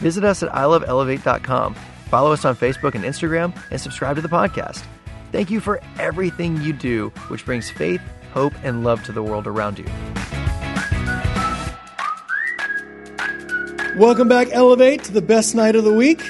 visit 0.00 0.24
us 0.24 0.42
at 0.42 0.50
iloveelevate.com, 0.50 1.74
follow 2.08 2.32
us 2.32 2.44
on 2.44 2.56
Facebook 2.56 2.94
and 2.94 3.04
Instagram, 3.04 3.56
and 3.70 3.80
subscribe 3.80 4.16
to 4.16 4.22
the 4.22 4.28
podcast. 4.28 4.84
Thank 5.32 5.50
you 5.50 5.60
for 5.60 5.80
everything 5.98 6.60
you 6.60 6.72
do, 6.72 7.10
which 7.28 7.44
brings 7.44 7.70
faith, 7.70 8.02
hope, 8.32 8.52
and 8.64 8.82
love 8.82 9.02
to 9.04 9.12
the 9.12 9.22
world 9.22 9.46
around 9.46 9.78
you. 9.78 9.86
Welcome 13.96 14.28
back, 14.28 14.48
Elevate, 14.50 15.04
to 15.04 15.12
the 15.12 15.22
best 15.22 15.54
night 15.54 15.76
of 15.76 15.84
the 15.84 15.92
week. 15.92 16.22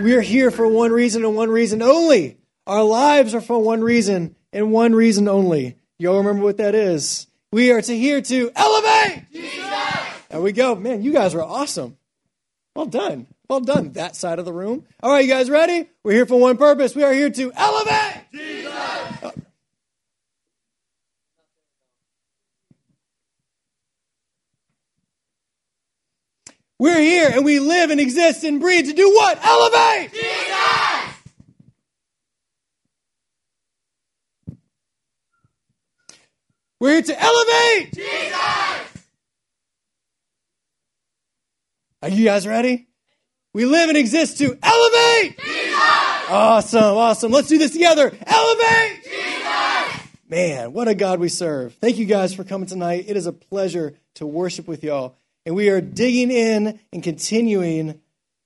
We 0.00 0.14
are 0.14 0.20
here 0.20 0.50
for 0.50 0.66
one 0.66 0.92
reason 0.92 1.24
and 1.24 1.34
one 1.34 1.50
reason 1.50 1.82
only. 1.82 2.38
Our 2.66 2.82
lives 2.82 3.34
are 3.34 3.40
for 3.40 3.58
one 3.58 3.82
reason 3.82 4.36
and 4.52 4.72
one 4.72 4.94
reason 4.94 5.28
only. 5.28 5.76
Y'all 5.98 6.18
remember 6.18 6.42
what 6.42 6.56
that 6.58 6.74
is? 6.74 7.26
We 7.52 7.70
are 7.70 7.80
to 7.80 7.96
here 7.96 8.20
to 8.20 8.50
elevate. 8.54 9.30
Jesus! 9.32 9.64
There 10.28 10.40
we 10.40 10.52
go. 10.52 10.74
Man, 10.74 11.02
you 11.02 11.12
guys 11.12 11.34
were 11.34 11.42
awesome. 11.42 11.96
Well 12.74 12.86
done. 12.86 13.28
Well 13.48 13.60
done, 13.60 13.92
that 13.92 14.16
side 14.16 14.38
of 14.38 14.44
the 14.44 14.52
room. 14.52 14.84
All 15.02 15.12
right, 15.12 15.24
you 15.24 15.30
guys 15.30 15.48
ready? 15.48 15.88
We're 16.02 16.12
here 16.12 16.26
for 16.26 16.40
one 16.40 16.56
purpose. 16.56 16.94
We 16.94 17.04
are 17.04 17.12
here 17.12 17.30
to 17.30 17.52
elevate. 17.54 18.24
Jesus! 18.32 19.32
We're 26.78 27.00
here 27.00 27.30
and 27.32 27.44
we 27.44 27.60
live 27.60 27.90
and 27.90 28.00
exist 28.00 28.42
and 28.42 28.60
breathe 28.60 28.86
to 28.86 28.92
do 28.92 29.08
what? 29.08 29.38
Elevate! 29.44 30.12
Jesus! 30.12 30.34
We're 36.80 36.94
here 36.94 37.02
to 37.02 37.22
elevate! 37.22 37.94
Jesus! 37.94 38.63
Are 42.04 42.10
you 42.10 42.26
guys 42.26 42.46
ready? 42.46 42.86
We 43.54 43.64
live 43.64 43.88
and 43.88 43.96
exist 43.96 44.36
to 44.36 44.58
elevate! 44.62 45.38
Jesus! 45.38 45.74
Awesome, 46.28 46.98
awesome. 46.98 47.32
Let's 47.32 47.48
do 47.48 47.56
this 47.56 47.70
together. 47.70 48.12
Elevate! 48.26 49.04
Jesus! 49.04 50.02
Man, 50.28 50.74
what 50.74 50.86
a 50.86 50.94
God 50.94 51.18
we 51.18 51.30
serve. 51.30 51.72
Thank 51.76 51.96
you 51.96 52.04
guys 52.04 52.34
for 52.34 52.44
coming 52.44 52.68
tonight. 52.68 53.06
It 53.08 53.16
is 53.16 53.24
a 53.24 53.32
pleasure 53.32 53.94
to 54.16 54.26
worship 54.26 54.68
with 54.68 54.84
y'all. 54.84 55.16
And 55.46 55.54
we 55.54 55.70
are 55.70 55.80
digging 55.80 56.30
in 56.30 56.78
and 56.92 57.02
continuing 57.02 57.98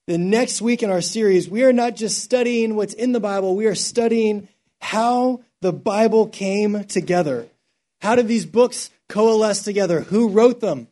the 0.06 0.18
next 0.18 0.62
week 0.62 0.84
in 0.84 0.90
our 0.90 1.00
series. 1.00 1.50
We 1.50 1.64
are 1.64 1.72
not 1.72 1.96
just 1.96 2.22
studying 2.22 2.76
what's 2.76 2.94
in 2.94 3.10
the 3.10 3.18
Bible, 3.18 3.56
we 3.56 3.66
are 3.66 3.74
studying 3.74 4.46
how 4.80 5.42
the 5.62 5.72
Bible 5.72 6.28
came 6.28 6.84
together. 6.84 7.48
How 8.02 8.14
did 8.14 8.28
these 8.28 8.46
books 8.46 8.90
coalesce 9.08 9.64
together? 9.64 10.02
Who 10.02 10.28
wrote 10.28 10.60
them? 10.60 10.86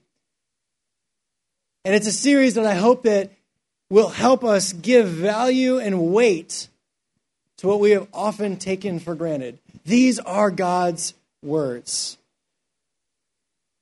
And 1.86 1.94
it's 1.94 2.08
a 2.08 2.12
series 2.12 2.54
that 2.54 2.66
I 2.66 2.74
hope 2.74 3.04
that 3.04 3.30
will 3.90 4.08
help 4.08 4.42
us 4.42 4.72
give 4.72 5.06
value 5.06 5.78
and 5.78 6.12
weight 6.12 6.66
to 7.58 7.68
what 7.68 7.78
we 7.78 7.92
have 7.92 8.08
often 8.12 8.56
taken 8.56 8.98
for 8.98 9.14
granted. 9.14 9.60
These 9.84 10.18
are 10.18 10.50
God's 10.50 11.14
words. 11.44 12.18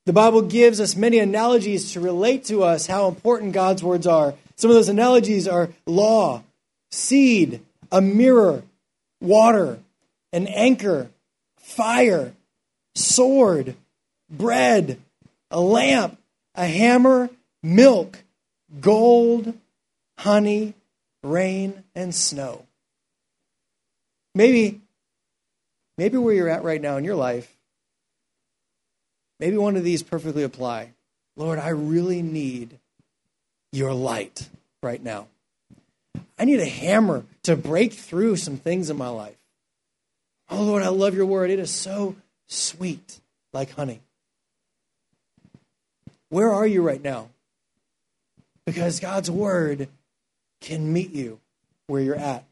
The 0.05 0.13
Bible 0.13 0.43
gives 0.43 0.83
us 0.83 0.95
many 0.95 1.19
analogies 1.19 1.95
to 1.95 2.01
relate 2.01 2.45
to 2.45 2.63
us 2.63 2.87
how 2.87 3.09
important 3.09 3.55
God's 3.55 3.83
words 3.83 4.07
are. 4.07 4.35
Some 4.57 4.69
of 4.69 4.75
those 4.75 4.91
analogies 4.91 5.49
are 5.49 5.71
law, 5.87 6.43
seed, 6.91 7.63
a 7.91 8.03
mirror, 8.03 8.65
water, 9.23 9.79
an 10.31 10.47
anchor, 10.49 11.09
fire, 11.57 12.35
sword, 12.95 13.77
bread, 14.29 15.01
a 15.51 15.59
lamp, 15.59 16.19
a 16.55 16.67
hammer, 16.67 17.31
milk, 17.65 18.23
gold, 18.81 19.55
honey, 20.19 20.75
rain, 21.23 21.83
and 21.95 22.15
snow. 22.15 22.67
Maybe, 24.35 24.83
maybe 25.97 26.19
where 26.19 26.35
you're 26.35 26.49
at 26.49 26.63
right 26.63 26.81
now 26.81 26.99
in 26.99 27.05
your 27.05 27.17
life, 27.17 27.57
maybe 29.41 29.57
one 29.57 29.77
of 29.77 29.83
these 29.83 30.03
perfectly 30.03 30.43
apply. 30.43 30.91
Lord, 31.37 31.59
I 31.59 31.71
really 31.71 32.23
need 32.23 32.79
your 33.73 33.95
light 33.95 34.49
right 34.83 35.03
now. 35.03 35.27
I 36.39 36.45
need 36.45 36.61
a 36.61 36.67
hammer 36.67 37.25
to 37.45 37.57
break 37.57 37.93
through 37.93 38.37
some 38.37 38.57
things 38.57 38.91
in 38.91 38.99
my 38.99 39.09
life. 39.09 39.37
Oh, 40.51 40.63
Lord, 40.63 40.83
I 40.83 40.89
love 40.89 41.15
your 41.15 41.27
word. 41.27 41.51
It 41.51 41.59
is 41.59 41.71
so 41.71 42.17
sweet 42.47 43.21
like 43.53 43.73
honey. 43.73 44.01
Where 46.29 46.53
are 46.53 46.67
you 46.67 46.83
right 46.83 47.03
now? 47.03 47.29
Because 48.67 49.01
God's 49.01 49.31
word 49.31 49.89
can 50.61 50.93
meet 50.93 51.13
you 51.13 51.41
where 51.87 52.03
you're 52.03 52.15
at. 52.15 52.45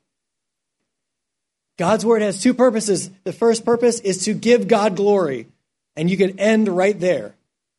God's 1.78 2.04
word 2.04 2.22
has 2.22 2.40
two 2.40 2.54
purposes. 2.54 3.10
The 3.24 3.32
first 3.32 3.64
purpose 3.64 3.98
is 4.00 4.24
to 4.24 4.34
give 4.34 4.68
God 4.68 4.96
glory, 4.96 5.46
and 5.96 6.10
you 6.10 6.16
can 6.16 6.38
end 6.38 6.68
right 6.68 6.98
there, 6.98 7.34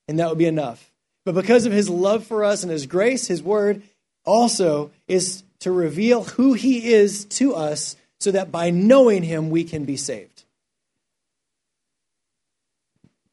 and 0.08 0.20
that 0.20 0.30
would 0.30 0.38
be 0.38 0.48
enough. 0.48 0.92
But 1.26 1.36
because 1.36 1.66
of 1.66 1.72
his 1.72 1.90
love 1.90 2.26
for 2.26 2.44
us 2.44 2.64
and 2.64 2.72
his 2.72 2.86
grace, 2.86 3.28
his 3.28 3.42
word 3.42 3.82
also 4.26 4.92
is 5.08 5.44
to 5.60 5.72
reveal 5.72 6.24
who 6.24 6.54
he 6.54 6.94
is 6.94 7.26
to 7.26 7.56
us 7.56 7.96
so 8.20 8.32
that 8.32 8.52
by 8.52 8.70
knowing 8.70 9.24
him 9.24 9.50
we 9.50 9.64
can 9.64 9.86
be 9.86 9.98
saved. 9.98 10.44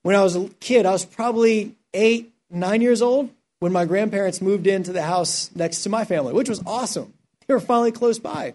When 0.02 0.14
I 0.14 0.22
was 0.22 0.36
a 0.36 0.48
kid, 0.60 0.86
I 0.86 0.92
was 0.92 1.04
probably 1.04 1.74
eight, 1.92 2.32
nine 2.50 2.80
years 2.82 3.02
old 3.02 3.30
when 3.60 3.72
my 3.72 3.84
grandparents 3.84 4.40
moved 4.40 4.66
into 4.66 4.92
the 4.92 5.02
house 5.02 5.50
next 5.54 5.82
to 5.82 5.88
my 5.88 6.04
family, 6.04 6.32
which 6.32 6.48
was 6.48 6.62
awesome. 6.66 7.14
They 7.46 7.54
were 7.54 7.60
finally 7.60 7.92
close 7.92 8.18
by. 8.18 8.54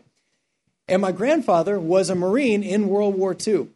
And 0.87 1.01
my 1.01 1.11
grandfather 1.11 1.79
was 1.79 2.09
a 2.09 2.15
Marine 2.15 2.63
in 2.63 2.89
World 2.89 3.15
War 3.15 3.35
II. 3.35 3.67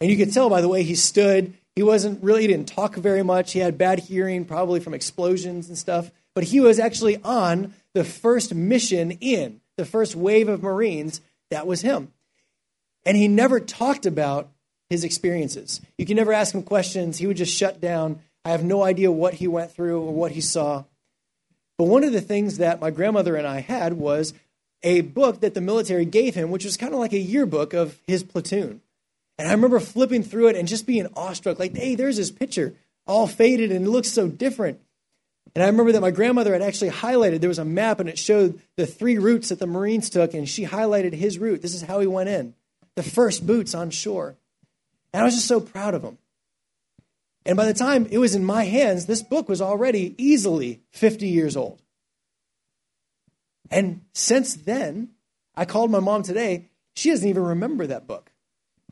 And 0.00 0.10
you 0.10 0.16
could 0.16 0.32
tell 0.32 0.48
by 0.48 0.60
the 0.60 0.68
way 0.68 0.82
he 0.82 0.94
stood, 0.94 1.54
he 1.74 1.82
wasn't 1.82 2.22
really, 2.22 2.42
he 2.42 2.46
didn't 2.46 2.68
talk 2.68 2.94
very 2.94 3.22
much. 3.22 3.52
He 3.52 3.58
had 3.58 3.76
bad 3.76 3.98
hearing, 3.98 4.44
probably 4.44 4.80
from 4.80 4.94
explosions 4.94 5.68
and 5.68 5.76
stuff. 5.76 6.10
But 6.34 6.44
he 6.44 6.60
was 6.60 6.78
actually 6.78 7.18
on 7.22 7.74
the 7.94 8.04
first 8.04 8.54
mission 8.54 9.12
in, 9.12 9.60
the 9.76 9.84
first 9.84 10.14
wave 10.14 10.48
of 10.48 10.62
Marines. 10.62 11.20
That 11.50 11.66
was 11.66 11.80
him. 11.80 12.12
And 13.06 13.16
he 13.16 13.28
never 13.28 13.60
talked 13.60 14.06
about 14.06 14.50
his 14.90 15.04
experiences. 15.04 15.80
You 15.98 16.06
can 16.06 16.16
never 16.16 16.32
ask 16.32 16.54
him 16.54 16.62
questions. 16.62 17.18
He 17.18 17.26
would 17.26 17.36
just 17.36 17.56
shut 17.56 17.80
down. 17.80 18.20
I 18.44 18.50
have 18.50 18.64
no 18.64 18.82
idea 18.82 19.10
what 19.10 19.34
he 19.34 19.48
went 19.48 19.72
through 19.72 20.00
or 20.00 20.12
what 20.12 20.32
he 20.32 20.40
saw. 20.40 20.84
But 21.78 21.84
one 21.84 22.04
of 22.04 22.12
the 22.12 22.20
things 22.20 22.58
that 22.58 22.80
my 22.80 22.90
grandmother 22.90 23.36
and 23.36 23.46
I 23.46 23.60
had 23.60 23.94
was 23.94 24.34
a 24.82 25.00
book 25.00 25.40
that 25.40 25.54
the 25.54 25.60
military 25.60 26.04
gave 26.04 26.34
him, 26.34 26.50
which 26.50 26.64
was 26.64 26.76
kind 26.76 26.92
of 26.92 27.00
like 27.00 27.12
a 27.12 27.18
yearbook 27.18 27.72
of 27.72 27.98
his 28.06 28.22
platoon. 28.22 28.80
And 29.38 29.48
I 29.48 29.52
remember 29.52 29.80
flipping 29.80 30.22
through 30.22 30.48
it 30.48 30.56
and 30.56 30.68
just 30.68 30.86
being 30.86 31.08
awestruck, 31.16 31.58
like, 31.58 31.76
hey, 31.76 31.94
there's 31.94 32.18
this 32.18 32.30
picture, 32.30 32.74
all 33.06 33.26
faded 33.26 33.72
and 33.72 33.86
it 33.86 33.90
looks 33.90 34.10
so 34.10 34.28
different. 34.28 34.80
And 35.54 35.62
I 35.62 35.66
remember 35.66 35.92
that 35.92 36.00
my 36.00 36.10
grandmother 36.10 36.52
had 36.52 36.62
actually 36.62 36.90
highlighted, 36.90 37.40
there 37.40 37.48
was 37.48 37.58
a 37.58 37.64
map 37.64 38.00
and 38.00 38.08
it 38.08 38.18
showed 38.18 38.60
the 38.76 38.86
three 38.86 39.18
routes 39.18 39.48
that 39.48 39.58
the 39.58 39.66
Marines 39.66 40.10
took, 40.10 40.34
and 40.34 40.48
she 40.48 40.66
highlighted 40.66 41.12
his 41.12 41.38
route. 41.38 41.62
This 41.62 41.74
is 41.74 41.82
how 41.82 42.00
he 42.00 42.06
went 42.06 42.28
in 42.28 42.54
the 42.96 43.02
first 43.02 43.46
boots 43.46 43.74
on 43.74 43.90
shore. 43.90 44.36
And 45.12 45.20
I 45.20 45.24
was 45.24 45.34
just 45.34 45.48
so 45.48 45.60
proud 45.60 45.94
of 45.94 46.02
him. 46.02 46.18
And 47.46 47.56
by 47.56 47.66
the 47.66 47.74
time 47.74 48.06
it 48.10 48.18
was 48.18 48.34
in 48.34 48.44
my 48.44 48.64
hands, 48.64 49.06
this 49.06 49.22
book 49.22 49.48
was 49.48 49.60
already 49.60 50.14
easily 50.16 50.80
50 50.92 51.28
years 51.28 51.56
old. 51.56 51.82
And 53.70 54.02
since 54.14 54.54
then, 54.54 55.10
I 55.54 55.64
called 55.64 55.90
my 55.90 56.00
mom 56.00 56.22
today. 56.22 56.68
She 56.94 57.10
doesn't 57.10 57.28
even 57.28 57.42
remember 57.42 57.86
that 57.86 58.06
book. 58.06 58.30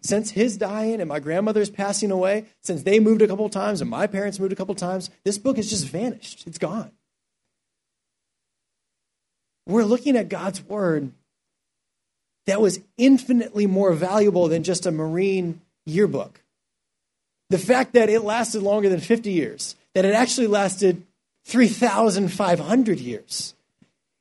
Since 0.03 0.33
his 0.33 0.57
dying 0.57 1.01
and 1.01 1.09
my 1.09 1.21
grandmother's 1.21 1.71
passing 1.71 2.11
away, 2.11 2.47
since 2.61 2.83
they 2.83 2.99
moved 2.99 3.23
a 3.23 3.29
couple 3.29 3.49
times 3.49 3.81
and 3.81 3.89
my 3.89 4.07
parents 4.07 4.41
moved 4.41 4.53
a 4.53 4.57
couple 4.57 4.75
times, 4.75 5.11
this 5.25 5.39
book 5.39 5.57
has 5.57 5.71
just 5.71 5.87
vanished. 5.87 6.45
It's 6.47 6.59
gone. 6.59 6.91
We're 9.67 9.85
looking 9.85 10.17
at 10.17 10.29
God's 10.29 10.63
word 10.63 11.13
that 12.47 12.61
was 12.61 12.81
infinitely 12.99 13.69
more 13.69 13.93
valuable 13.93 14.49
than 14.49 14.65
just 14.65 14.87
a 14.87 14.91
Marine 14.91 15.61
yearbook. 15.87 16.42
The 17.53 17.59
fact 17.59 17.93
that 17.93 18.09
it 18.09 18.25
lasted 18.25 18.63
longer 18.63 18.89
than 18.89 19.01
50 19.01 19.31
years, 19.31 19.77
that 19.93 20.07
it 20.07 20.15
actually 20.15 20.47
lasted 20.47 21.03
3,500 21.45 22.99
years, 22.99 23.53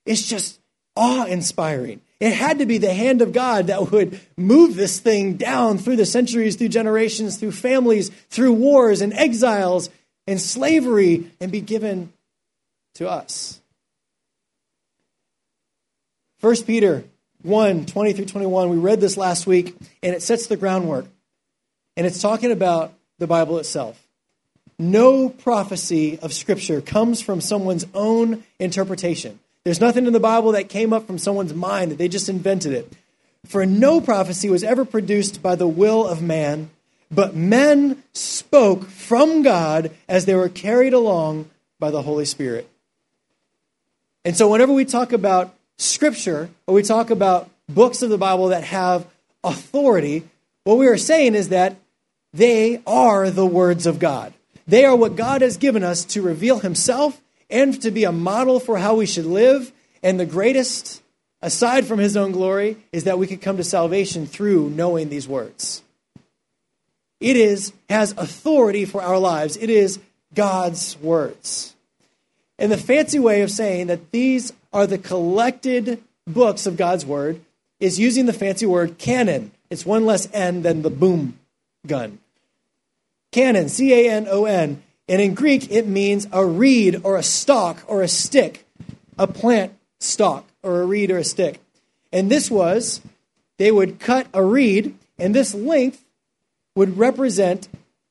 is 0.05 0.27
just 0.27 0.59
awe 0.97 1.23
inspiring. 1.23 2.01
It 2.19 2.33
had 2.33 2.59
to 2.59 2.65
be 2.65 2.77
the 2.77 2.93
hand 2.93 3.21
of 3.21 3.31
God 3.31 3.67
that 3.67 3.89
would 3.89 4.19
move 4.35 4.75
this 4.75 4.99
thing 4.99 5.37
down 5.37 5.77
through 5.77 5.95
the 5.95 6.05
centuries, 6.05 6.57
through 6.57 6.67
generations, 6.67 7.37
through 7.37 7.53
families, 7.53 8.09
through 8.27 8.51
wars 8.51 8.99
and 8.99 9.13
exiles 9.13 9.89
and 10.27 10.39
slavery, 10.39 11.31
and 11.39 11.53
be 11.53 11.61
given 11.61 12.11
to 12.95 13.09
us. 13.09 13.61
1 16.41 16.63
Peter 16.63 17.05
1 17.43 17.85
20 17.85 18.11
through 18.11 18.25
21, 18.25 18.69
we 18.69 18.75
read 18.75 18.99
this 18.99 19.15
last 19.15 19.47
week, 19.47 19.73
and 20.03 20.13
it 20.13 20.21
sets 20.21 20.47
the 20.47 20.57
groundwork. 20.57 21.05
And 21.95 22.05
it's 22.05 22.21
talking 22.21 22.51
about 22.51 22.93
the 23.21 23.27
Bible 23.27 23.59
itself. 23.59 24.05
No 24.79 25.29
prophecy 25.29 26.17
of 26.19 26.33
Scripture 26.33 26.81
comes 26.81 27.21
from 27.21 27.39
someone's 27.39 27.85
own 27.93 28.43
interpretation. 28.59 29.39
There's 29.63 29.79
nothing 29.79 30.07
in 30.07 30.13
the 30.13 30.19
Bible 30.19 30.53
that 30.53 30.69
came 30.69 30.91
up 30.91 31.05
from 31.05 31.19
someone's 31.19 31.53
mind 31.53 31.91
that 31.91 31.99
they 31.99 32.07
just 32.07 32.29
invented 32.29 32.73
it. 32.73 32.91
For 33.45 33.63
no 33.63 34.01
prophecy 34.01 34.49
was 34.49 34.63
ever 34.63 34.85
produced 34.85 35.43
by 35.43 35.53
the 35.53 35.67
will 35.67 36.07
of 36.07 36.23
man, 36.23 36.71
but 37.11 37.35
men 37.35 38.01
spoke 38.11 38.87
from 38.87 39.43
God 39.43 39.91
as 40.09 40.25
they 40.25 40.33
were 40.33 40.49
carried 40.49 40.93
along 40.93 41.47
by 41.79 41.91
the 41.91 42.01
Holy 42.01 42.25
Spirit. 42.25 42.67
And 44.25 44.35
so, 44.35 44.49
whenever 44.49 44.73
we 44.73 44.85
talk 44.85 45.13
about 45.13 45.53
Scripture, 45.77 46.49
or 46.65 46.73
we 46.73 46.81
talk 46.81 47.11
about 47.11 47.51
books 47.69 48.01
of 48.01 48.09
the 48.09 48.17
Bible 48.17 48.47
that 48.47 48.63
have 48.63 49.05
authority, 49.43 50.23
what 50.63 50.79
we 50.79 50.87
are 50.87 50.97
saying 50.97 51.35
is 51.35 51.49
that 51.49 51.75
they 52.33 52.81
are 52.87 53.29
the 53.29 53.45
words 53.45 53.85
of 53.85 53.99
God. 53.99 54.33
They 54.67 54.85
are 54.85 54.95
what 54.95 55.15
God 55.15 55.41
has 55.41 55.57
given 55.57 55.83
us 55.83 56.05
to 56.05 56.21
reveal 56.21 56.59
Himself 56.59 57.21
and 57.49 57.79
to 57.81 57.91
be 57.91 58.05
a 58.05 58.11
model 58.11 58.59
for 58.59 58.77
how 58.77 58.95
we 58.95 59.05
should 59.05 59.25
live. 59.25 59.71
And 60.01 60.19
the 60.19 60.25
greatest, 60.25 61.01
aside 61.41 61.85
from 61.85 61.99
His 61.99 62.15
own 62.15 62.31
glory, 62.31 62.77
is 62.91 63.03
that 63.03 63.19
we 63.19 63.27
could 63.27 63.41
come 63.41 63.57
to 63.57 63.63
salvation 63.63 64.25
through 64.25 64.69
knowing 64.69 65.09
these 65.09 65.27
words. 65.27 65.83
It 67.19 67.35
is 67.35 67.73
has 67.89 68.13
authority 68.13 68.85
for 68.85 69.01
our 69.01 69.17
lives. 69.17 69.57
It 69.57 69.69
is 69.69 69.99
God's 70.33 70.97
words. 70.99 71.75
And 72.57 72.71
the 72.71 72.77
fancy 72.77 73.19
way 73.19 73.41
of 73.41 73.51
saying 73.51 73.87
that 73.87 74.11
these 74.11 74.53
are 74.71 74.87
the 74.87 74.97
collected 74.97 76.01
books 76.25 76.65
of 76.65 76.77
God's 76.77 77.05
word 77.05 77.41
is 77.79 77.99
using 77.99 78.25
the 78.25 78.33
fancy 78.33 78.65
word 78.65 78.97
canon. 78.97 79.51
It's 79.69 79.85
one 79.85 80.05
less 80.05 80.29
N 80.33 80.61
than 80.61 80.81
the 80.81 80.89
boom 80.89 81.37
gun. 81.85 82.19
Cannon, 83.31 83.69
C 83.69 83.93
A 83.93 84.11
N 84.11 84.27
O 84.29 84.45
N. 84.45 84.83
And 85.07 85.21
in 85.21 85.33
Greek, 85.33 85.71
it 85.71 85.87
means 85.87 86.27
a 86.31 86.45
reed 86.45 87.01
or 87.03 87.17
a 87.17 87.23
stalk 87.23 87.83
or 87.87 88.01
a 88.01 88.07
stick, 88.07 88.65
a 89.17 89.27
plant 89.27 89.73
stalk 89.99 90.47
or 90.63 90.81
a 90.81 90.85
reed 90.85 91.11
or 91.11 91.17
a 91.17 91.23
stick. 91.23 91.59
And 92.13 92.29
this 92.29 92.49
was, 92.51 93.01
they 93.57 93.71
would 93.71 93.99
cut 93.99 94.27
a 94.33 94.43
reed, 94.43 94.97
and 95.17 95.35
this 95.35 95.53
length 95.53 96.03
would 96.75 96.97
represent 96.97 97.67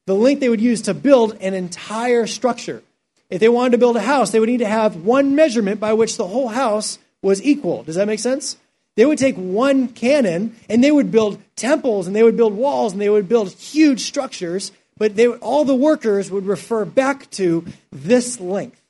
the 0.06 0.14
length 0.14 0.40
they 0.40 0.49
would 0.49 0.61
use 0.61 0.82
to 0.82 0.94
build 0.94 1.37
an 1.40 1.55
entire 1.55 2.26
structure. 2.26 2.82
If 3.28 3.40
they 3.40 3.49
wanted 3.49 3.73
to 3.73 3.78
build 3.78 3.96
a 3.96 4.00
house, 4.00 4.31
they 4.31 4.40
would 4.40 4.49
need 4.49 4.58
to 4.58 4.66
have 4.66 4.96
one 4.96 5.34
measurement 5.34 5.81
by 5.81 5.93
which 5.93 6.16
the 6.16 6.26
whole 6.26 6.49
house 6.49 6.99
was 7.23 7.43
equal. 7.43 7.82
Does 7.84 7.94
that 7.94 8.06
make 8.06 8.19
sense? 8.19 8.56
They 8.96 9.06
would 9.06 9.19
take 9.19 9.37
one 9.37 9.88
canon 9.88 10.56
and 10.69 10.82
they 10.82 10.90
would 10.90 11.10
build 11.10 11.40
temples 11.56 12.06
and 12.06 12.14
they 12.14 12.22
would 12.22 12.37
build 12.37 12.54
walls 12.54 12.92
and 12.92 13.00
they 13.00 13.08
would 13.08 13.28
build 13.28 13.50
huge 13.52 14.02
structures 14.02 14.72
but 15.00 15.16
they, 15.16 15.26
all 15.26 15.64
the 15.64 15.75
workers 15.75 16.31
would 16.31 16.44
refer 16.44 16.84
back 16.84 17.31
to 17.31 17.64
this 17.90 18.38
length. 18.38 18.82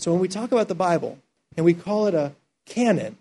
So 0.00 0.10
when 0.10 0.20
we 0.20 0.26
talk 0.26 0.50
about 0.50 0.66
the 0.66 0.74
Bible 0.74 1.18
and 1.56 1.64
we 1.64 1.74
call 1.74 2.08
it 2.08 2.14
a 2.14 2.32
canon, 2.66 3.18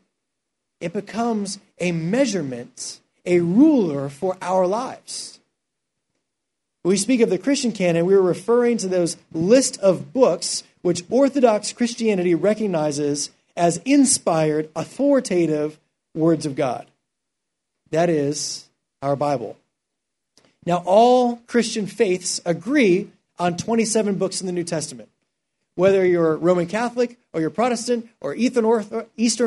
it 0.81 0.91
becomes 0.91 1.59
a 1.77 1.91
measurement, 1.91 2.99
a 3.23 3.39
ruler 3.41 4.09
for 4.09 4.35
our 4.41 4.65
lives. 4.65 5.39
When 6.81 6.89
we 6.89 6.97
speak 6.97 7.21
of 7.21 7.29
the 7.29 7.37
Christian 7.37 7.71
canon, 7.71 8.07
we're 8.07 8.19
referring 8.19 8.77
to 8.77 8.87
those 8.87 9.15
list 9.31 9.79
of 9.81 10.11
books 10.11 10.63
which 10.81 11.03
Orthodox 11.11 11.71
Christianity 11.71 12.33
recognizes 12.33 13.29
as 13.55 13.77
inspired, 13.85 14.69
authoritative 14.75 15.79
words 16.13 16.45
of 16.45 16.55
God. 16.55 16.87
That 17.91 18.09
is 18.09 18.69
our 19.01 19.15
Bible. 19.15 19.57
Now, 20.65 20.83
all 20.85 21.37
Christian 21.47 21.87
faiths 21.87 22.41
agree 22.45 23.09
on 23.37 23.57
27 23.57 24.15
books 24.15 24.41
in 24.41 24.47
the 24.47 24.53
New 24.53 24.63
Testament. 24.63 25.09
Whether 25.75 26.05
you're 26.05 26.35
Roman 26.35 26.67
Catholic 26.67 27.17
or 27.31 27.39
you're 27.39 27.49
Protestant 27.49 28.09
or 28.19 28.35
Eastern 28.35 28.65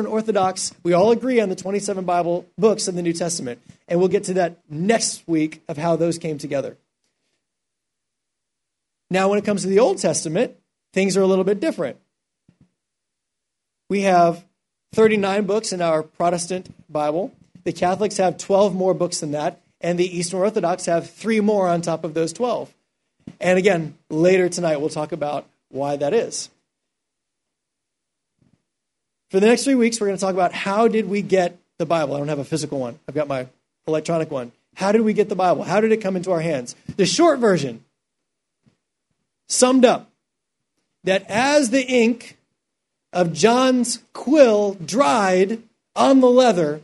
Orthodox, 0.07 0.73
we 0.81 0.93
all 0.93 1.11
agree 1.11 1.39
on 1.39 1.49
the 1.49 1.55
27 1.55 2.03
Bible 2.05 2.47
books 2.57 2.87
in 2.87 2.95
the 2.95 3.03
New 3.03 3.13
Testament. 3.13 3.59
And 3.87 3.99
we'll 3.99 4.09
get 4.09 4.23
to 4.25 4.33
that 4.35 4.57
next 4.67 5.27
week 5.27 5.61
of 5.67 5.77
how 5.77 5.95
those 5.95 6.17
came 6.17 6.39
together. 6.39 6.75
Now, 9.11 9.29
when 9.29 9.37
it 9.37 9.45
comes 9.45 9.61
to 9.61 9.67
the 9.67 9.79
Old 9.79 9.99
Testament, 9.99 10.55
things 10.91 11.15
are 11.15 11.21
a 11.21 11.27
little 11.27 11.43
bit 11.43 11.59
different. 11.59 11.97
We 13.89 14.01
have 14.01 14.43
39 14.93 15.45
books 15.45 15.73
in 15.73 15.81
our 15.81 16.03
Protestant 16.03 16.73
Bible. 16.91 17.33
The 17.63 17.73
Catholics 17.73 18.17
have 18.17 18.37
12 18.37 18.75
more 18.75 18.93
books 18.93 19.19
than 19.19 19.31
that 19.31 19.63
and 19.83 19.99
the 19.99 20.17
Eastern 20.17 20.39
Orthodox 20.39 20.85
have 20.85 21.09
three 21.09 21.41
more 21.41 21.67
on 21.67 21.81
top 21.81 22.05
of 22.05 22.13
those 22.13 22.31
12. 22.33 22.73
And 23.39 23.59
again, 23.59 23.97
later 24.09 24.47
tonight, 24.47 24.77
we'll 24.77 24.89
talk 24.89 25.11
about 25.11 25.45
why 25.69 25.97
that 25.97 26.13
is. 26.13 26.49
For 29.29 29.39
the 29.39 29.47
next 29.47 29.65
three 29.65 29.75
weeks, 29.75 29.99
we're 29.99 30.07
going 30.07 30.17
to 30.17 30.21
talk 30.21 30.33
about 30.33 30.53
how 30.53 30.87
did 30.87 31.09
we 31.09 31.21
get 31.21 31.59
the 31.77 31.85
Bible. 31.85 32.15
I 32.15 32.19
don't 32.19 32.29
have 32.29 32.39
a 32.39 32.45
physical 32.45 32.79
one, 32.79 32.97
I've 33.07 33.15
got 33.15 33.27
my 33.27 33.47
electronic 33.85 34.31
one. 34.31 34.53
How 34.75 34.91
did 34.91 35.01
we 35.01 35.13
get 35.13 35.29
the 35.29 35.35
Bible? 35.35 35.63
How 35.63 35.81
did 35.81 35.91
it 35.91 35.97
come 35.97 36.15
into 36.15 36.31
our 36.31 36.39
hands? 36.39 36.75
The 36.95 37.05
short 37.05 37.37
version 37.39 37.83
summed 39.47 39.85
up 39.85 40.09
that 41.03 41.29
as 41.29 41.69
the 41.69 41.85
ink 41.85 42.37
of 43.13 43.33
John's 43.33 44.03
quill 44.13 44.73
dried 44.75 45.61
on 45.95 46.19
the 46.19 46.29
leather, 46.29 46.81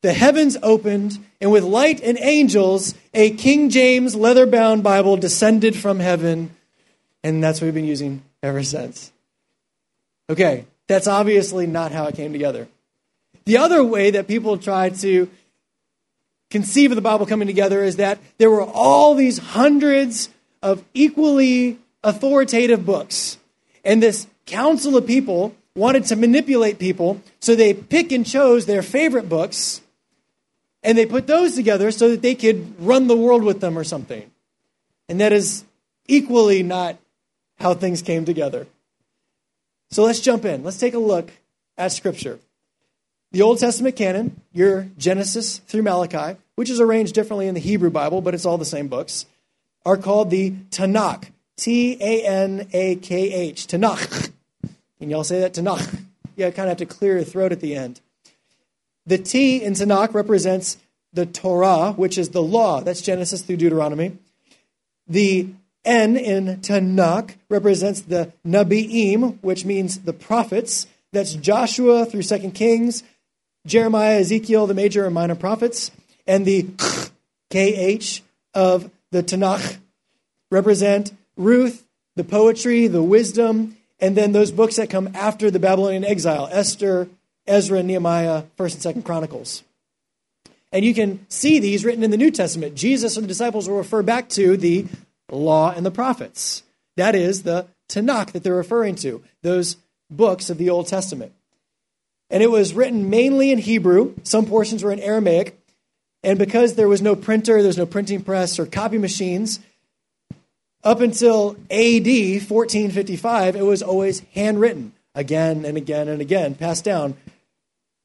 the 0.00 0.12
heavens 0.12 0.56
opened, 0.62 1.24
and 1.40 1.52
with 1.52 1.62
light 1.62 2.00
and 2.02 2.18
angels, 2.18 2.94
a 3.14 3.30
King 3.30 3.70
James 3.70 4.14
leather 4.14 4.46
bound 4.46 4.82
Bible 4.82 5.16
descended 5.16 5.76
from 5.76 6.00
heaven. 6.00 6.50
And 7.22 7.42
that's 7.42 7.60
what 7.60 7.66
we've 7.66 7.74
been 7.74 7.84
using 7.84 8.22
ever 8.42 8.62
since. 8.62 9.12
Okay, 10.28 10.64
that's 10.88 11.06
obviously 11.06 11.66
not 11.66 11.92
how 11.92 12.06
it 12.06 12.16
came 12.16 12.32
together. 12.32 12.66
The 13.44 13.58
other 13.58 13.84
way 13.84 14.10
that 14.12 14.28
people 14.28 14.56
try 14.56 14.90
to 14.90 15.28
conceive 16.50 16.90
of 16.90 16.96
the 16.96 17.02
Bible 17.02 17.26
coming 17.26 17.48
together 17.48 17.82
is 17.82 17.96
that 17.96 18.18
there 18.38 18.50
were 18.50 18.62
all 18.62 19.14
these 19.14 19.38
hundreds 19.38 20.28
of 20.62 20.84
equally 20.94 21.78
authoritative 22.04 22.84
books. 22.84 23.38
And 23.84 24.02
this 24.02 24.26
council 24.46 24.96
of 24.96 25.06
people 25.06 25.54
wanted 25.74 26.04
to 26.06 26.16
manipulate 26.16 26.78
people, 26.78 27.20
so 27.40 27.54
they 27.54 27.74
pick 27.74 28.12
and 28.12 28.26
chose 28.26 28.66
their 28.66 28.82
favorite 28.82 29.28
books 29.28 29.80
and 30.82 30.98
they 30.98 31.06
put 31.06 31.26
those 31.26 31.54
together 31.54 31.90
so 31.90 32.10
that 32.10 32.22
they 32.22 32.34
could 32.34 32.74
run 32.80 33.06
the 33.06 33.16
world 33.16 33.44
with 33.44 33.60
them 33.60 33.78
or 33.78 33.84
something. 33.84 34.30
And 35.08 35.20
that 35.20 35.32
is 35.32 35.64
equally 36.08 36.62
not 36.62 36.98
how 37.58 37.74
things 37.74 38.02
came 38.02 38.24
together. 38.24 38.66
So 39.90 40.04
let's 40.04 40.20
jump 40.20 40.44
in. 40.44 40.64
Let's 40.64 40.78
take 40.78 40.94
a 40.94 40.98
look 40.98 41.30
at 41.78 41.92
Scripture. 41.92 42.40
The 43.30 43.42
Old 43.42 43.60
Testament 43.60 43.96
canon, 43.96 44.40
your 44.52 44.88
Genesis 44.98 45.58
through 45.58 45.82
Malachi, 45.82 46.38
which 46.56 46.68
is 46.68 46.80
arranged 46.80 47.14
differently 47.14 47.46
in 47.46 47.54
the 47.54 47.60
Hebrew 47.60 47.90
Bible, 47.90 48.20
but 48.20 48.34
it's 48.34 48.44
all 48.44 48.58
the 48.58 48.64
same 48.64 48.88
books, 48.88 49.26
are 49.86 49.96
called 49.96 50.30
the 50.30 50.50
Tanakh. 50.70 51.28
T 51.56 51.96
A 52.00 52.26
N 52.26 52.68
A 52.72 52.96
K 52.96 53.32
H. 53.32 53.66
Tanakh. 53.66 54.31
Can 55.02 55.10
y'all 55.10 55.24
say 55.24 55.40
that? 55.40 55.52
Tanakh. 55.52 55.98
You 56.36 56.44
kind 56.52 56.60
of 56.60 56.68
have 56.68 56.76
to 56.76 56.86
clear 56.86 57.16
your 57.16 57.24
throat 57.24 57.50
at 57.50 57.58
the 57.58 57.74
end. 57.74 58.00
The 59.04 59.18
T 59.18 59.60
in 59.60 59.72
Tanakh 59.72 60.14
represents 60.14 60.78
the 61.12 61.26
Torah, 61.26 61.90
which 61.90 62.16
is 62.16 62.28
the 62.28 62.40
law. 62.40 62.82
That's 62.82 63.02
Genesis 63.02 63.42
through 63.42 63.56
Deuteronomy. 63.56 64.16
The 65.08 65.48
N 65.84 66.16
in 66.16 66.58
Tanakh 66.60 67.34
represents 67.48 68.02
the 68.02 68.32
Nabi'im, 68.46 69.38
which 69.42 69.64
means 69.64 69.98
the 69.98 70.12
prophets. 70.12 70.86
That's 71.12 71.34
Joshua 71.34 72.06
through 72.06 72.22
Second 72.22 72.52
Kings, 72.52 73.02
Jeremiah, 73.66 74.20
Ezekiel, 74.20 74.68
the 74.68 74.74
major 74.74 75.04
and 75.04 75.14
minor 75.14 75.34
prophets. 75.34 75.90
And 76.28 76.44
the 76.44 76.62
KH 77.50 78.22
of 78.54 78.88
the 79.10 79.24
Tanakh 79.24 79.78
represent 80.52 81.12
Ruth, 81.36 81.84
the 82.14 82.22
poetry, 82.22 82.86
the 82.86 83.02
wisdom, 83.02 83.76
and 84.02 84.16
then 84.16 84.32
those 84.32 84.50
books 84.50 84.76
that 84.76 84.90
come 84.90 85.08
after 85.14 85.50
the 85.50 85.60
Babylonian 85.60 86.04
exile 86.04 86.48
Esther, 86.50 87.08
Ezra, 87.46 87.82
Nehemiah, 87.82 88.42
1st 88.58 88.84
and 88.84 88.96
2nd 88.96 89.04
Chronicles. 89.04 89.62
And 90.72 90.84
you 90.84 90.92
can 90.92 91.24
see 91.30 91.60
these 91.60 91.84
written 91.84 92.02
in 92.02 92.10
the 92.10 92.16
New 92.16 92.30
Testament. 92.30 92.74
Jesus 92.74 93.16
and 93.16 93.24
the 93.24 93.28
disciples 93.28 93.68
will 93.68 93.76
refer 93.76 94.02
back 94.02 94.28
to 94.30 94.56
the 94.56 94.86
law 95.30 95.72
and 95.72 95.86
the 95.86 95.90
prophets. 95.90 96.64
That 96.96 97.14
is 97.14 97.44
the 97.44 97.68
Tanakh 97.88 98.32
that 98.32 98.42
they're 98.42 98.54
referring 98.54 98.96
to. 98.96 99.22
Those 99.42 99.76
books 100.10 100.50
of 100.50 100.58
the 100.58 100.70
Old 100.70 100.88
Testament. 100.88 101.32
And 102.28 102.42
it 102.42 102.50
was 102.50 102.74
written 102.74 103.08
mainly 103.08 103.52
in 103.52 103.58
Hebrew, 103.58 104.14
some 104.24 104.46
portions 104.46 104.82
were 104.82 104.92
in 104.92 104.98
Aramaic. 104.98 105.58
And 106.24 106.38
because 106.38 106.74
there 106.74 106.88
was 106.88 107.02
no 107.02 107.14
printer, 107.14 107.62
there's 107.62 107.78
no 107.78 107.86
printing 107.86 108.22
press 108.22 108.58
or 108.58 108.66
copy 108.66 108.98
machines, 108.98 109.60
up 110.84 111.00
until 111.00 111.50
AD 111.70 112.06
1455, 112.06 113.56
it 113.56 113.64
was 113.64 113.82
always 113.82 114.20
handwritten 114.34 114.92
again 115.14 115.64
and 115.64 115.76
again 115.76 116.08
and 116.08 116.20
again, 116.20 116.54
passed 116.54 116.84
down. 116.84 117.16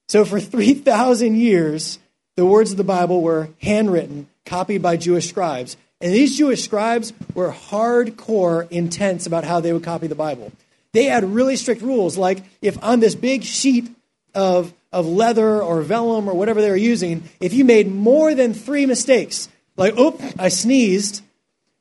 So 0.09 0.23
for 0.25 0.39
3,000 0.39 1.35
years, 1.35 1.99
the 2.35 2.45
words 2.45 2.71
of 2.71 2.77
the 2.77 2.83
Bible 2.83 3.21
were 3.21 3.49
handwritten, 3.61 4.27
copied 4.45 4.81
by 4.81 4.97
Jewish 4.97 5.27
scribes. 5.27 5.75
And 5.99 6.13
these 6.13 6.37
Jewish 6.37 6.63
scribes 6.63 7.13
were 7.33 7.51
hardcore 7.51 8.69
intense 8.71 9.25
about 9.25 9.43
how 9.43 9.59
they 9.59 9.73
would 9.73 9.83
copy 9.83 10.07
the 10.07 10.15
Bible. 10.15 10.51
They 10.93 11.05
had 11.05 11.23
really 11.23 11.55
strict 11.55 11.81
rules, 11.81 12.17
like 12.17 12.43
if 12.61 12.81
on 12.83 12.99
this 12.99 13.15
big 13.15 13.43
sheet 13.43 13.89
of, 14.35 14.73
of 14.91 15.07
leather 15.07 15.61
or 15.61 15.81
vellum 15.81 16.29
or 16.29 16.33
whatever 16.35 16.61
they 16.61 16.69
were 16.69 16.75
using, 16.75 17.23
if 17.39 17.53
you 17.53 17.65
made 17.65 17.91
more 17.91 18.35
than 18.35 18.53
three 18.53 18.85
mistakes, 18.85 19.49
like, 19.75 19.97
oop, 19.97 20.21
I 20.39 20.49
sneezed, 20.49 21.21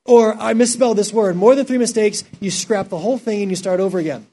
or 0.07 0.35
I 0.35 0.53
misspelled 0.53 0.97
this 0.97 1.13
word, 1.13 1.35
more 1.35 1.53
than 1.53 1.65
three 1.65 1.77
mistakes, 1.77 2.23
you 2.39 2.49
scrap 2.49 2.89
the 2.89 2.97
whole 2.97 3.17
thing 3.17 3.41
and 3.41 3.51
you 3.51 3.55
start 3.55 3.79
over 3.79 3.99
again. 3.99 4.25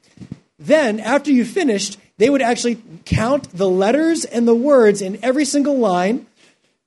Then, 0.57 0.99
after 0.99 1.31
you 1.31 1.43
finished, 1.43 1.99
they 2.17 2.29
would 2.29 2.41
actually 2.41 2.81
count 3.03 3.49
the 3.51 3.69
letters 3.69 4.23
and 4.23 4.47
the 4.47 4.55
words 4.55 5.01
in 5.01 5.19
every 5.21 5.43
single 5.43 5.77
line, 5.77 6.25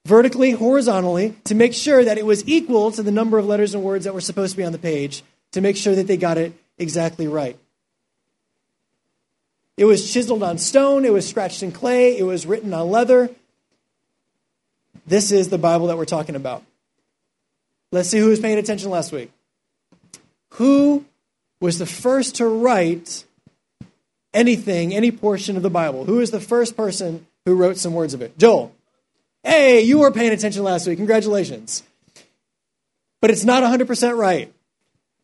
vertically, 0.06 0.52
horizontally, 0.52 1.36
to 1.44 1.54
make 1.54 1.74
sure 1.74 2.02
that 2.02 2.16
it 2.16 2.24
was 2.24 2.48
equal 2.48 2.90
to 2.92 3.02
the 3.02 3.12
number 3.12 3.38
of 3.38 3.46
letters 3.46 3.74
and 3.74 3.84
words 3.84 4.06
that 4.06 4.14
were 4.14 4.22
supposed 4.22 4.52
to 4.52 4.56
be 4.56 4.64
on 4.64 4.72
the 4.72 4.78
page, 4.78 5.22
to 5.52 5.60
make 5.60 5.76
sure 5.76 5.94
that 5.94 6.06
they 6.06 6.16
got 6.16 6.38
it 6.38 6.54
exactly 6.78 7.28
right. 7.28 7.58
It 9.76 9.84
was 9.84 10.12
chiseled 10.12 10.42
on 10.42 10.56
stone, 10.58 11.04
it 11.04 11.12
was 11.12 11.28
scratched 11.28 11.62
in 11.62 11.72
clay, 11.72 12.18
it 12.18 12.24
was 12.24 12.46
written 12.46 12.72
on 12.72 12.90
leather. 12.90 13.30
This 15.06 15.30
is 15.30 15.50
the 15.50 15.58
Bible 15.58 15.86
that 15.88 15.98
we're 15.98 16.04
talking 16.04 16.34
about. 16.34 16.64
Let's 17.90 18.08
see 18.08 18.18
who 18.18 18.28
was 18.28 18.40
paying 18.40 18.58
attention 18.58 18.90
last 18.90 19.12
week. 19.12 19.30
Who 20.54 21.04
was 21.60 21.78
the 21.78 21.86
first 21.86 22.36
to 22.36 22.46
write 22.46 23.24
anything, 24.34 24.94
any 24.94 25.10
portion 25.10 25.56
of 25.56 25.62
the 25.62 25.70
Bible? 25.70 26.04
Who 26.04 26.20
is 26.20 26.30
the 26.30 26.40
first 26.40 26.76
person 26.76 27.26
who 27.44 27.54
wrote 27.54 27.78
some 27.78 27.94
words 27.94 28.14
of 28.14 28.22
it? 28.22 28.38
Joel. 28.38 28.74
Hey, 29.42 29.82
you 29.82 29.98
were 29.98 30.10
paying 30.10 30.32
attention 30.32 30.62
last 30.64 30.86
week. 30.86 30.98
Congratulations. 30.98 31.82
But 33.20 33.30
it's 33.30 33.44
not 33.44 33.62
100% 33.62 34.16
right. 34.16 34.52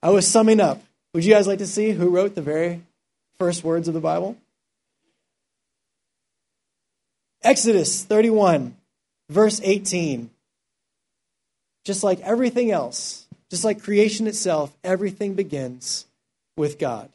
I 0.02 0.10
was 0.10 0.26
summing 0.26 0.60
up. 0.60 0.82
Would 1.12 1.24
you 1.24 1.32
guys 1.32 1.46
like 1.46 1.58
to 1.58 1.66
see 1.66 1.90
who 1.90 2.10
wrote 2.10 2.34
the 2.34 2.42
very 2.42 2.82
first 3.38 3.62
words 3.62 3.88
of 3.88 3.94
the 3.94 4.00
Bible? 4.00 4.36
Exodus 7.42 8.02
31, 8.02 8.74
verse 9.28 9.60
18. 9.62 10.30
Just 11.84 12.02
like 12.02 12.20
everything 12.20 12.70
else, 12.70 13.26
just 13.50 13.64
like 13.64 13.82
creation 13.82 14.26
itself, 14.26 14.74
everything 14.82 15.34
begins 15.34 16.06
with 16.56 16.78
God. 16.78 17.10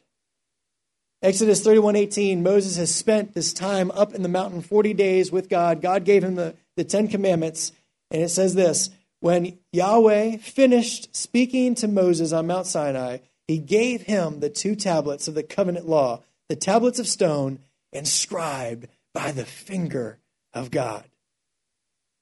Exodus 1.22 1.60
31:18 1.62 2.42
Moses 2.42 2.76
has 2.76 2.94
spent 2.94 3.34
this 3.34 3.52
time 3.52 3.90
up 3.90 4.14
in 4.14 4.22
the 4.22 4.28
mountain 4.28 4.62
40 4.62 4.94
days 4.94 5.30
with 5.30 5.48
God. 5.48 5.82
God 5.82 6.04
gave 6.04 6.24
him 6.24 6.36
the, 6.36 6.54
the 6.76 6.84
10 6.84 7.08
commandments 7.08 7.72
and 8.10 8.22
it 8.22 8.30
says 8.30 8.54
this, 8.54 8.90
when 9.20 9.58
Yahweh 9.72 10.38
finished 10.38 11.14
speaking 11.14 11.74
to 11.76 11.88
Moses 11.88 12.32
on 12.32 12.46
Mount 12.46 12.66
Sinai, 12.66 13.18
he 13.46 13.58
gave 13.58 14.02
him 14.02 14.40
the 14.40 14.50
two 14.50 14.74
tablets 14.74 15.28
of 15.28 15.34
the 15.34 15.42
covenant 15.42 15.88
law, 15.88 16.22
the 16.48 16.56
tablets 16.56 16.98
of 16.98 17.06
stone 17.06 17.60
inscribed 17.92 18.88
by 19.12 19.32
the 19.32 19.44
finger 19.44 20.18
of 20.54 20.70
God. 20.70 21.04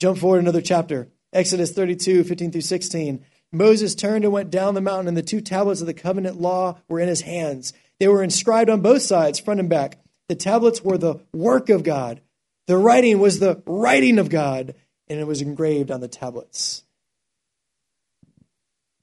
Jump 0.01 0.19
forward 0.19 0.41
another 0.41 0.61
chapter. 0.61 1.09
Exodus 1.33 1.73
32, 1.73 2.25
15 2.25 2.53
through 2.53 2.61
16. 2.61 3.25
Moses 3.53 3.95
turned 3.95 4.25
and 4.25 4.33
went 4.33 4.51
down 4.51 4.75
the 4.75 4.81
mountain, 4.81 5.09
and 5.09 5.17
the 5.17 5.23
two 5.23 5.41
tablets 5.41 5.81
of 5.81 5.87
the 5.87 5.95
covenant 5.95 6.41
law 6.41 6.79
were 6.89 7.01
in 7.01 7.09
his 7.09 7.23
hands. 7.23 7.73
They 7.99 8.09
were 8.09 8.23
inscribed 8.23 8.71
on 8.71 8.81
both 8.81 9.03
sides, 9.03 9.41
front 9.41 9.61
and 9.61 9.69
back. 9.69 9.99
The 10.29 10.35
tablets 10.35 10.83
were 10.83 10.99
the 10.99 11.21
work 11.33 11.71
of 11.71 11.83
God. 11.83 12.21
The 12.67 12.77
writing 12.77 13.19
was 13.19 13.39
the 13.39 13.63
writing 13.67 14.19
of 14.19 14.29
God, 14.29 14.75
and 15.09 15.19
it 15.19 15.27
was 15.27 15.41
engraved 15.41 15.91
on 15.91 16.01
the 16.01 16.09
tablets. 16.09 16.85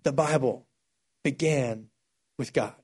The 0.03 0.13
Bible 0.13 0.67
began 1.24 1.89
with 2.38 2.53
God. 2.53 2.75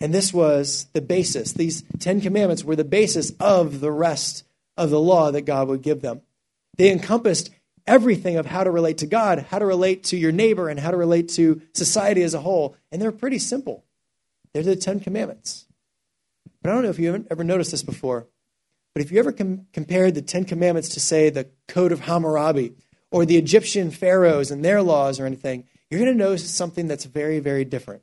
And 0.00 0.12
this 0.12 0.34
was 0.34 0.88
the 0.92 1.00
basis. 1.00 1.52
These 1.52 1.84
Ten 2.00 2.20
Commandments 2.20 2.64
were 2.64 2.76
the 2.76 2.84
basis 2.84 3.32
of 3.38 3.80
the 3.80 3.92
rest 3.92 4.44
of 4.76 4.90
the 4.90 5.00
law 5.00 5.30
that 5.30 5.42
God 5.42 5.68
would 5.68 5.82
give 5.82 6.02
them. 6.02 6.20
They 6.76 6.90
encompassed 6.90 7.50
everything 7.86 8.36
of 8.36 8.46
how 8.46 8.64
to 8.64 8.70
relate 8.70 8.98
to 8.98 9.06
God, 9.06 9.46
how 9.50 9.58
to 9.58 9.66
relate 9.66 10.04
to 10.04 10.16
your 10.16 10.32
neighbor, 10.32 10.68
and 10.68 10.80
how 10.80 10.90
to 10.90 10.96
relate 10.96 11.28
to 11.30 11.62
society 11.72 12.22
as 12.22 12.34
a 12.34 12.40
whole. 12.40 12.76
And 12.90 13.00
they're 13.00 13.12
pretty 13.12 13.38
simple. 13.38 13.84
They're 14.52 14.62
the 14.62 14.76
Ten 14.76 15.00
Commandments. 15.00 15.66
But 16.62 16.70
I 16.70 16.74
don't 16.74 16.82
know 16.82 16.90
if 16.90 16.98
you've 16.98 17.26
ever 17.30 17.44
noticed 17.44 17.70
this 17.70 17.82
before, 17.82 18.26
but 18.94 19.02
if 19.02 19.12
you 19.12 19.18
ever 19.18 19.30
com- 19.30 19.66
compared 19.72 20.14
the 20.14 20.22
Ten 20.22 20.44
Commandments 20.44 20.88
to, 20.90 21.00
say, 21.00 21.30
the 21.30 21.48
Code 21.68 21.92
of 21.92 22.00
Hammurabi 22.00 22.74
or 23.10 23.24
the 23.24 23.36
Egyptian 23.36 23.90
pharaohs 23.90 24.50
and 24.50 24.64
their 24.64 24.82
laws 24.82 25.20
or 25.20 25.26
anything, 25.26 25.64
you're 25.90 26.00
going 26.00 26.12
to 26.12 26.18
notice 26.18 26.50
something 26.50 26.88
that's 26.88 27.04
very, 27.04 27.38
very 27.38 27.64
different. 27.64 28.02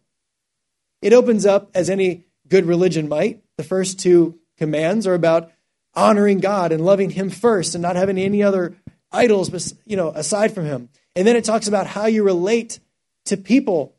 It 1.02 1.12
opens 1.12 1.46
up, 1.46 1.72
as 1.76 1.90
any 1.90 2.26
good 2.48 2.66
religion 2.66 3.10
might. 3.10 3.44
The 3.58 3.64
first 3.64 4.00
two 4.00 4.40
commands 4.58 5.06
are 5.06 5.14
about 5.14 5.52
honoring 5.96 6.40
God 6.40 6.72
and 6.72 6.84
loving 6.84 7.10
Him 7.10 7.30
first 7.30 7.76
and 7.76 7.82
not 7.82 7.96
having 7.96 8.18
any 8.18 8.44
other 8.44 8.76
idols, 9.12 9.74
you 9.86 9.96
know, 9.96 10.10
aside 10.10 10.54
from 10.54 10.66
Him. 10.66 10.90
And 11.16 11.28
then 11.28 11.36
it 11.36 11.44
talks 11.44 11.68
about 11.68 11.88
how 11.88 12.08
you 12.08 12.24
relate 12.24 12.80
to 13.26 13.38
people. 13.38 13.96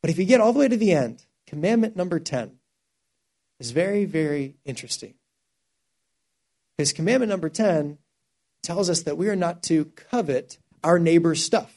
But 0.00 0.10
if 0.10 0.18
you 0.18 0.24
get 0.24 0.40
all 0.40 0.52
the 0.52 0.58
way 0.58 0.68
to 0.68 0.76
the 0.76 0.92
end, 0.92 1.24
commandment 1.46 1.96
number 1.96 2.20
10 2.20 2.52
is 3.58 3.70
very, 3.72 4.04
very 4.04 4.54
interesting. 4.64 5.14
Because 6.76 6.92
commandment 6.92 7.30
number 7.30 7.48
10 7.48 7.98
tells 8.62 8.90
us 8.90 9.02
that 9.02 9.16
we 9.16 9.28
are 9.28 9.36
not 9.36 9.62
to 9.64 9.86
covet 9.86 10.58
our 10.84 10.98
neighbor's 10.98 11.42
stuff. 11.42 11.72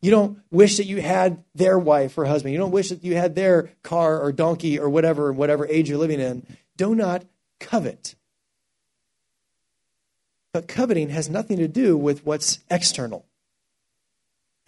You 0.00 0.10
don't 0.10 0.38
wish 0.50 0.76
that 0.76 0.84
you 0.86 1.00
had 1.00 1.42
their 1.54 1.78
wife 1.78 2.18
or 2.18 2.26
husband. 2.26 2.52
You 2.52 2.58
don't 2.58 2.70
wish 2.70 2.90
that 2.90 3.04
you 3.04 3.16
had 3.16 3.34
their 3.34 3.70
car 3.82 4.20
or 4.20 4.32
donkey 4.32 4.78
or 4.78 4.88
whatever, 4.88 5.32
whatever 5.32 5.66
age 5.66 5.88
you're 5.88 5.98
living 5.98 6.20
in. 6.20 6.46
Do 6.76 6.94
not 6.94 7.24
covet. 7.58 8.14
But 10.54 10.68
coveting 10.68 11.08
has 11.08 11.28
nothing 11.28 11.56
to 11.56 11.66
do 11.66 11.96
with 11.96 12.24
what's 12.24 12.60
external. 12.70 13.26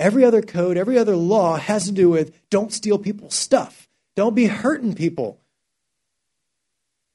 Every 0.00 0.24
other 0.24 0.42
code, 0.42 0.76
every 0.76 0.98
other 0.98 1.14
law 1.14 1.58
has 1.58 1.84
to 1.86 1.92
do 1.92 2.10
with 2.10 2.36
don't 2.50 2.72
steal 2.72 2.98
people's 2.98 3.36
stuff, 3.36 3.88
don't 4.16 4.34
be 4.34 4.46
hurting 4.46 4.96
people. 4.96 5.38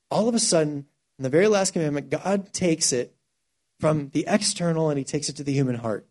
All 0.10 0.30
of 0.30 0.36
a 0.36 0.40
sudden, 0.40 0.86
in 1.20 1.24
the 1.24 1.30
very 1.30 1.50
last 1.50 1.74
commandment, 1.74 2.10
God 2.10 2.54
takes 2.54 2.94
it 2.94 3.14
from 3.78 4.08
the 4.14 4.24
external 4.26 4.90
and 4.90 4.98
he 4.98 5.04
takes 5.04 5.28
it 5.28 5.36
to 5.36 5.44
the 5.44 5.54
human 5.54 5.76
heart. 5.76 6.08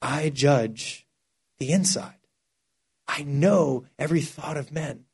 I 0.00 0.30
judge 0.30 1.08
the 1.58 1.72
inside. 1.72 2.14
I 3.08 3.24
know 3.24 3.84
every 3.98 4.20
thought 4.20 4.56
of 4.56 4.70
men. 4.70 5.06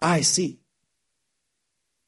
I 0.00 0.22
see. 0.22 0.59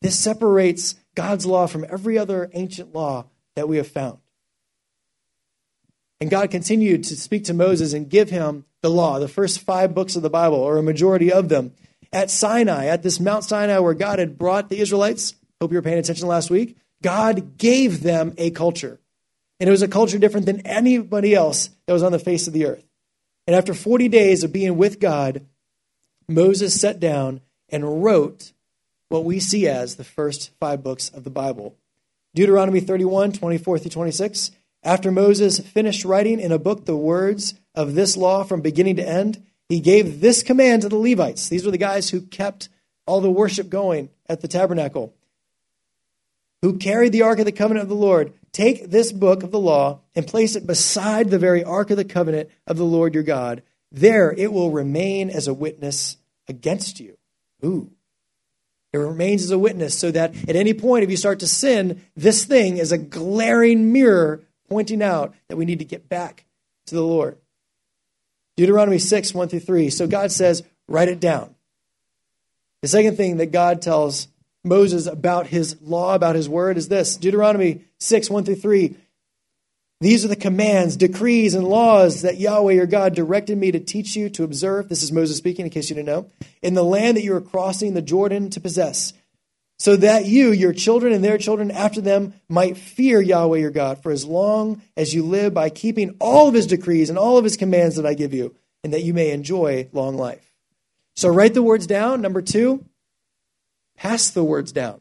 This 0.02 0.18
separates 0.18 0.96
God's 1.14 1.46
law 1.46 1.66
from 1.66 1.86
every 1.88 2.18
other 2.18 2.50
ancient 2.52 2.92
law 2.92 3.26
that 3.54 3.68
we 3.68 3.76
have 3.76 3.86
found. 3.86 4.18
And 6.20 6.28
God 6.28 6.50
continued 6.50 7.04
to 7.04 7.16
speak 7.16 7.44
to 7.44 7.54
Moses 7.54 7.92
and 7.92 8.10
give 8.10 8.28
him 8.28 8.64
the 8.80 8.90
law, 8.90 9.20
the 9.20 9.28
first 9.28 9.60
five 9.60 9.94
books 9.94 10.16
of 10.16 10.22
the 10.22 10.30
Bible, 10.30 10.58
or 10.58 10.76
a 10.76 10.82
majority 10.82 11.32
of 11.32 11.48
them, 11.48 11.72
at 12.12 12.30
Sinai, 12.30 12.86
at 12.86 13.02
this 13.02 13.20
Mount 13.20 13.44
Sinai 13.44 13.78
where 13.78 13.94
God 13.94 14.18
had 14.18 14.38
brought 14.38 14.68
the 14.68 14.80
Israelites. 14.80 15.34
Hope 15.60 15.70
you 15.70 15.78
were 15.78 15.82
paying 15.82 15.98
attention 15.98 16.26
last 16.26 16.50
week. 16.50 16.76
God 17.00 17.56
gave 17.56 18.02
them 18.02 18.34
a 18.38 18.50
culture. 18.50 19.00
And 19.60 19.68
it 19.68 19.70
was 19.70 19.82
a 19.82 19.88
culture 19.88 20.18
different 20.18 20.46
than 20.46 20.66
anybody 20.66 21.34
else 21.34 21.70
that 21.86 21.92
was 21.92 22.02
on 22.02 22.12
the 22.12 22.18
face 22.18 22.48
of 22.48 22.52
the 22.52 22.66
earth. 22.66 22.84
And 23.46 23.54
after 23.54 23.72
40 23.72 24.08
days 24.08 24.42
of 24.42 24.52
being 24.52 24.76
with 24.76 24.98
God, 24.98 25.46
Moses 26.28 26.80
sat 26.80 26.98
down 26.98 27.40
and 27.68 28.02
wrote 28.02 28.52
what 29.12 29.24
we 29.24 29.38
see 29.38 29.68
as 29.68 29.96
the 29.96 30.04
first 30.04 30.50
five 30.58 30.82
books 30.82 31.10
of 31.10 31.22
the 31.22 31.30
Bible. 31.30 31.76
Deuteronomy 32.34 32.80
31, 32.80 33.32
24 33.32 33.78
through 33.78 33.90
26. 33.90 34.50
After 34.82 35.12
Moses 35.12 35.60
finished 35.60 36.06
writing 36.06 36.40
in 36.40 36.50
a 36.50 36.58
book 36.58 36.86
the 36.86 36.96
words 36.96 37.54
of 37.74 37.94
this 37.94 38.16
law 38.16 38.42
from 38.42 38.62
beginning 38.62 38.96
to 38.96 39.06
end, 39.06 39.44
he 39.68 39.80
gave 39.80 40.20
this 40.20 40.42
command 40.42 40.82
to 40.82 40.88
the 40.88 40.96
Levites. 40.96 41.48
These 41.48 41.64
were 41.64 41.70
the 41.70 41.78
guys 41.78 42.08
who 42.08 42.22
kept 42.22 42.70
all 43.06 43.20
the 43.20 43.30
worship 43.30 43.68
going 43.68 44.08
at 44.28 44.40
the 44.40 44.48
tabernacle, 44.48 45.14
who 46.62 46.78
carried 46.78 47.12
the 47.12 47.22
ark 47.22 47.38
of 47.38 47.44
the 47.44 47.52
covenant 47.52 47.82
of 47.82 47.90
the 47.90 47.94
Lord. 47.94 48.32
Take 48.50 48.90
this 48.90 49.12
book 49.12 49.42
of 49.42 49.50
the 49.50 49.60
law 49.60 50.00
and 50.14 50.26
place 50.26 50.56
it 50.56 50.66
beside 50.66 51.28
the 51.28 51.38
very 51.38 51.62
ark 51.62 51.90
of 51.90 51.98
the 51.98 52.04
covenant 52.04 52.48
of 52.66 52.78
the 52.78 52.84
Lord 52.84 53.12
your 53.12 53.22
God. 53.22 53.62
There 53.90 54.32
it 54.32 54.52
will 54.52 54.70
remain 54.70 55.28
as 55.28 55.48
a 55.48 55.54
witness 55.54 56.16
against 56.48 56.98
you. 56.98 57.18
Ooh. 57.62 57.90
It 58.92 58.98
remains 58.98 59.42
as 59.42 59.50
a 59.50 59.58
witness 59.58 59.98
so 59.98 60.10
that 60.10 60.34
at 60.48 60.56
any 60.56 60.74
point, 60.74 61.04
if 61.04 61.10
you 61.10 61.16
start 61.16 61.40
to 61.40 61.46
sin, 61.46 62.02
this 62.14 62.44
thing 62.44 62.76
is 62.76 62.92
a 62.92 62.98
glaring 62.98 63.92
mirror 63.92 64.42
pointing 64.68 65.02
out 65.02 65.34
that 65.48 65.56
we 65.56 65.64
need 65.64 65.78
to 65.78 65.84
get 65.84 66.08
back 66.08 66.44
to 66.86 66.94
the 66.94 67.02
Lord. 67.02 67.38
Deuteronomy 68.56 68.98
6, 68.98 69.34
1 69.34 69.48
through 69.48 69.60
3. 69.60 69.88
So 69.90 70.06
God 70.06 70.30
says, 70.30 70.62
write 70.88 71.08
it 71.08 71.20
down. 71.20 71.54
The 72.82 72.88
second 72.88 73.16
thing 73.16 73.38
that 73.38 73.52
God 73.52 73.80
tells 73.80 74.28
Moses 74.64 75.06
about 75.06 75.46
his 75.46 75.80
law, 75.80 76.14
about 76.14 76.36
his 76.36 76.48
word, 76.48 76.76
is 76.76 76.88
this 76.88 77.16
Deuteronomy 77.16 77.84
6, 77.98 78.28
1 78.28 78.44
through 78.44 78.56
3. 78.56 78.96
These 80.02 80.24
are 80.24 80.28
the 80.28 80.34
commands, 80.34 80.96
decrees, 80.96 81.54
and 81.54 81.64
laws 81.64 82.22
that 82.22 82.40
Yahweh 82.40 82.72
your 82.72 82.86
God 82.86 83.14
directed 83.14 83.56
me 83.56 83.70
to 83.70 83.78
teach 83.78 84.16
you 84.16 84.28
to 84.30 84.42
observe. 84.42 84.88
This 84.88 85.00
is 85.00 85.12
Moses 85.12 85.36
speaking, 85.36 85.64
in 85.64 85.70
case 85.70 85.90
you 85.90 85.94
didn't 85.94 86.08
know. 86.08 86.28
In 86.60 86.74
the 86.74 86.82
land 86.82 87.16
that 87.16 87.22
you 87.22 87.32
are 87.36 87.40
crossing 87.40 87.94
the 87.94 88.02
Jordan 88.02 88.50
to 88.50 88.60
possess, 88.60 89.12
so 89.78 89.94
that 89.94 90.26
you, 90.26 90.50
your 90.50 90.72
children, 90.72 91.12
and 91.12 91.22
their 91.22 91.38
children 91.38 91.70
after 91.70 92.00
them 92.00 92.34
might 92.48 92.76
fear 92.76 93.20
Yahweh 93.20 93.58
your 93.58 93.70
God 93.70 94.02
for 94.02 94.10
as 94.10 94.24
long 94.24 94.82
as 94.96 95.14
you 95.14 95.22
live 95.22 95.54
by 95.54 95.70
keeping 95.70 96.16
all 96.18 96.48
of 96.48 96.54
his 96.54 96.66
decrees 96.66 97.08
and 97.08 97.16
all 97.16 97.38
of 97.38 97.44
his 97.44 97.56
commands 97.56 97.94
that 97.94 98.04
I 98.04 98.14
give 98.14 98.34
you, 98.34 98.56
and 98.82 98.92
that 98.92 99.04
you 99.04 99.14
may 99.14 99.30
enjoy 99.30 99.88
long 99.92 100.16
life. 100.16 100.52
So 101.14 101.28
write 101.28 101.54
the 101.54 101.62
words 101.62 101.86
down. 101.86 102.20
Number 102.20 102.42
two, 102.42 102.84
pass 103.96 104.30
the 104.30 104.42
words 104.42 104.72
down. 104.72 105.00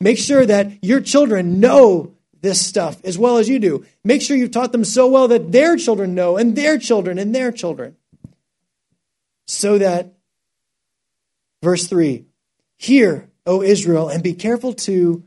Make 0.00 0.18
sure 0.18 0.44
that 0.44 0.82
your 0.82 1.00
children 1.00 1.60
know 1.60 2.16
this 2.40 2.64
stuff 2.64 3.02
as 3.04 3.18
well 3.18 3.38
as 3.38 3.48
you 3.48 3.58
do. 3.58 3.84
Make 4.04 4.22
sure 4.22 4.36
you've 4.36 4.50
taught 4.50 4.72
them 4.72 4.84
so 4.84 5.06
well 5.06 5.28
that 5.28 5.52
their 5.52 5.76
children 5.76 6.14
know, 6.14 6.36
and 6.36 6.56
their 6.56 6.78
children, 6.78 7.18
and 7.18 7.34
their 7.34 7.52
children. 7.52 7.96
So 9.46 9.78
that, 9.78 10.14
verse 11.62 11.86
3 11.86 12.24
Hear, 12.78 13.28
O 13.46 13.62
Israel, 13.62 14.08
and 14.08 14.22
be 14.22 14.34
careful 14.34 14.72
to 14.72 15.24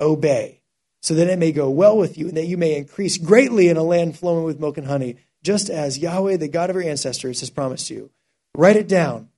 obey, 0.00 0.60
so 1.02 1.14
that 1.14 1.28
it 1.28 1.38
may 1.38 1.52
go 1.52 1.68
well 1.68 1.96
with 1.96 2.16
you, 2.16 2.28
and 2.28 2.36
that 2.36 2.46
you 2.46 2.56
may 2.56 2.76
increase 2.76 3.18
greatly 3.18 3.68
in 3.68 3.76
a 3.76 3.82
land 3.82 4.18
flowing 4.18 4.44
with 4.44 4.60
milk 4.60 4.78
and 4.78 4.86
honey, 4.86 5.16
just 5.42 5.68
as 5.68 5.98
Yahweh, 5.98 6.38
the 6.38 6.48
God 6.48 6.70
of 6.70 6.76
your 6.76 6.84
ancestors, 6.84 7.40
has 7.40 7.50
promised 7.50 7.90
you. 7.90 8.10
Write 8.56 8.76
it 8.76 8.88
down, 8.88 9.28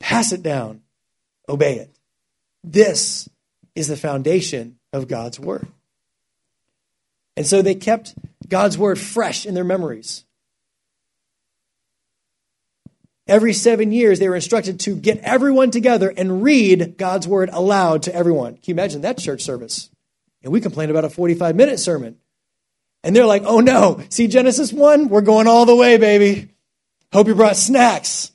pass 0.00 0.32
it 0.32 0.42
down, 0.42 0.82
obey 1.48 1.76
it. 1.76 1.94
This 2.64 3.28
is 3.74 3.86
the 3.86 3.96
foundation 3.96 4.78
of 4.92 5.06
God's 5.06 5.38
word. 5.38 5.68
And 7.38 7.46
so 7.46 7.62
they 7.62 7.76
kept 7.76 8.16
God's 8.48 8.76
word 8.76 8.98
fresh 8.98 9.46
in 9.46 9.54
their 9.54 9.62
memories. 9.62 10.24
Every 13.28 13.52
seven 13.52 13.92
years, 13.92 14.18
they 14.18 14.28
were 14.28 14.34
instructed 14.34 14.80
to 14.80 14.96
get 14.96 15.18
everyone 15.18 15.70
together 15.70 16.12
and 16.16 16.42
read 16.42 16.96
God's 16.98 17.28
word 17.28 17.48
aloud 17.52 18.02
to 18.02 18.14
everyone. 18.14 18.54
Can 18.54 18.62
you 18.64 18.74
imagine 18.74 19.02
that 19.02 19.18
church 19.18 19.42
service? 19.42 19.88
And 20.42 20.52
we 20.52 20.60
complain 20.60 20.90
about 20.90 21.04
a 21.04 21.10
45 21.10 21.54
minute 21.54 21.78
sermon. 21.78 22.16
And 23.04 23.14
they're 23.14 23.24
like, 23.24 23.44
oh 23.46 23.60
no, 23.60 24.02
see 24.08 24.26
Genesis 24.26 24.72
1? 24.72 25.08
We're 25.08 25.20
going 25.20 25.46
all 25.46 25.64
the 25.64 25.76
way, 25.76 25.96
baby. 25.96 26.48
Hope 27.12 27.28
you 27.28 27.36
brought 27.36 27.56
snacks. 27.56 28.32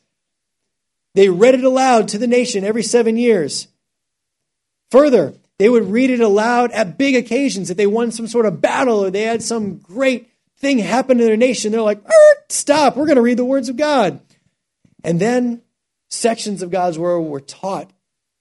They 1.14 1.28
read 1.28 1.56
it 1.56 1.66
aloud 1.66 2.08
to 2.10 2.18
the 2.18 2.26
nation 2.26 2.64
every 2.64 2.84
seven 2.84 3.18
years. 3.18 3.68
Further, 4.92 5.34
they 5.60 5.70
would 5.70 5.90
read 5.90 6.10
it 6.10 6.20
aloud 6.20 6.72
at 6.72 6.98
big 6.98 7.16
occasions. 7.16 7.70
If 7.70 7.78
they 7.78 7.88
won 7.88 8.12
some 8.12 8.28
sort 8.28 8.46
of 8.46 8.62
battle 8.62 9.06
or 9.06 9.12
they 9.12 9.24
had 9.24 9.44
some 9.44 9.78
great 9.78 10.30
thing 10.58 10.80
happen 10.80 11.18
to 11.18 11.24
their 11.24 11.38
nation, 11.38 11.72
they're 11.72 11.82
like, 11.82 12.04
er, 12.04 12.44
stop, 12.50 12.96
we're 12.96 13.06
going 13.06 13.18
to 13.18 13.22
read 13.22 13.38
the 13.38 13.46
words 13.46 13.70
of 13.70 13.78
God. 13.78 14.20
And 15.04 15.20
then 15.20 15.62
sections 16.10 16.62
of 16.62 16.72
God's 16.72 16.98
word 16.98 17.22
were 17.22 17.42
taught 17.42 17.92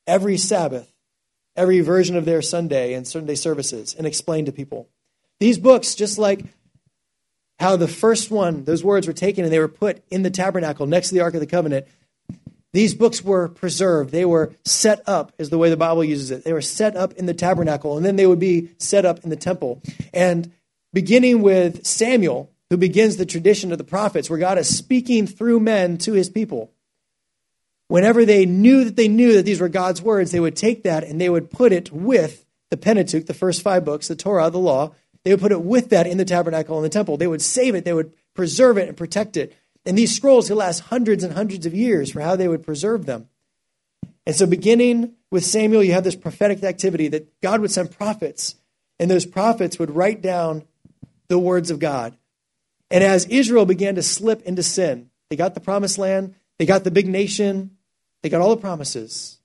every 0.06 0.36
Sabbath, 0.36 0.92
every 1.56 1.80
version 1.80 2.16
of 2.16 2.24
their 2.24 2.42
Sunday 2.42 2.94
and 2.94 3.06
Sunday 3.06 3.34
services, 3.34 3.94
and 3.94 4.06
explained 4.06 4.46
to 4.46 4.52
people. 4.52 4.88
These 5.40 5.58
books, 5.58 5.94
just 5.94 6.18
like 6.18 6.44
how 7.58 7.76
the 7.76 7.88
first 7.88 8.30
one, 8.30 8.64
those 8.64 8.84
words 8.84 9.06
were 9.06 9.12
taken 9.12 9.44
and 9.44 9.52
they 9.52 9.58
were 9.58 9.68
put 9.68 10.02
in 10.10 10.22
the 10.22 10.30
tabernacle 10.30 10.86
next 10.86 11.08
to 11.08 11.14
the 11.14 11.20
Ark 11.20 11.34
of 11.34 11.40
the 11.40 11.46
Covenant, 11.46 11.86
these 12.72 12.94
books 12.94 13.22
were 13.22 13.48
preserved. 13.48 14.10
They 14.10 14.24
were 14.24 14.54
set 14.64 15.02
up, 15.06 15.32
is 15.38 15.50
the 15.50 15.58
way 15.58 15.70
the 15.70 15.76
Bible 15.76 16.04
uses 16.04 16.30
it. 16.30 16.44
They 16.44 16.52
were 16.52 16.62
set 16.62 16.96
up 16.96 17.12
in 17.14 17.26
the 17.26 17.34
tabernacle, 17.34 17.96
and 17.96 18.04
then 18.04 18.16
they 18.16 18.26
would 18.26 18.38
be 18.38 18.70
set 18.78 19.04
up 19.04 19.22
in 19.24 19.30
the 19.30 19.36
temple. 19.36 19.82
And 20.12 20.52
beginning 20.92 21.42
with 21.42 21.86
Samuel, 21.86 22.50
who 22.70 22.78
begins 22.78 23.16
the 23.16 23.26
tradition 23.26 23.72
of 23.72 23.78
the 23.78 23.84
prophets, 23.84 24.30
where 24.30 24.38
God 24.38 24.56
is 24.56 24.74
speaking 24.74 25.26
through 25.26 25.60
men 25.60 25.98
to 25.98 26.14
his 26.14 26.30
people. 26.30 26.72
Whenever 27.88 28.24
they 28.24 28.46
knew 28.46 28.84
that 28.84 28.96
they 28.96 29.08
knew 29.08 29.34
that 29.34 29.42
these 29.42 29.60
were 29.60 29.68
God's 29.68 30.00
words, 30.00 30.30
they 30.30 30.40
would 30.40 30.56
take 30.56 30.84
that 30.84 31.04
and 31.04 31.20
they 31.20 31.28
would 31.28 31.50
put 31.50 31.72
it 31.72 31.92
with 31.92 32.46
the 32.70 32.78
Pentateuch, 32.78 33.26
the 33.26 33.34
first 33.34 33.60
five 33.60 33.84
books, 33.84 34.08
the 34.08 34.16
Torah, 34.16 34.48
the 34.48 34.58
law. 34.58 34.94
They 35.24 35.32
would 35.32 35.40
put 35.40 35.52
it 35.52 35.60
with 35.60 35.90
that 35.90 36.06
in 36.06 36.16
the 36.16 36.24
tabernacle 36.24 36.76
and 36.76 36.84
the 36.86 36.88
temple. 36.88 37.18
They 37.18 37.26
would 37.26 37.42
save 37.42 37.74
it, 37.74 37.84
they 37.84 37.92
would 37.92 38.14
preserve 38.34 38.78
it 38.78 38.88
and 38.88 38.96
protect 38.96 39.36
it. 39.36 39.54
And 39.84 39.98
these 39.98 40.14
scrolls 40.14 40.48
could 40.48 40.56
last 40.56 40.80
hundreds 40.80 41.24
and 41.24 41.32
hundreds 41.32 41.66
of 41.66 41.74
years 41.74 42.12
for 42.12 42.20
how 42.20 42.36
they 42.36 42.48
would 42.48 42.62
preserve 42.62 43.06
them. 43.06 43.28
And 44.26 44.36
so, 44.36 44.46
beginning 44.46 45.14
with 45.30 45.44
Samuel, 45.44 45.82
you 45.82 45.92
have 45.92 46.04
this 46.04 46.14
prophetic 46.14 46.62
activity 46.62 47.08
that 47.08 47.40
God 47.40 47.60
would 47.60 47.72
send 47.72 47.90
prophets, 47.90 48.54
and 49.00 49.10
those 49.10 49.26
prophets 49.26 49.78
would 49.78 49.90
write 49.90 50.22
down 50.22 50.62
the 51.28 51.38
words 51.38 51.70
of 51.70 51.80
God. 51.80 52.16
And 52.90 53.02
as 53.02 53.24
Israel 53.26 53.66
began 53.66 53.96
to 53.96 54.02
slip 54.02 54.42
into 54.42 54.62
sin, 54.62 55.10
they 55.30 55.36
got 55.36 55.54
the 55.54 55.60
promised 55.60 55.98
land, 55.98 56.34
they 56.58 56.66
got 56.66 56.84
the 56.84 56.90
big 56.90 57.08
nation, 57.08 57.76
they 58.22 58.28
got 58.28 58.40
all 58.40 58.54
the 58.54 58.60
promises. 58.60 59.38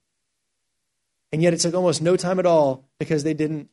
And 1.32 1.41
yet 1.41 1.54
it 1.54 1.62
took 1.62 1.73
almost 1.73 2.02
no 2.02 2.15
time 2.15 2.39
at 2.39 2.45
all 2.45 2.86
because 3.00 3.23
they 3.23 3.34
didn't 3.34 3.69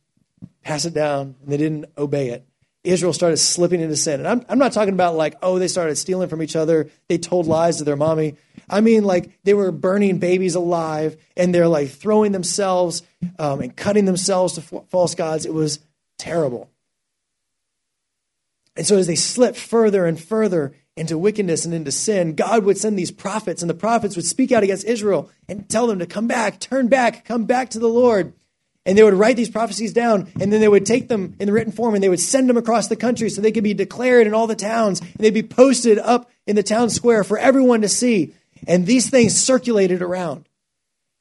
pass 0.63 0.85
it 0.85 0.93
down 0.93 1.35
and 1.41 1.51
they 1.51 1.57
didn't 1.57 1.85
obey 1.97 2.29
it. 2.29 2.45
Israel 2.85 3.13
started 3.13 3.37
slipping 3.37 3.81
into 3.81 3.95
sin. 3.95 4.19
And 4.19 4.27
I'm, 4.27 4.45
I'm 4.47 4.59
not 4.59 4.73
talking 4.73 4.93
about 4.93 5.15
like, 5.15 5.35
oh, 5.41 5.59
they 5.59 5.67
started 5.67 5.95
stealing 5.95 6.29
from 6.29 6.41
each 6.41 6.55
other. 6.55 6.89
They 7.07 7.17
told 7.17 7.47
lies 7.47 7.77
to 7.77 7.83
their 7.83 7.95
mommy. 7.95 8.35
I 8.69 8.81
mean, 8.81 9.03
like, 9.03 9.31
they 9.43 9.53
were 9.53 9.71
burning 9.71 10.19
babies 10.19 10.55
alive 10.55 11.17
and 11.35 11.53
they're 11.53 11.67
like 11.67 11.89
throwing 11.89 12.31
themselves 12.31 13.03
um, 13.39 13.61
and 13.61 13.75
cutting 13.75 14.05
themselves 14.05 14.53
to 14.53 14.61
f- 14.61 14.85
false 14.89 15.15
gods. 15.15 15.45
It 15.45 15.53
was 15.53 15.79
terrible. 16.17 16.69
And 18.75 18.85
so 18.85 18.97
as 18.97 19.07
they 19.07 19.15
slipped 19.15 19.57
further 19.57 20.05
and 20.05 20.19
further 20.19 20.73
into 20.97 21.17
wickedness 21.17 21.65
and 21.65 21.73
into 21.73 21.91
sin, 21.91 22.35
God 22.35 22.63
would 22.63 22.77
send 22.77 22.97
these 22.97 23.11
prophets, 23.11 23.61
and 23.61 23.69
the 23.69 23.75
prophets 23.75 24.15
would 24.15 24.25
speak 24.25 24.51
out 24.51 24.63
against 24.63 24.85
Israel 24.85 25.29
and 25.47 25.67
tell 25.69 25.87
them 25.87 25.99
to 25.99 26.05
come 26.05 26.27
back, 26.27 26.59
turn 26.59 26.87
back, 26.87 27.25
come 27.25 27.45
back 27.45 27.69
to 27.71 27.79
the 27.79 27.89
Lord. 27.89 28.33
And 28.85 28.97
they 28.97 29.03
would 29.03 29.15
write 29.15 29.35
these 29.35 29.49
prophecies 29.49 29.93
down, 29.93 30.31
and 30.39 30.53
then 30.53 30.61
they 30.61 30.67
would 30.67 30.85
take 30.85 31.07
them 31.07 31.35
in 31.39 31.47
the 31.47 31.53
written 31.53 31.73
form 31.73 31.95
and 31.95 32.03
they 32.03 32.09
would 32.09 32.19
send 32.19 32.47
them 32.47 32.57
across 32.57 32.87
the 32.87 32.95
country 32.95 33.29
so 33.29 33.41
they 33.41 33.51
could 33.51 33.63
be 33.63 33.73
declared 33.73 34.27
in 34.27 34.33
all 34.33 34.45
the 34.45 34.55
towns, 34.55 34.99
and 34.99 35.17
they'd 35.17 35.33
be 35.33 35.43
posted 35.43 35.97
up 35.97 36.29
in 36.45 36.55
the 36.55 36.63
town 36.63 36.89
square 36.89 37.23
for 37.23 37.37
everyone 37.37 37.81
to 37.81 37.89
see. 37.89 38.35
And 38.67 38.85
these 38.85 39.09
things 39.09 39.35
circulated 39.35 40.01
around. 40.01 40.47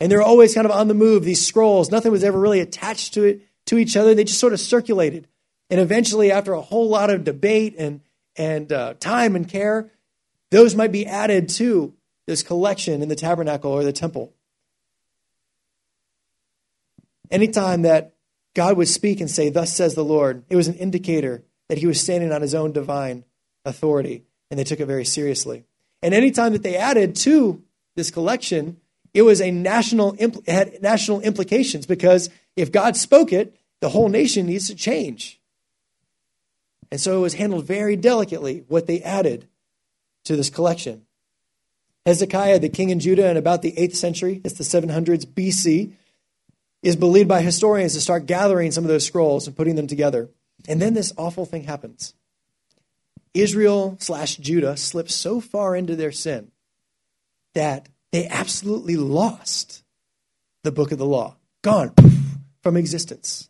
And 0.01 0.11
they're 0.11 0.23
always 0.23 0.55
kind 0.55 0.67
of 0.67 0.73
on 0.73 0.89
the 0.89 0.95
move, 0.95 1.25
these 1.25 1.45
scrolls. 1.45 1.91
Nothing 1.91 2.13
was 2.13 2.25
ever 2.25 2.39
really 2.39 2.61
attached 2.61 3.15
to 3.15 3.25
it 3.25 3.41
to 3.67 3.79
each 3.79 3.97
other. 3.97 4.15
They 4.15 4.25
just 4.25 4.41
sort 4.41 4.53
of 4.53 4.61
circulated. 4.61 5.27
And 5.71 5.81
eventually, 5.81 6.31
after 6.31 6.53
a 6.53 6.61
whole 6.61 6.89
lot 6.89 7.11
of 7.11 7.25
debate 7.25 7.75
and, 7.79 8.01
and 8.37 8.71
uh, 8.73 8.95
time 9.01 9.37
and 9.37 9.49
care, 9.49 9.91
those 10.51 10.75
might 10.75 10.93
be 10.93 11.07
added 11.07 11.49
to 11.51 11.95
this 12.27 12.43
collection 12.43 13.03
in 13.03 13.09
the 13.09 13.17
tabernacle 13.17 13.71
or 13.71 13.85
the 13.85 13.93
temple. 13.93 14.33
Anytime 17.31 17.83
that 17.83 18.15
God 18.55 18.77
would 18.77 18.89
speak 18.89 19.21
and 19.21 19.31
say, 19.31 19.49
Thus 19.49 19.73
says 19.73 19.95
the 19.95 20.05
Lord, 20.05 20.45
it 20.49 20.57
was 20.57 20.69
an 20.69 20.75
indicator 20.75 21.43
that 21.69 21.79
he 21.79 21.87
was 21.87 22.01
standing 22.01 22.33
on 22.33 22.43
his 22.43 22.55
own 22.55 22.73
divine 22.73 23.25
authority, 23.65 24.25
and 24.51 24.59
they 24.59 24.65
took 24.65 24.81
it 24.81 24.87
very 24.87 25.05
seriously. 25.05 25.65
And 26.03 26.15
anytime 26.15 26.53
that 26.53 26.63
they 26.63 26.77
added 26.77 27.17
to 27.17 27.63
this 27.97 28.11
collection, 28.11 28.79
it 29.15 29.23
was 29.23 29.41
a 29.41 29.51
national 29.51 30.17
it 30.19 30.47
had 30.47 30.83
national 30.83 31.21
implications 31.21 31.87
because 31.87 32.29
if 32.57 32.71
God 32.71 32.97
spoke 32.97 33.33
it, 33.33 33.57
the 33.81 33.89
whole 33.89 34.09
nation 34.09 34.47
needs 34.47 34.67
to 34.69 34.75
change. 34.75 35.41
And 36.91 37.01
so 37.01 37.17
it 37.17 37.21
was 37.21 37.35
handled 37.35 37.65
very 37.65 37.97
delicately 37.97 38.65
what 38.69 38.87
they 38.87 39.03
added 39.03 39.49
to 40.25 40.37
this 40.37 40.51
collection. 40.51 41.07
Hezekiah, 42.07 42.59
the 42.59 42.69
king 42.69 42.91
in 42.91 43.01
Judah 43.01 43.31
in 43.31 43.37
about 43.37 43.63
the 43.63 43.73
8th 43.73 43.97
century, 43.97 44.41
it's 44.45 44.59
the 44.59 44.65
700s 44.65 45.25
BC, 45.25 45.95
is 46.85 46.97
believed 46.97 47.29
by 47.29 47.41
historians 47.41 47.95
to 47.95 48.01
start 48.01 48.27
gathering 48.27 48.71
some 48.71 48.85
of 48.85 48.89
those 48.89 49.07
scrolls 49.07 49.47
and 49.47 49.57
putting 49.57 49.75
them 49.75 49.87
together. 49.87 50.29
And 50.69 50.81
then 50.81 50.93
this 50.93 51.15
awful 51.17 51.47
thing 51.47 51.65
happens. 51.65 52.13
Israel 53.33 53.97
slash 54.01 54.37
Judah 54.37 54.77
slips 54.77 55.15
so 55.15 55.41
far 55.41 55.75
into 55.75 55.97
their 55.97 56.13
sin 56.13 56.53
that 57.55 57.89
they 58.13 58.29
absolutely 58.29 58.97
lost 58.97 59.83
the 60.63 60.71
book 60.71 60.93
of 60.93 60.99
the 60.99 61.07
law. 61.07 61.37
Gone 61.63 61.95
from 62.63 62.77
existence. 62.77 63.49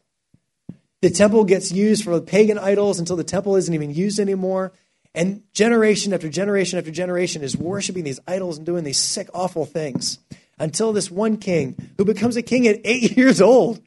The 1.03 1.11
temple 1.11 1.45
gets 1.45 1.73
used 1.73 2.05
for 2.05 2.19
pagan 2.21 2.57
idols 2.57 3.01
until 3.01 3.17
the 3.17 3.25
temple 3.25 3.57
isn't 3.57 3.75
even 3.75 3.93
used 3.93 4.21
anymore. 4.21 4.73
And 5.13 5.43
generation 5.53 6.13
after 6.13 6.29
generation 6.29 6.79
after 6.79 6.93
generation 6.93 7.43
is 7.43 7.57
worshiping 7.57 8.05
these 8.05 8.21
idols 8.29 8.59
and 8.59 8.65
doing 8.65 8.85
these 8.85 8.99
sick, 8.99 9.29
awful 9.35 9.67
things 9.67 10.21
until 10.59 10.93
this 10.93 11.11
one 11.11 11.37
king, 11.37 11.77
who 11.97 12.05
becomes 12.05 12.37
a 12.37 12.43
king 12.43 12.67
at 12.67 12.81
eight 12.85 13.13
years 13.17 13.41
old, 13.41 13.81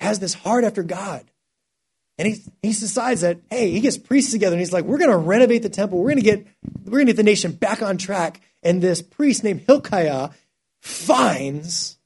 has 0.00 0.18
this 0.18 0.34
heart 0.34 0.64
after 0.64 0.82
God. 0.82 1.24
And 2.18 2.26
he, 2.26 2.42
he 2.62 2.72
decides 2.72 3.20
that, 3.20 3.38
hey, 3.48 3.70
he 3.70 3.80
gets 3.80 3.96
priests 3.96 4.32
together 4.32 4.54
and 4.54 4.60
he's 4.60 4.72
like, 4.72 4.84
we're 4.84 4.98
going 4.98 5.10
to 5.10 5.16
renovate 5.16 5.62
the 5.62 5.68
temple. 5.68 5.98
We're 5.98 6.10
going 6.10 6.16
to 6.16 6.22
get, 6.22 6.46
we're 6.84 6.98
going 6.98 7.06
to 7.06 7.12
get 7.12 7.16
the 7.16 7.22
nation 7.22 7.52
back 7.52 7.80
on 7.80 7.96
track. 7.96 8.40
And 8.62 8.82
this 8.82 9.02
priest 9.02 9.44
named 9.44 9.62
Hilkiah 9.66 10.30
finds 10.80 11.98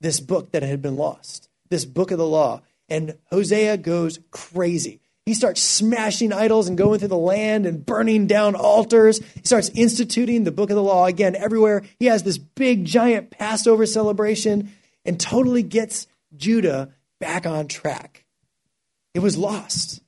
this 0.00 0.20
book 0.20 0.52
that 0.52 0.62
had 0.62 0.80
been 0.80 0.96
lost, 0.96 1.48
this 1.68 1.84
book 1.84 2.12
of 2.12 2.18
the 2.18 2.26
law. 2.26 2.62
And 2.88 3.16
Josiah 3.32 3.76
goes 3.76 4.20
crazy. 4.30 4.99
He 5.26 5.34
starts 5.34 5.62
smashing 5.62 6.32
idols 6.32 6.68
and 6.68 6.78
going 6.78 6.98
through 6.98 7.08
the 7.08 7.16
land 7.16 7.66
and 7.66 7.84
burning 7.84 8.26
down 8.26 8.54
altars. 8.54 9.18
He 9.18 9.42
starts 9.44 9.70
instituting 9.74 10.44
the 10.44 10.50
book 10.50 10.70
of 10.70 10.76
the 10.76 10.82
law 10.82 11.06
again 11.06 11.36
everywhere. 11.36 11.82
He 11.98 12.06
has 12.06 12.22
this 12.22 12.38
big, 12.38 12.84
giant 12.84 13.30
Passover 13.30 13.86
celebration 13.86 14.72
and 15.04 15.20
totally 15.20 15.62
gets 15.62 16.06
Judah 16.36 16.94
back 17.20 17.46
on 17.46 17.68
track. 17.68 18.24
It 19.14 19.20
was 19.20 19.36
lost 19.36 20.00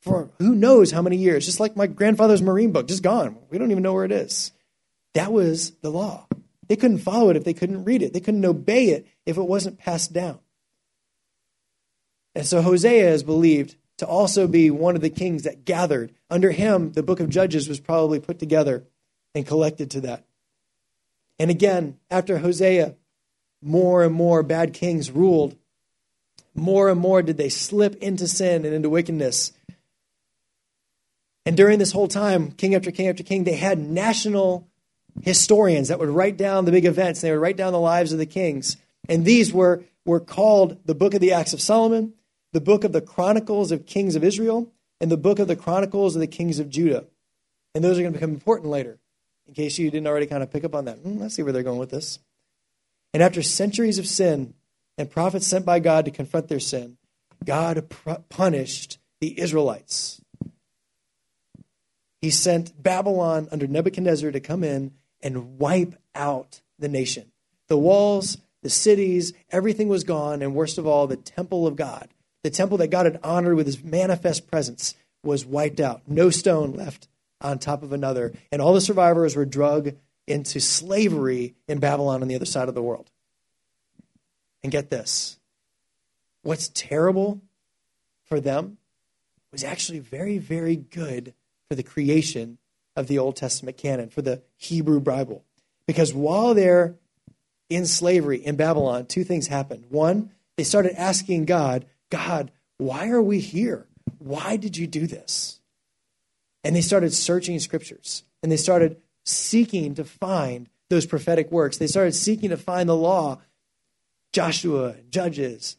for 0.00 0.30
who 0.38 0.54
knows 0.54 0.90
how 0.90 1.02
many 1.02 1.16
years, 1.16 1.44
just 1.44 1.60
like 1.60 1.76
my 1.76 1.86
grandfather's 1.86 2.42
marine 2.42 2.72
book, 2.72 2.88
just 2.88 3.02
gone. 3.02 3.36
We 3.50 3.58
don't 3.58 3.70
even 3.70 3.82
know 3.82 3.92
where 3.92 4.04
it 4.04 4.12
is. 4.12 4.52
That 5.14 5.32
was 5.32 5.72
the 5.82 5.90
law. 5.90 6.26
They 6.68 6.76
couldn't 6.76 6.98
follow 6.98 7.30
it 7.30 7.36
if 7.36 7.44
they 7.44 7.54
couldn't 7.54 7.84
read 7.84 8.02
it, 8.02 8.12
they 8.12 8.20
couldn't 8.20 8.44
obey 8.44 8.86
it 8.86 9.06
if 9.26 9.36
it 9.36 9.42
wasn't 9.42 9.78
passed 9.78 10.12
down. 10.12 10.38
And 12.34 12.46
so 12.46 12.62
Josiah 12.62 13.08
is 13.08 13.22
believed 13.22 13.76
to 13.98 14.06
also 14.06 14.46
be 14.46 14.70
one 14.70 14.94
of 14.94 15.02
the 15.02 15.10
kings 15.10 15.42
that 15.42 15.64
gathered. 15.64 16.12
Under 16.30 16.50
him, 16.50 16.92
the 16.92 17.02
book 17.02 17.20
of 17.20 17.28
Judges 17.28 17.68
was 17.68 17.80
probably 17.80 18.20
put 18.20 18.38
together 18.38 18.84
and 19.34 19.46
collected 19.46 19.90
to 19.92 20.00
that. 20.02 20.24
And 21.38 21.50
again, 21.50 21.98
after 22.10 22.38
Josiah, 22.38 22.94
more 23.62 24.02
and 24.02 24.14
more 24.14 24.42
bad 24.42 24.72
kings 24.72 25.10
ruled 25.10 25.56
more 26.58 26.88
and 26.88 27.00
more 27.00 27.22
did 27.22 27.36
they 27.36 27.48
slip 27.48 27.96
into 27.96 28.26
sin 28.26 28.64
and 28.64 28.74
into 28.74 28.90
wickedness. 28.90 29.52
And 31.46 31.56
during 31.56 31.78
this 31.78 31.92
whole 31.92 32.08
time, 32.08 32.50
king 32.52 32.74
after 32.74 32.90
king 32.90 33.08
after 33.08 33.22
king, 33.22 33.44
they 33.44 33.56
had 33.56 33.78
national 33.78 34.68
historians 35.22 35.88
that 35.88 35.98
would 35.98 36.10
write 36.10 36.36
down 36.36 36.64
the 36.64 36.72
big 36.72 36.84
events. 36.84 37.22
And 37.22 37.28
They 37.28 37.32
would 37.32 37.42
write 37.42 37.56
down 37.56 37.72
the 37.72 37.80
lives 37.80 38.12
of 38.12 38.18
the 38.18 38.26
kings. 38.26 38.76
And 39.08 39.24
these 39.24 39.52
were, 39.52 39.82
were 40.04 40.20
called 40.20 40.78
the 40.84 40.94
Book 40.94 41.14
of 41.14 41.20
the 41.20 41.32
Acts 41.32 41.54
of 41.54 41.62
Solomon, 41.62 42.12
the 42.52 42.60
Book 42.60 42.84
of 42.84 42.92
the 42.92 43.00
Chronicles 43.00 43.72
of 43.72 43.86
Kings 43.86 44.16
of 44.16 44.24
Israel, 44.24 44.72
and 45.00 45.10
the 45.10 45.16
Book 45.16 45.38
of 45.38 45.48
the 45.48 45.56
Chronicles 45.56 46.16
of 46.16 46.20
the 46.20 46.26
Kings 46.26 46.58
of 46.58 46.68
Judah. 46.68 47.06
And 47.74 47.84
those 47.84 47.98
are 47.98 48.02
going 48.02 48.12
to 48.12 48.18
become 48.18 48.34
important 48.34 48.70
later, 48.70 48.98
in 49.46 49.54
case 49.54 49.78
you 49.78 49.90
didn't 49.90 50.06
already 50.06 50.26
kind 50.26 50.42
of 50.42 50.50
pick 50.50 50.64
up 50.64 50.74
on 50.74 50.86
that. 50.86 50.98
Hmm, 50.98 51.18
let's 51.18 51.34
see 51.34 51.42
where 51.42 51.52
they're 51.52 51.62
going 51.62 51.78
with 51.78 51.90
this. 51.90 52.18
And 53.14 53.22
after 53.22 53.42
centuries 53.42 53.98
of 53.98 54.06
sin, 54.06 54.54
and 54.96 55.10
prophets 55.10 55.46
sent 55.46 55.64
by 55.64 55.78
God 55.78 56.04
to 56.04 56.10
confront 56.10 56.48
their 56.48 56.58
sin, 56.58 56.98
God 57.44 57.88
punished 58.28 58.98
the 59.20 59.40
Israelites. 59.40 60.20
He 62.20 62.30
sent 62.30 62.82
Babylon 62.82 63.48
under 63.52 63.68
Nebuchadnezzar 63.68 64.32
to 64.32 64.40
come 64.40 64.64
in 64.64 64.92
and 65.22 65.58
wipe 65.58 65.94
out 66.14 66.62
the 66.78 66.88
nation. 66.88 67.30
The 67.68 67.78
walls, 67.78 68.38
the 68.62 68.70
cities, 68.70 69.32
everything 69.50 69.88
was 69.88 70.02
gone, 70.02 70.42
and 70.42 70.54
worst 70.54 70.78
of 70.78 70.86
all, 70.86 71.06
the 71.06 71.16
temple 71.16 71.66
of 71.66 71.76
God, 71.76 72.08
the 72.42 72.50
temple 72.50 72.78
that 72.78 72.88
God 72.88 73.06
had 73.06 73.20
honored 73.22 73.56
with 73.56 73.66
his 73.66 73.82
manifest 73.82 74.46
presence, 74.48 74.94
was 75.22 75.44
wiped 75.44 75.80
out. 75.80 76.02
No 76.06 76.30
stone 76.30 76.72
left 76.72 77.08
on 77.40 77.58
top 77.58 77.82
of 77.82 77.92
another, 77.92 78.32
and 78.50 78.62
all 78.62 78.74
the 78.74 78.80
survivors 78.80 79.36
were 79.36 79.44
drug 79.44 79.94
into 80.26 80.60
slavery 80.60 81.54
in 81.66 81.78
Babylon 81.78 82.22
on 82.22 82.28
the 82.28 82.34
other 82.34 82.44
side 82.44 82.68
of 82.68 82.74
the 82.74 82.82
world. 82.82 83.10
And 84.62 84.72
get 84.72 84.90
this 84.90 85.38
what's 86.42 86.68
terrible 86.68 87.40
for 88.24 88.40
them 88.40 88.78
was 89.52 89.64
actually 89.64 89.98
very, 89.98 90.38
very 90.38 90.76
good 90.76 91.34
for 91.68 91.74
the 91.74 91.82
creation 91.82 92.58
of 92.96 93.06
the 93.06 93.18
Old 93.18 93.36
Testament 93.36 93.76
canon, 93.76 94.08
for 94.08 94.22
the 94.22 94.42
Hebrew 94.56 95.00
Bible. 95.00 95.44
Because 95.86 96.12
while 96.12 96.54
they're 96.54 96.94
in 97.70 97.86
slavery 97.86 98.44
in 98.44 98.56
Babylon, 98.56 99.06
two 99.06 99.24
things 99.24 99.46
happened. 99.46 99.84
One, 99.88 100.30
they 100.56 100.64
started 100.64 100.98
asking 100.98 101.44
God, 101.44 101.86
God, 102.10 102.50
why 102.78 103.08
are 103.08 103.22
we 103.22 103.40
here? 103.40 103.86
Why 104.18 104.56
did 104.56 104.76
you 104.76 104.86
do 104.86 105.06
this? 105.06 105.60
And 106.64 106.74
they 106.74 106.80
started 106.80 107.12
searching 107.12 107.58
scriptures 107.60 108.24
and 108.42 108.50
they 108.50 108.56
started 108.56 109.00
seeking 109.24 109.94
to 109.94 110.04
find 110.04 110.68
those 110.88 111.06
prophetic 111.06 111.52
works. 111.52 111.78
They 111.78 111.86
started 111.86 112.14
seeking 112.14 112.50
to 112.50 112.56
find 112.56 112.88
the 112.88 112.96
law 112.96 113.40
Joshua, 114.32 114.96
Judges. 115.10 115.76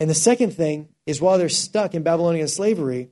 And 0.00 0.08
the 0.08 0.14
second 0.14 0.52
thing 0.52 0.88
is 1.06 1.20
while 1.20 1.38
they're 1.38 1.48
stuck 1.48 1.94
in 1.94 2.02
Babylonian 2.02 2.48
slavery, 2.48 3.10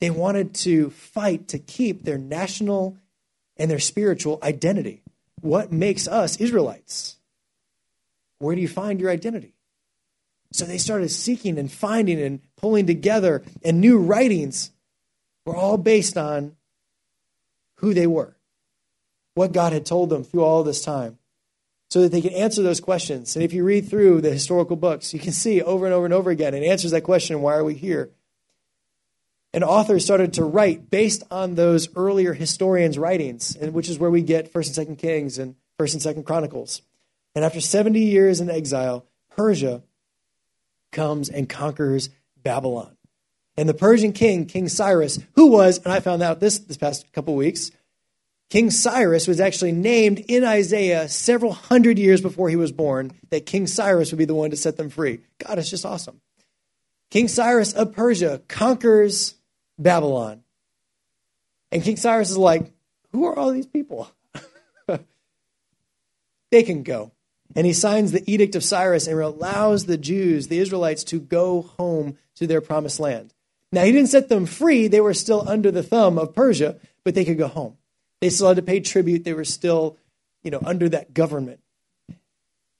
they 0.00 0.10
wanted 0.10 0.54
to 0.56 0.90
fight 0.90 1.48
to 1.48 1.58
keep 1.58 2.04
their 2.04 2.18
national 2.18 2.98
and 3.56 3.70
their 3.70 3.78
spiritual 3.78 4.38
identity. 4.42 5.02
What 5.40 5.72
makes 5.72 6.06
us 6.06 6.36
Israelites? 6.36 7.16
Where 8.38 8.54
do 8.54 8.60
you 8.60 8.68
find 8.68 9.00
your 9.00 9.10
identity? 9.10 9.53
So 10.54 10.64
they 10.64 10.78
started 10.78 11.08
seeking 11.08 11.58
and 11.58 11.70
finding 11.70 12.22
and 12.22 12.38
pulling 12.56 12.86
together, 12.86 13.42
and 13.64 13.80
new 13.80 13.98
writings 13.98 14.70
were 15.44 15.56
all 15.56 15.76
based 15.76 16.16
on 16.16 16.54
who 17.78 17.92
they 17.92 18.06
were, 18.06 18.36
what 19.34 19.50
God 19.50 19.72
had 19.72 19.84
told 19.84 20.10
them 20.10 20.22
through 20.22 20.44
all 20.44 20.62
this 20.62 20.84
time 20.84 21.18
so 21.90 22.02
that 22.02 22.12
they 22.12 22.22
could 22.22 22.34
answer 22.34 22.62
those 22.62 22.80
questions. 22.80 23.34
And 23.34 23.44
if 23.44 23.52
you 23.52 23.64
read 23.64 23.88
through 23.88 24.20
the 24.20 24.30
historical 24.30 24.76
books, 24.76 25.12
you 25.12 25.18
can 25.18 25.32
see 25.32 25.60
over 25.60 25.86
and 25.86 25.94
over 25.94 26.04
and 26.04 26.14
over 26.14 26.30
again 26.30 26.54
it 26.54 26.62
answers 26.62 26.92
that 26.92 27.00
question 27.00 27.42
why 27.42 27.54
are 27.54 27.64
we 27.64 27.74
here? 27.74 28.10
And 29.52 29.64
authors 29.64 30.04
started 30.04 30.34
to 30.34 30.44
write 30.44 30.88
based 30.88 31.24
on 31.32 31.56
those 31.56 31.88
earlier 31.96 32.32
historians' 32.32 32.96
writings, 32.96 33.56
and 33.56 33.74
which 33.74 33.88
is 33.88 33.98
where 33.98 34.10
we 34.10 34.22
get 34.22 34.52
First 34.52 34.68
and 34.68 34.76
Second 34.76 34.98
Kings 34.98 35.36
and 35.36 35.56
First 35.80 35.94
and 35.94 36.02
Second 36.02 36.22
Chronicles. 36.22 36.80
And 37.34 37.44
after 37.44 37.60
70 37.60 37.98
years 37.98 38.40
in 38.40 38.48
exile, 38.48 39.04
Persia 39.36 39.82
comes 40.94 41.28
and 41.28 41.48
conquers 41.48 42.08
Babylon. 42.42 42.96
And 43.56 43.68
the 43.68 43.74
Persian 43.74 44.12
king, 44.12 44.46
King 44.46 44.68
Cyrus, 44.68 45.18
who 45.34 45.48
was, 45.48 45.78
and 45.78 45.92
I 45.92 46.00
found 46.00 46.22
out 46.22 46.40
this 46.40 46.58
this 46.58 46.76
past 46.76 47.12
couple 47.12 47.36
weeks, 47.36 47.70
King 48.50 48.70
Cyrus 48.70 49.26
was 49.26 49.40
actually 49.40 49.72
named 49.72 50.20
in 50.20 50.44
Isaiah 50.44 51.08
several 51.08 51.52
hundred 51.52 51.98
years 51.98 52.20
before 52.20 52.48
he 52.48 52.56
was 52.56 52.72
born, 52.72 53.12
that 53.30 53.46
King 53.46 53.66
Cyrus 53.66 54.10
would 54.10 54.18
be 54.18 54.24
the 54.24 54.34
one 54.34 54.50
to 54.50 54.56
set 54.56 54.76
them 54.76 54.90
free. 54.90 55.20
God, 55.38 55.58
it's 55.58 55.70
just 55.70 55.86
awesome. 55.86 56.20
King 57.10 57.28
Cyrus 57.28 57.72
of 57.72 57.92
Persia 57.92 58.42
conquers 58.48 59.34
Babylon. 59.78 60.42
And 61.70 61.82
King 61.82 61.96
Cyrus 61.96 62.30
is 62.30 62.38
like, 62.38 62.72
Who 63.12 63.26
are 63.26 63.36
all 63.36 63.52
these 63.52 63.66
people? 63.66 64.10
they 66.50 66.62
can 66.62 66.82
go. 66.82 67.12
And 67.54 67.66
he 67.66 67.72
signs 67.72 68.12
the 68.12 68.28
Edict 68.30 68.54
of 68.56 68.64
Cyrus 68.64 69.06
and 69.06 69.18
allows 69.20 69.86
the 69.86 69.96
Jews, 69.96 70.48
the 70.48 70.58
Israelites, 70.58 71.04
to 71.04 71.20
go 71.20 71.62
home 71.62 72.18
to 72.36 72.46
their 72.46 72.60
promised 72.60 72.98
land. 72.98 73.32
Now, 73.70 73.84
he 73.84 73.92
didn't 73.92 74.10
set 74.10 74.28
them 74.28 74.46
free. 74.46 74.88
They 74.88 75.00
were 75.00 75.14
still 75.14 75.48
under 75.48 75.70
the 75.70 75.82
thumb 75.82 76.18
of 76.18 76.34
Persia, 76.34 76.78
but 77.04 77.14
they 77.14 77.24
could 77.24 77.38
go 77.38 77.48
home. 77.48 77.76
They 78.20 78.30
still 78.30 78.48
had 78.48 78.56
to 78.56 78.62
pay 78.62 78.80
tribute. 78.80 79.24
They 79.24 79.34
were 79.34 79.44
still, 79.44 79.96
you 80.42 80.50
know, 80.50 80.60
under 80.64 80.88
that 80.88 81.12
government. 81.12 81.60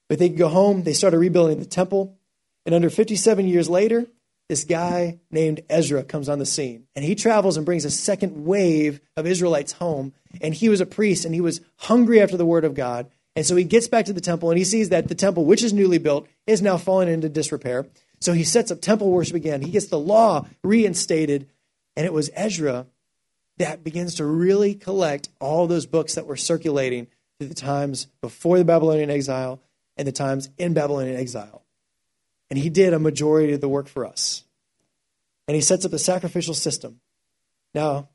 But 0.08 0.18
they 0.18 0.28
could 0.28 0.38
go 0.38 0.48
home. 0.48 0.82
They 0.82 0.92
started 0.92 1.18
rebuilding 1.18 1.58
the 1.58 1.66
temple. 1.66 2.16
And 2.66 2.74
under 2.74 2.90
57 2.90 3.46
years 3.46 3.68
later, 3.68 4.06
this 4.48 4.64
guy 4.64 5.18
named 5.30 5.62
Ezra 5.68 6.02
comes 6.02 6.28
on 6.28 6.38
the 6.38 6.46
scene. 6.46 6.86
And 6.94 7.04
he 7.04 7.14
travels 7.14 7.56
and 7.56 7.66
brings 7.66 7.84
a 7.84 7.90
second 7.90 8.44
wave 8.44 9.00
of 9.16 9.26
Israelites 9.26 9.72
home. 9.72 10.12
And 10.40 10.54
he 10.54 10.68
was 10.68 10.80
a 10.80 10.86
priest 10.86 11.24
and 11.24 11.34
he 11.34 11.40
was 11.40 11.60
hungry 11.76 12.20
after 12.20 12.36
the 12.36 12.46
word 12.46 12.64
of 12.64 12.74
God. 12.74 13.10
And 13.36 13.44
so 13.44 13.56
he 13.56 13.64
gets 13.64 13.88
back 13.88 14.04
to 14.06 14.12
the 14.12 14.20
temple 14.20 14.50
and 14.50 14.58
he 14.58 14.64
sees 14.64 14.90
that 14.90 15.08
the 15.08 15.14
temple, 15.14 15.44
which 15.44 15.62
is 15.62 15.72
newly 15.72 15.98
built, 15.98 16.28
is 16.46 16.62
now 16.62 16.76
fallen 16.76 17.08
into 17.08 17.28
disrepair. 17.28 17.86
So 18.20 18.32
he 18.32 18.44
sets 18.44 18.70
up 18.70 18.80
temple 18.80 19.10
worship 19.10 19.34
again. 19.34 19.60
He 19.62 19.70
gets 19.70 19.86
the 19.86 19.98
law 19.98 20.46
reinstated. 20.62 21.48
And 21.96 22.06
it 22.06 22.12
was 22.12 22.30
Ezra 22.34 22.86
that 23.58 23.84
begins 23.84 24.16
to 24.16 24.24
really 24.24 24.74
collect 24.74 25.28
all 25.40 25.66
those 25.66 25.86
books 25.86 26.14
that 26.14 26.26
were 26.26 26.36
circulating 26.36 27.08
through 27.38 27.48
the 27.48 27.54
times 27.54 28.06
before 28.20 28.58
the 28.58 28.64
Babylonian 28.64 29.10
exile 29.10 29.60
and 29.96 30.06
the 30.06 30.12
times 30.12 30.48
in 30.58 30.74
Babylonian 30.74 31.16
exile. 31.16 31.62
And 32.50 32.58
he 32.58 32.68
did 32.68 32.92
a 32.92 32.98
majority 32.98 33.52
of 33.52 33.60
the 33.60 33.68
work 33.68 33.88
for 33.88 34.06
us. 34.06 34.44
And 35.46 35.54
he 35.54 35.60
sets 35.60 35.84
up 35.84 35.92
a 35.92 35.98
sacrificial 35.98 36.54
system. 36.54 37.00
Now, 37.74 38.08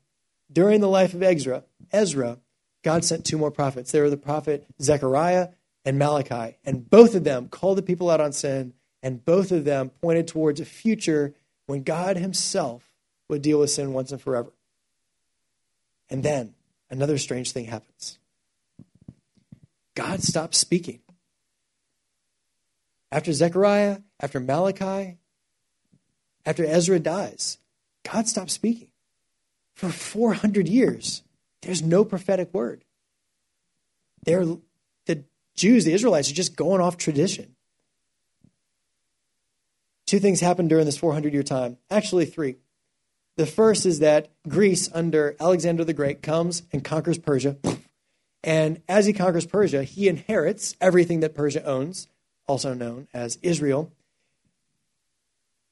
during 0.52 0.80
the 0.80 0.88
life 0.88 1.14
of 1.14 1.22
Ezra, 1.22 1.64
Ezra, 1.92 2.38
God 2.82 3.04
sent 3.04 3.24
two 3.24 3.38
more 3.38 3.50
prophets. 3.50 3.92
They 3.92 4.00
were 4.00 4.10
the 4.10 4.16
prophet 4.16 4.66
Zechariah 4.80 5.48
and 5.84 5.98
Malachi. 5.98 6.56
And 6.64 6.88
both 6.88 7.14
of 7.14 7.24
them 7.24 7.48
called 7.48 7.78
the 7.78 7.82
people 7.82 8.10
out 8.10 8.20
on 8.20 8.32
sin, 8.32 8.74
and 9.02 9.24
both 9.24 9.52
of 9.52 9.64
them 9.64 9.90
pointed 10.02 10.28
towards 10.28 10.60
a 10.60 10.64
future 10.64 11.34
when 11.66 11.82
God 11.82 12.16
himself 12.16 12.84
would 13.28 13.42
deal 13.42 13.60
with 13.60 13.70
sin 13.70 13.92
once 13.92 14.12
and 14.12 14.20
forever. 14.20 14.52
And 16.08 16.22
then 16.22 16.54
another 16.90 17.18
strange 17.18 17.52
thing 17.52 17.66
happens 17.66 18.18
God 19.94 20.22
stops 20.22 20.58
speaking. 20.58 21.00
After 23.12 23.32
Zechariah, 23.32 23.98
after 24.20 24.40
Malachi, 24.40 25.18
after 26.46 26.64
Ezra 26.64 26.98
dies, 26.98 27.58
God 28.10 28.28
stops 28.28 28.52
speaking. 28.52 28.88
For 29.74 29.88
400 29.88 30.68
years, 30.68 31.22
there's 31.62 31.82
no 31.82 32.04
prophetic 32.04 32.52
word. 32.54 32.84
They're, 34.24 34.44
the 35.06 35.24
Jews, 35.54 35.84
the 35.84 35.92
Israelites, 35.92 36.30
are 36.30 36.34
just 36.34 36.56
going 36.56 36.80
off 36.80 36.96
tradition. 36.96 37.54
Two 40.06 40.18
things 40.18 40.40
happened 40.40 40.68
during 40.68 40.86
this 40.86 40.98
400 40.98 41.32
year 41.32 41.42
time. 41.42 41.76
Actually, 41.90 42.26
three. 42.26 42.56
The 43.36 43.46
first 43.46 43.86
is 43.86 44.00
that 44.00 44.28
Greece, 44.48 44.90
under 44.92 45.36
Alexander 45.40 45.84
the 45.84 45.94
Great, 45.94 46.22
comes 46.22 46.62
and 46.72 46.84
conquers 46.84 47.18
Persia. 47.18 47.56
And 48.42 48.82
as 48.88 49.06
he 49.06 49.12
conquers 49.12 49.46
Persia, 49.46 49.84
he 49.84 50.08
inherits 50.08 50.74
everything 50.80 51.20
that 51.20 51.34
Persia 51.34 51.64
owns, 51.64 52.08
also 52.46 52.74
known 52.74 53.06
as 53.14 53.38
Israel. 53.42 53.92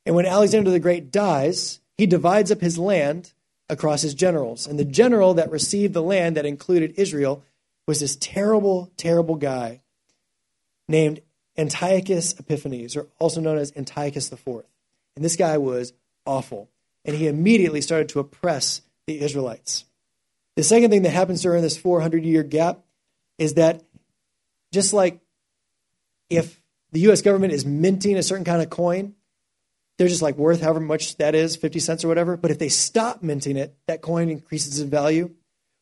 And 0.07 0.15
when 0.15 0.27
Alexander 0.27 0.71
the 0.71 0.81
Great 0.81 1.11
dies, 1.11 1.81
he 1.97 2.07
divides 2.07 2.53
up 2.53 2.61
his 2.61 2.79
land 2.79 3.33
across 3.69 4.03
his 4.03 4.15
generals. 4.15 4.67
And 4.67 4.79
the 4.79 4.85
general 4.85 5.35
that 5.35 5.51
received 5.51 5.95
the 5.95 6.03
land 6.03 6.37
that 6.37 6.47
included 6.47 6.95
Israel 6.97 7.45
was 7.87 8.01
this 8.01 8.17
terrible, 8.17 8.91
terrible 8.97 9.37
guy 9.37 9.81
named 10.89 11.21
Antiochus 11.57 12.39
Epiphanes, 12.39 12.97
or 12.97 13.09
also 13.19 13.41
known 13.41 13.59
as 13.59 13.73
Antiochus 13.77 14.33
IV. 14.33 14.65
And 15.17 15.25
this 15.25 15.37
guy 15.37 15.59
was 15.59 15.93
awful. 16.25 16.71
And 17.05 17.17
he 17.17 17.27
immediately 17.27 17.81
started 17.81 18.09
to 18.11 18.21
oppress 18.21 18.83
the 19.07 19.21
Israelites. 19.21 19.85
The 20.57 20.63
second 20.63 20.91
thing 20.91 21.03
that 21.03 21.11
happens 21.11 21.43
during 21.43 21.63
this 21.63 21.79
400 21.79 22.25
year 22.25 22.43
gap 22.43 22.81
is 23.39 23.55
that 23.55 23.83
just 24.73 24.93
like 24.93 25.21
if 26.29 26.61
the 26.93 27.01
US 27.11 27.23
government 27.23 27.53
is 27.53 27.65
minting 27.65 28.17
a 28.17 28.23
certain 28.23 28.45
kind 28.45 28.63
of 28.63 28.71
coin, 28.71 29.15
they're 29.99 30.09
just 30.09 30.23
like 30.23 30.37
worth 30.37 30.63
however 30.63 30.81
much 30.81 31.17
that 31.17 31.35
is, 31.35 31.57
50 31.57 31.81
cents 31.81 32.05
or 32.05 32.09
whatever. 32.09 32.37
But 32.37 32.53
if 32.53 32.59
they 32.59 32.69
stop 32.69 33.23
minting 33.23 33.57
it, 33.57 33.77
that 33.87 34.01
coin 34.01 34.31
increases 34.31 34.81
in 34.81 34.89
value. 34.89 35.35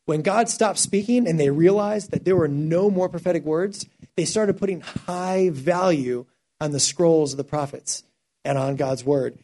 When 0.05 0.21
God 0.21 0.49
stopped 0.49 0.79
speaking 0.79 1.27
and 1.27 1.39
they 1.39 1.49
realized 1.49 2.11
that 2.11 2.25
there 2.25 2.35
were 2.35 2.47
no 2.47 2.89
more 2.89 3.09
prophetic 3.09 3.43
words, 3.43 3.85
they 4.15 4.25
started 4.25 4.57
putting 4.57 4.81
high 4.81 5.49
value 5.51 6.25
on 6.59 6.71
the 6.71 6.79
scrolls 6.79 7.33
of 7.33 7.37
the 7.37 7.43
prophets 7.43 8.03
and 8.43 8.57
on 8.57 8.75
God's 8.75 9.05
word. 9.05 9.37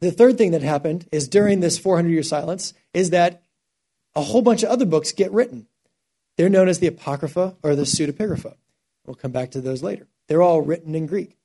The 0.00 0.12
third 0.12 0.38
thing 0.38 0.52
that 0.52 0.62
happened 0.62 1.08
is 1.10 1.26
during 1.26 1.60
this 1.60 1.78
400 1.78 2.10
year 2.10 2.22
silence 2.22 2.74
is 2.92 3.10
that 3.10 3.42
a 4.14 4.22
whole 4.22 4.42
bunch 4.42 4.62
of 4.62 4.68
other 4.68 4.84
books 4.84 5.12
get 5.12 5.32
written. 5.32 5.66
They're 6.36 6.48
known 6.48 6.68
as 6.68 6.78
the 6.78 6.86
Apocrypha 6.86 7.56
or 7.62 7.74
the 7.74 7.82
Pseudepigrapha. 7.82 8.54
We'll 9.06 9.14
come 9.14 9.32
back 9.32 9.52
to 9.52 9.60
those 9.60 9.82
later. 9.82 10.06
They're 10.28 10.42
all 10.42 10.60
written 10.60 10.94
in 10.94 11.06
Greek. 11.06 11.35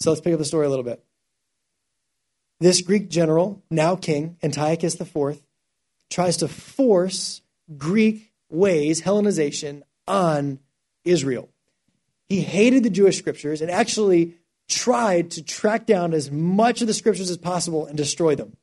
So 0.00 0.10
let's 0.10 0.20
pick 0.20 0.32
up 0.32 0.38
the 0.38 0.44
story 0.44 0.66
a 0.66 0.70
little 0.70 0.84
bit. 0.84 1.02
This 2.60 2.80
Greek 2.80 3.10
general, 3.10 3.62
now 3.70 3.96
king, 3.96 4.36
Antiochus 4.42 4.98
IV, 5.00 5.40
tries 6.10 6.38
to 6.38 6.48
force 6.48 7.42
Greek 7.76 8.32
ways, 8.48 9.02
Hellenization, 9.02 9.82
on 10.06 10.60
Israel. 11.04 11.50
He 12.28 12.40
hated 12.40 12.82
the 12.82 12.90
Jewish 12.90 13.18
scriptures 13.18 13.60
and 13.60 13.70
actually 13.70 14.34
tried 14.68 15.32
to 15.32 15.42
track 15.44 15.86
down 15.86 16.12
as 16.12 16.30
much 16.30 16.80
of 16.80 16.86
the 16.86 16.94
scriptures 16.94 17.30
as 17.30 17.36
possible 17.36 17.86
and 17.86 17.96
destroy 17.96 18.34
them. 18.34 18.56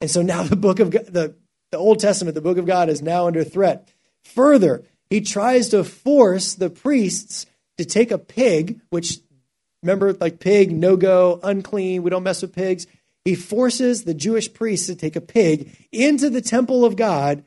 And 0.00 0.10
so 0.10 0.22
now 0.22 0.42
the 0.44 0.56
book 0.56 0.80
of 0.80 0.90
God, 0.90 1.06
the, 1.06 1.34
the 1.70 1.78
Old 1.78 2.00
Testament, 2.00 2.34
the 2.34 2.40
book 2.40 2.58
of 2.58 2.66
God, 2.66 2.88
is 2.88 3.02
now 3.02 3.26
under 3.26 3.44
threat. 3.44 3.88
Further, 4.24 4.84
he 5.08 5.20
tries 5.20 5.68
to 5.68 5.84
force 5.84 6.54
the 6.54 6.70
priests 6.70 7.46
to 7.78 7.84
take 7.84 8.10
a 8.10 8.18
pig, 8.18 8.80
which 8.90 9.18
Remember, 9.82 10.12
like 10.14 10.40
pig, 10.40 10.72
no 10.72 10.96
go, 10.96 11.40
unclean, 11.42 12.02
we 12.02 12.10
don't 12.10 12.22
mess 12.22 12.42
with 12.42 12.54
pigs. 12.54 12.86
He 13.24 13.34
forces 13.34 14.04
the 14.04 14.14
Jewish 14.14 14.52
priests 14.52 14.86
to 14.86 14.94
take 14.94 15.16
a 15.16 15.20
pig 15.20 15.76
into 15.92 16.30
the 16.30 16.40
temple 16.40 16.84
of 16.84 16.96
God 16.96 17.44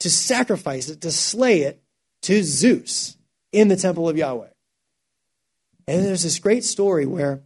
to 0.00 0.10
sacrifice 0.10 0.88
it, 0.88 1.00
to 1.00 1.10
slay 1.10 1.62
it 1.62 1.82
to 2.22 2.42
Zeus 2.42 3.16
in 3.52 3.68
the 3.68 3.76
temple 3.76 4.08
of 4.08 4.16
Yahweh. 4.16 4.48
And 5.86 6.04
there's 6.04 6.22
this 6.22 6.38
great 6.38 6.64
story 6.64 7.06
where 7.06 7.40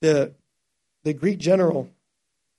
the, 0.00 0.32
the 1.02 1.12
Greek 1.12 1.38
general, 1.38 1.90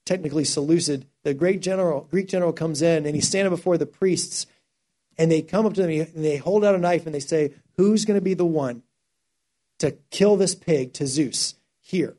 technically 0.05 0.43
Seleucid, 0.43 1.05
the 1.23 1.33
great 1.33 1.61
general, 1.61 2.07
Greek 2.11 2.27
general 2.27 2.51
comes 2.51 2.81
in 2.81 3.05
and 3.05 3.15
he's 3.15 3.27
standing 3.27 3.53
before 3.53 3.77
the 3.77 3.85
priests 3.85 4.45
and 5.17 5.31
they 5.31 5.41
come 5.41 5.65
up 5.65 5.73
to 5.75 5.87
him 5.87 6.07
and 6.13 6.25
they 6.25 6.37
hold 6.37 6.65
out 6.65 6.75
a 6.75 6.77
knife 6.77 7.05
and 7.05 7.15
they 7.15 7.19
say, 7.19 7.53
Who's 7.77 8.05
going 8.05 8.19
to 8.19 8.23
be 8.23 8.33
the 8.33 8.45
one 8.45 8.83
to 9.81 9.91
kill 10.09 10.37
this 10.37 10.55
pig 10.55 10.93
to 10.93 11.05
Zeus 11.05 11.55
here. 11.79 12.15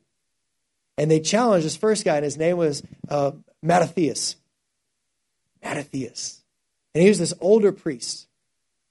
And 0.98 1.10
they 1.10 1.20
challenged 1.20 1.66
this 1.66 1.76
first 1.76 2.04
guy, 2.04 2.16
and 2.16 2.24
his 2.24 2.36
name 2.36 2.56
was 2.56 2.82
uh, 3.08 3.32
Mattathias. 3.62 4.36
Mattathias. 5.62 6.42
And 6.94 7.02
he 7.02 7.08
was 7.08 7.18
this 7.18 7.34
older 7.40 7.72
priest. 7.72 8.28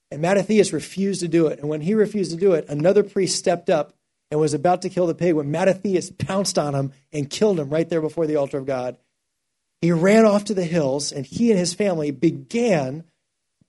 And 0.10 0.22
Mattathias 0.22 0.74
refused 0.74 1.22
to 1.22 1.28
do 1.28 1.48
it. 1.48 1.60
And 1.60 1.70
when 1.70 1.82
he 1.82 1.94
refused 1.94 2.32
to 2.32 2.38
do 2.38 2.54
it, 2.54 2.68
another 2.68 3.04
priest 3.04 3.38
stepped 3.38 3.70
up 3.70 3.94
and 4.30 4.40
was 4.40 4.54
about 4.54 4.82
to 4.82 4.90
kill 4.90 5.08
the 5.08 5.16
pig 5.16 5.36
when 5.36 5.52
Mattathias 5.52 6.12
pounced 6.12 6.58
on 6.58 6.74
him 6.74 6.92
and 7.14 7.30
killed 7.30 7.60
him 7.60 7.70
right 7.70 7.88
there 7.88 8.02
before 8.02 8.28
the 8.28 8.38
altar 8.38 8.58
of 8.58 8.66
God. 8.66 8.98
He 9.82 9.92
ran 9.92 10.26
off 10.26 10.46
to 10.46 10.54
the 10.54 10.64
hills, 10.64 11.12
and 11.12 11.26
he 11.26 11.50
and 11.50 11.60
his 11.60 11.74
family 11.74 12.12
began 12.12 13.04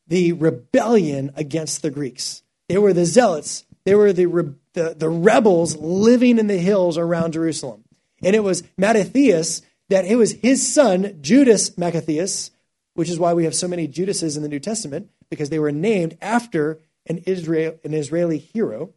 the 0.06 0.32
rebellion 0.32 1.32
against 1.36 1.82
the 1.82 1.90
Greeks. 1.90 2.42
They 2.68 2.78
were 2.78 2.92
the 2.92 3.06
zealots 3.06 3.64
they 3.84 3.94
were 3.94 4.12
the, 4.12 4.54
the, 4.74 4.94
the 4.96 5.08
rebels 5.08 5.76
living 5.76 6.38
in 6.38 6.46
the 6.46 6.58
hills 6.58 6.96
around 6.96 7.32
Jerusalem. 7.32 7.84
And 8.22 8.36
it 8.36 8.44
was 8.44 8.62
Mattathias 8.76 9.62
that 9.88 10.04
it 10.04 10.16
was 10.16 10.32
his 10.32 10.66
son, 10.66 11.18
Judas 11.20 11.76
Maccabeus, 11.76 12.50
which 12.94 13.10
is 13.10 13.18
why 13.18 13.34
we 13.34 13.44
have 13.44 13.54
so 13.54 13.68
many 13.68 13.86
Judases 13.86 14.36
in 14.36 14.42
the 14.42 14.48
New 14.48 14.60
Testament, 14.60 15.10
because 15.30 15.50
they 15.50 15.58
were 15.58 15.72
named 15.72 16.16
after 16.20 16.78
an, 17.06 17.18
Israel, 17.26 17.78
an 17.84 17.94
Israeli 17.94 18.38
hero. 18.38 18.94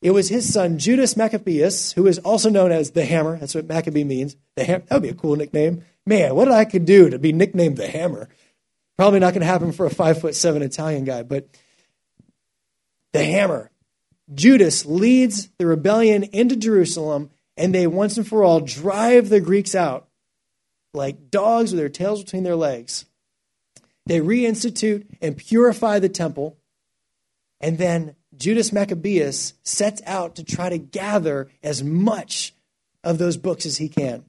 It 0.00 0.12
was 0.12 0.28
his 0.28 0.52
son, 0.52 0.78
Judas 0.78 1.16
Maccabeus, 1.16 1.92
who 1.92 2.06
is 2.06 2.18
also 2.20 2.50
known 2.50 2.70
as 2.70 2.92
the 2.92 3.04
Hammer. 3.04 3.36
That's 3.38 3.54
what 3.54 3.66
Maccabee 3.66 4.04
means. 4.04 4.36
The 4.56 4.64
Ham- 4.64 4.82
that 4.86 4.94
would 4.94 5.02
be 5.02 5.08
a 5.08 5.14
cool 5.14 5.36
nickname. 5.36 5.84
Man, 6.06 6.34
what 6.34 6.50
I 6.50 6.64
could 6.64 6.84
do 6.84 7.10
to 7.10 7.18
be 7.18 7.32
nicknamed 7.32 7.76
the 7.76 7.88
Hammer. 7.88 8.28
Probably 8.96 9.20
not 9.20 9.32
going 9.32 9.40
to 9.42 9.46
happen 9.46 9.72
for 9.72 9.86
a 9.86 9.90
five 9.90 10.20
foot 10.20 10.34
seven 10.34 10.62
Italian 10.62 11.04
guy, 11.04 11.22
but 11.22 11.48
the 13.12 13.24
hammer. 13.24 13.70
Judas 14.32 14.84
leads 14.84 15.48
the 15.58 15.66
rebellion 15.66 16.24
into 16.24 16.56
Jerusalem, 16.56 17.30
and 17.56 17.74
they 17.74 17.86
once 17.86 18.16
and 18.16 18.26
for 18.26 18.44
all 18.44 18.60
drive 18.60 19.28
the 19.28 19.40
Greeks 19.40 19.74
out 19.74 20.08
like 20.94 21.30
dogs 21.30 21.72
with 21.72 21.78
their 21.78 21.88
tails 21.88 22.22
between 22.22 22.42
their 22.42 22.56
legs. 22.56 23.04
They 24.06 24.20
reinstitute 24.20 25.06
and 25.20 25.36
purify 25.36 25.98
the 25.98 26.08
temple, 26.08 26.56
and 27.60 27.78
then 27.78 28.16
Judas 28.36 28.72
Maccabeus 28.72 29.54
sets 29.62 30.00
out 30.06 30.36
to 30.36 30.44
try 30.44 30.68
to 30.68 30.78
gather 30.78 31.50
as 31.62 31.82
much 31.82 32.54
of 33.04 33.18
those 33.18 33.36
books 33.36 33.66
as 33.66 33.78
he 33.78 33.88
can. 33.88 34.24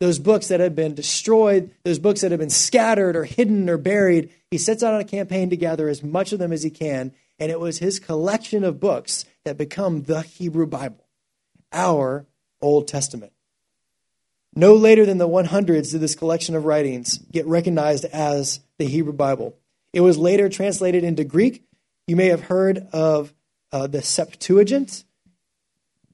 Those 0.00 0.18
books 0.18 0.48
that 0.48 0.60
have 0.60 0.76
been 0.76 0.94
destroyed, 0.94 1.72
those 1.82 1.98
books 1.98 2.20
that 2.20 2.30
have 2.30 2.40
been 2.40 2.50
scattered 2.50 3.16
or 3.16 3.24
hidden 3.24 3.68
or 3.68 3.78
buried, 3.78 4.30
he 4.50 4.56
sets 4.56 4.82
out 4.82 4.94
on 4.94 5.00
a 5.00 5.04
campaign 5.04 5.50
to 5.50 5.56
gather 5.56 5.88
as 5.88 6.02
much 6.02 6.32
of 6.32 6.38
them 6.38 6.52
as 6.52 6.62
he 6.62 6.70
can 6.70 7.12
and 7.38 7.50
it 7.50 7.60
was 7.60 7.78
his 7.78 7.98
collection 7.98 8.64
of 8.64 8.80
books 8.80 9.24
that 9.44 9.58
become 9.58 10.02
the 10.02 10.22
Hebrew 10.22 10.66
Bible, 10.66 11.06
our 11.72 12.26
Old 12.60 12.88
Testament. 12.88 13.32
No 14.54 14.74
later 14.74 15.06
than 15.06 15.18
the 15.18 15.28
100s 15.28 15.92
did 15.92 16.00
this 16.00 16.14
collection 16.14 16.56
of 16.56 16.64
writings 16.64 17.18
get 17.30 17.46
recognized 17.46 18.04
as 18.06 18.60
the 18.78 18.86
Hebrew 18.86 19.12
Bible. 19.12 19.56
It 19.92 20.00
was 20.00 20.18
later 20.18 20.48
translated 20.48 21.04
into 21.04 21.24
Greek. 21.24 21.64
You 22.06 22.16
may 22.16 22.26
have 22.26 22.42
heard 22.42 22.88
of 22.92 23.32
uh, 23.70 23.86
the 23.86 24.02
Septuagint, 24.02 25.04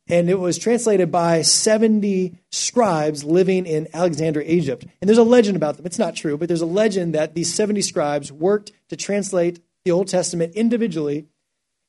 and 0.08 0.28
it 0.28 0.38
was 0.38 0.58
translated 0.58 1.10
by 1.10 1.42
70 1.42 2.36
scribes 2.50 3.24
living 3.24 3.64
in 3.64 3.88
Alexandria, 3.94 4.46
Egypt. 4.46 4.84
And 5.00 5.08
there's 5.08 5.18
a 5.18 5.22
legend 5.22 5.56
about 5.56 5.76
them. 5.76 5.86
It's 5.86 5.98
not 5.98 6.14
true, 6.14 6.36
but 6.36 6.48
there's 6.48 6.60
a 6.60 6.66
legend 6.66 7.14
that 7.14 7.34
these 7.34 7.54
70 7.54 7.80
scribes 7.82 8.30
worked 8.30 8.72
to 8.90 8.96
translate 8.96 9.60
the 9.84 9.90
Old 9.90 10.08
Testament 10.08 10.54
individually. 10.54 11.26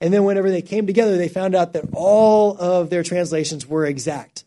And 0.01 0.13
then 0.13 0.25
whenever 0.25 0.49
they 0.49 0.61
came 0.61 0.85
together, 0.85 1.17
they 1.17 1.29
found 1.29 1.55
out 1.55 1.73
that 1.73 1.85
all 1.93 2.57
of 2.57 2.89
their 2.89 3.03
translations 3.03 3.65
were 3.65 3.85
exact, 3.85 4.43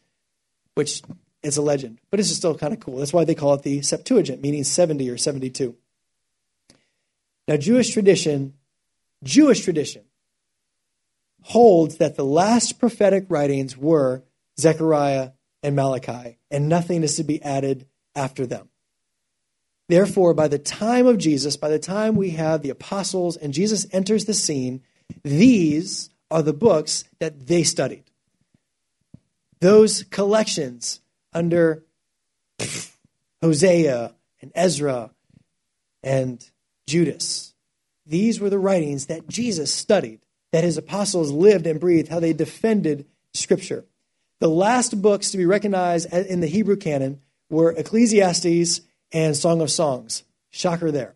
which 0.75 1.03
is 1.43 1.57
a 1.57 1.63
legend, 1.63 1.99
but 2.11 2.21
it's 2.21 2.35
still 2.35 2.57
kind 2.57 2.75
of 2.75 2.81
cool. 2.81 2.99
That's 2.99 3.13
why 3.13 3.25
they 3.25 3.35
call 3.35 3.55
it 3.55 3.63
the 3.63 3.81
Septuagint, 3.83 4.43
meaning 4.43 4.65
70 4.65 5.09
or 5.09 5.17
72. 5.17 5.75
Now, 7.47 7.57
Jewish 7.57 7.91
tradition, 7.93 8.55
Jewish 9.23 9.63
tradition 9.63 10.05
holds 11.43 11.97
that 11.97 12.17
the 12.17 12.25
last 12.25 12.79
prophetic 12.79 13.25
writings 13.29 13.77
were 13.77 14.23
Zechariah 14.61 15.31
and 15.63 15.75
Malachi, 15.75 16.39
and 16.51 16.69
nothing 16.69 17.03
is 17.03 17.17
to 17.17 17.25
be 17.25 17.43
added 17.43 17.87
after 18.15 18.45
them. 18.45 18.69
Therefore, 19.89 20.35
by 20.35 20.49
the 20.49 20.59
time 20.59 21.07
of 21.07 21.19
Jesus, 21.19 21.57
by 21.57 21.69
the 21.69 21.79
time 21.79 22.15
we 22.15 22.31
have 22.31 22.63
the 22.63 22.71
apostles 22.71 23.37
and 23.37 23.55
Jesus 23.55 23.87
enters 23.91 24.27
the 24.27 24.35
scene, 24.35 24.83
these 25.23 26.11
are 26.31 26.43
the 26.43 26.53
books 26.53 27.05
that 27.21 27.47
they 27.47 27.63
studied. 27.63 28.05
Those 29.61 30.03
collections 30.05 31.01
under 31.33 31.85
Josiah 33.43 34.11
and 34.43 34.53
Ezra 34.55 35.11
and 36.03 36.49
Judas, 36.87 37.55
these 38.07 38.41
were 38.41 38.51
the 38.51 38.59
writings 38.59 39.07
that 39.07 39.27
Jesus 39.27 39.73
studied, 39.73 40.21
that 40.53 40.65
his 40.65 40.77
apostles 40.77 41.31
lived 41.31 41.67
and 41.67 41.81
breathed, 41.81 42.09
how 42.09 42.21
they 42.21 42.33
defended 42.33 43.07
Scripture. 43.33 43.85
The 44.41 44.49
last 44.49 45.01
books 45.01 45.31
to 45.31 45.39
be 45.39 45.47
recognized 45.47 46.13
in 46.13 46.41
the 46.41 46.47
Hebrew 46.47 46.77
canon 46.77 47.21
were 47.51 47.73
Ecclesiastes 47.73 48.83
and 49.13 49.37
Song 49.37 49.61
of 49.61 49.71
Songs. 49.71 50.25
Shocker 50.51 50.91
there. 50.91 51.15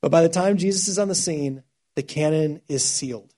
But 0.00 0.10
by 0.10 0.22
the 0.22 0.28
time 0.28 0.56
Jesus 0.56 0.88
is 0.88 0.98
on 0.98 1.08
the 1.08 1.14
scene, 1.14 1.62
the 1.96 2.02
canon 2.02 2.60
is 2.68 2.84
sealed. 2.84 3.34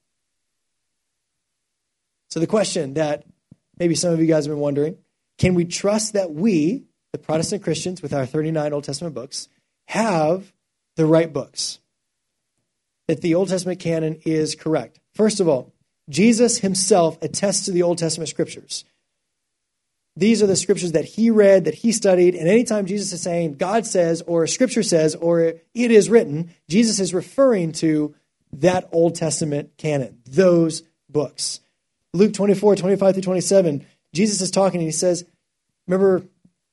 So 2.29 2.41
the 2.41 2.47
question 2.47 2.95
that 2.95 3.25
maybe 3.79 3.95
some 3.95 4.13
of 4.13 4.21
you 4.21 4.27
guys 4.27 4.45
have 4.47 4.55
been 4.55 4.61
wondering 4.61 4.99
can 5.39 5.55
we 5.55 5.65
trust 5.65 6.13
that 6.13 6.33
we, 6.33 6.85
the 7.13 7.19
Protestant 7.19 7.63
Christians, 7.63 8.03
with 8.03 8.13
our 8.13 8.27
39 8.27 8.75
Old 8.75 8.85
Testament 8.85 9.15
books, 9.15 9.49
have 9.87 10.53
the 10.97 11.07
right 11.07 11.33
books? 11.33 11.79
That 13.09 13.23
the 13.23 13.35
Old 13.35 13.49
Testament 13.49 13.81
canon 13.81 14.21
is 14.27 14.55
correct. 14.55 15.01
First 15.15 15.41
of 15.41 15.49
all, 15.49 15.73
Jesus 16.11 16.59
himself 16.59 17.17
attests 17.23 17.65
to 17.65 17.73
the 17.73 17.83
Old 17.83 17.97
Testament 17.97 18.29
scriptures. 18.29 18.85
These 20.17 20.43
are 20.43 20.47
the 20.47 20.57
scriptures 20.57 20.93
that 20.93 21.05
he 21.05 21.31
read, 21.31 21.65
that 21.65 21.75
he 21.75 21.93
studied, 21.93 22.35
and 22.35 22.49
anytime 22.49 22.87
Jesus 22.87 23.13
is 23.13 23.23
saying 23.23 23.55
God 23.55 23.87
says, 23.87 24.23
or 24.27 24.47
scripture 24.47 24.83
says, 24.83 25.15
or 25.15 25.41
it 25.41 25.63
is 25.75 26.11
written, 26.11 26.55
Jesus 26.69 26.99
is 26.99 27.15
referring 27.15 27.73
to 27.73 28.15
that 28.55 28.89
Old 28.93 29.15
Testament 29.15 29.77
canon, 29.77 30.19
those 30.27 30.83
books. 31.09 31.61
Luke 32.13 32.35
24, 32.35 32.77
25 32.77 33.15
through 33.15 33.23
27, 33.23 33.87
Jesus 34.13 34.41
is 34.41 34.51
talking 34.51 34.81
and 34.81 34.89
he 34.89 34.93
says, 34.93 35.25
Remember, 35.87 36.25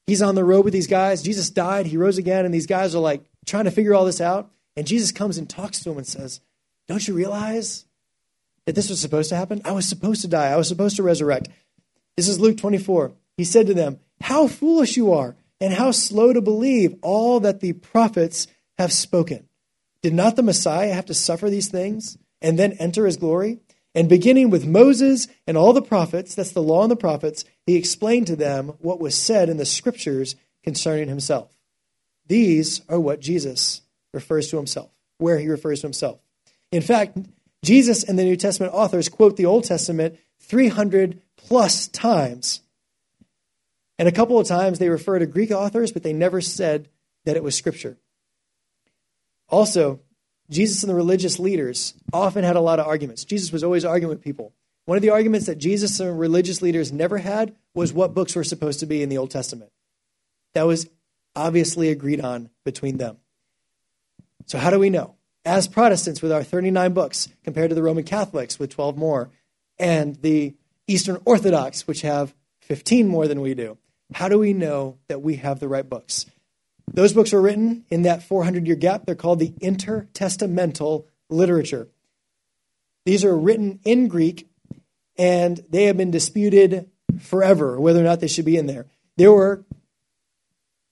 he's 0.07 0.21
on 0.21 0.35
the 0.35 0.43
road 0.43 0.65
with 0.65 0.73
these 0.73 0.87
guys. 0.87 1.21
Jesus 1.21 1.49
died, 1.49 1.85
he 1.85 1.97
rose 1.97 2.17
again, 2.17 2.45
and 2.45 2.53
these 2.53 2.67
guys 2.67 2.95
are 2.95 2.99
like 2.99 3.23
trying 3.45 3.65
to 3.65 3.71
figure 3.71 3.93
all 3.93 4.05
this 4.05 4.21
out. 4.21 4.51
And 4.75 4.87
Jesus 4.87 5.11
comes 5.11 5.37
and 5.37 5.49
talks 5.49 5.79
to 5.79 5.89
them 5.89 5.97
and 5.97 6.07
says, 6.07 6.41
Don't 6.87 7.07
you 7.07 7.13
realize 7.13 7.85
that 8.65 8.75
this 8.75 8.89
was 8.89 8.99
supposed 8.99 9.29
to 9.29 9.35
happen? 9.35 9.61
I 9.63 9.71
was 9.71 9.87
supposed 9.87 10.21
to 10.21 10.27
die, 10.27 10.49
I 10.49 10.57
was 10.57 10.67
supposed 10.67 10.95
to 10.97 11.03
resurrect. 11.03 11.49
This 12.15 12.27
is 12.27 12.39
Luke 12.39 12.57
24. 12.57 13.11
He 13.37 13.43
said 13.43 13.67
to 13.67 13.73
them, 13.73 13.99
How 14.21 14.47
foolish 14.47 14.97
you 14.97 15.13
are, 15.13 15.35
and 15.61 15.73
how 15.73 15.91
slow 15.91 16.33
to 16.33 16.41
believe 16.41 16.95
all 17.01 17.39
that 17.39 17.61
the 17.61 17.73
prophets 17.73 18.47
have 18.77 18.91
spoken. 18.91 19.47
Did 20.01 20.13
not 20.13 20.35
the 20.35 20.43
Messiah 20.43 20.93
have 20.93 21.05
to 21.05 21.13
suffer 21.13 21.49
these 21.49 21.69
things 21.69 22.17
and 22.41 22.57
then 22.57 22.73
enter 22.73 23.05
his 23.05 23.17
glory? 23.17 23.59
And 23.95 24.07
beginning 24.07 24.51
with 24.51 24.67
Moses 24.67 25.27
and 25.47 25.57
all 25.57 25.73
the 25.73 25.81
prophets, 25.81 26.35
that's 26.35 26.51
the 26.51 26.61
law 26.61 26.83
and 26.83 26.91
the 26.91 26.95
prophets, 26.95 27.45
he 27.65 27.75
explained 27.75 28.27
to 28.27 28.35
them 28.35 28.73
what 28.79 28.99
was 28.99 29.15
said 29.15 29.49
in 29.49 29.57
the 29.57 29.65
scriptures 29.65 30.35
concerning 30.63 31.09
himself. 31.09 31.51
These 32.27 32.81
are 32.89 32.99
what 32.99 33.21
Jesus 33.21 33.81
refers 34.13 34.49
to 34.49 34.57
himself, 34.57 34.91
where 35.17 35.39
he 35.39 35.47
refers 35.47 35.81
to 35.81 35.87
himself. 35.87 36.19
In 36.71 36.81
fact, 36.81 37.17
Jesus 37.63 38.03
and 38.03 38.19
the 38.19 38.23
New 38.23 38.35
Testament 38.35 38.73
authors 38.73 39.09
quote 39.09 39.35
the 39.35 39.45
Old 39.45 39.63
Testament 39.63 40.19
300 40.41 41.21
plus 41.35 41.87
times. 41.87 42.61
And 43.99 44.07
a 44.07 44.11
couple 44.11 44.39
of 44.39 44.47
times 44.47 44.79
they 44.79 44.89
refer 44.89 45.19
to 45.19 45.25
Greek 45.25 45.51
authors, 45.51 45.91
but 45.91 46.03
they 46.03 46.13
never 46.13 46.41
said 46.41 46.89
that 47.25 47.35
it 47.35 47.43
was 47.43 47.55
scripture. 47.55 47.97
Also, 49.49 49.99
Jesus 50.49 50.83
and 50.83 50.89
the 50.89 50.95
religious 50.95 51.39
leaders 51.39 51.93
often 52.13 52.43
had 52.43 52.55
a 52.55 52.61
lot 52.61 52.79
of 52.79 52.87
arguments. 52.87 53.25
Jesus 53.25 53.51
was 53.51 53.63
always 53.63 53.85
arguing 53.85 54.09
with 54.09 54.23
people. 54.23 54.53
One 54.85 54.97
of 54.97 55.01
the 55.01 55.09
arguments 55.09 55.47
that 55.47 55.57
Jesus 55.57 55.99
and 55.99 56.17
religious 56.17 56.61
leaders 56.61 56.93
never 56.93 57.17
had 57.17 57.55
was 57.73 57.91
what 57.91 58.13
books 58.13 58.35
were 58.35 58.43
supposed 58.43 58.79
to 58.79 58.85
be 58.85 59.01
in 59.01 59.09
the 59.09 59.17
Old 59.17 59.31
Testament. 59.31 59.71
That 60.53 60.63
was 60.63 60.89
obviously 61.35 61.89
agreed 61.89 62.21
on 62.21 62.49
between 62.63 62.97
them. 62.97 63.17
So, 64.45 64.57
how 64.57 64.69
do 64.69 64.79
we 64.79 64.89
know? 64.89 65.15
As 65.43 65.67
Protestants, 65.67 66.21
with 66.21 66.31
our 66.31 66.43
39 66.43 66.93
books, 66.93 67.27
compared 67.43 67.69
to 67.69 67.75
the 67.75 67.83
Roman 67.83 68.03
Catholics 68.03 68.59
with 68.59 68.69
12 68.69 68.97
more, 68.97 69.29
and 69.77 70.15
the 70.21 70.55
Eastern 70.87 71.21
Orthodox, 71.25 71.85
which 71.85 72.01
have 72.01 72.33
15 72.61 73.07
more 73.07 73.27
than 73.27 73.41
we 73.41 73.53
do, 73.53 73.77
how 74.13 74.29
do 74.29 74.39
we 74.39 74.53
know 74.53 74.97
that 75.07 75.21
we 75.21 75.35
have 75.37 75.59
the 75.59 75.67
right 75.67 75.87
books? 75.87 76.25
Those 76.93 77.13
books 77.13 77.33
were 77.33 77.41
written 77.41 77.85
in 77.89 78.03
that 78.03 78.23
400 78.23 78.65
year 78.65 78.75
gap. 78.75 79.05
They're 79.05 79.15
called 79.15 79.39
the 79.39 79.51
intertestamental 79.61 81.05
literature. 81.29 81.89
These 83.05 83.23
are 83.23 83.37
written 83.37 83.79
in 83.83 84.07
Greek, 84.07 84.49
and 85.17 85.63
they 85.69 85.85
have 85.85 85.97
been 85.97 86.11
disputed 86.11 86.89
forever 87.19 87.79
whether 87.79 87.99
or 87.99 88.03
not 88.03 88.19
they 88.19 88.27
should 88.27 88.45
be 88.45 88.57
in 88.57 88.67
there. 88.67 88.85
There 89.17 89.31
were 89.31 89.65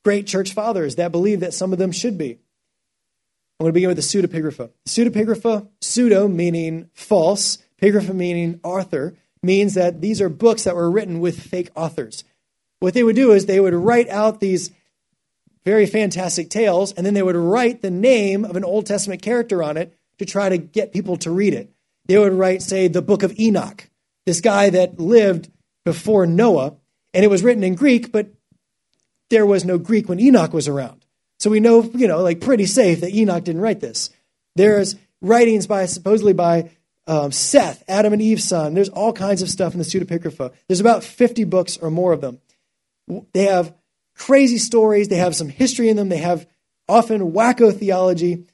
great 0.03 0.27
church 0.27 0.53
fathers 0.53 0.95
that 0.95 1.11
believed 1.11 1.41
that 1.41 1.53
some 1.53 1.73
of 1.73 1.79
them 1.79 1.91
should 1.91 2.17
be. 2.17 2.39
I'm 3.59 3.63
going 3.63 3.69
to 3.69 3.73
begin 3.73 3.89
with 3.89 3.97
the 3.97 4.03
pseudepigrapha. 4.03 4.69
Pseudepigrapha, 4.85 5.67
pseudo 5.79 6.27
meaning 6.27 6.89
false, 6.93 7.57
pigrapha 7.81 8.13
meaning 8.13 8.59
author, 8.63 9.15
means 9.41 9.75
that 9.75 10.01
these 10.01 10.19
are 10.19 10.29
books 10.29 10.65
that 10.65 10.75
were 10.75 10.91
written 10.91 11.21
with 11.21 11.39
fake 11.39 11.69
authors. 11.75 12.23
What 12.85 12.93
they 12.93 13.01
would 13.01 13.15
do 13.15 13.31
is 13.31 13.47
they 13.47 13.59
would 13.59 13.73
write 13.73 14.09
out 14.09 14.39
these 14.39 14.69
very 15.63 15.87
fantastic 15.87 16.51
tales, 16.51 16.91
and 16.91 17.03
then 17.03 17.15
they 17.15 17.23
would 17.23 17.35
write 17.35 17.81
the 17.81 17.89
name 17.89 18.45
of 18.45 18.55
an 18.55 18.63
Old 18.63 18.85
Testament 18.85 19.23
character 19.23 19.63
on 19.63 19.75
it 19.75 19.97
to 20.19 20.25
try 20.27 20.49
to 20.49 20.59
get 20.59 20.93
people 20.93 21.17
to 21.17 21.31
read 21.31 21.55
it. 21.55 21.73
They 22.05 22.19
would 22.19 22.33
write, 22.33 22.61
say, 22.61 22.87
the 22.87 23.01
book 23.01 23.23
of 23.23 23.39
Enoch, 23.39 23.89
this 24.27 24.39
guy 24.39 24.69
that 24.69 24.99
lived 24.99 25.49
before 25.83 26.27
Noah, 26.27 26.75
and 27.11 27.25
it 27.25 27.27
was 27.27 27.41
written 27.41 27.63
in 27.63 27.73
Greek, 27.73 28.11
but 28.11 28.27
there 29.31 29.47
was 29.47 29.65
no 29.65 29.79
Greek 29.79 30.07
when 30.07 30.19
Enoch 30.19 30.53
was 30.53 30.67
around. 30.67 31.07
So 31.39 31.49
we 31.49 31.59
know, 31.59 31.81
you 31.95 32.07
know, 32.07 32.21
like 32.21 32.39
pretty 32.39 32.67
safe 32.67 33.01
that 33.01 33.15
Enoch 33.15 33.43
didn't 33.43 33.61
write 33.61 33.79
this. 33.79 34.11
There's 34.55 34.95
writings 35.23 35.65
by 35.65 35.87
supposedly 35.87 36.33
by 36.33 36.69
um, 37.07 37.31
Seth, 37.31 37.83
Adam 37.87 38.13
and 38.13 38.21
Eve's 38.21 38.43
son. 38.43 38.75
There's 38.75 38.89
all 38.89 39.11
kinds 39.11 39.41
of 39.41 39.49
stuff 39.49 39.73
in 39.73 39.79
the 39.79 39.85
pseudepigrapha. 39.85 40.53
There's 40.67 40.79
about 40.79 41.03
50 41.03 41.45
books 41.45 41.77
or 41.77 41.89
more 41.89 42.13
of 42.13 42.21
them. 42.21 42.41
They 43.33 43.43
have 43.43 43.73
crazy 44.15 44.57
stories. 44.57 45.07
They 45.07 45.17
have 45.17 45.35
some 45.35 45.49
history 45.49 45.89
in 45.89 45.97
them. 45.97 46.09
They 46.09 46.17
have 46.17 46.47
often 46.87 47.31
wacko 47.31 47.77
theology, 47.77 48.45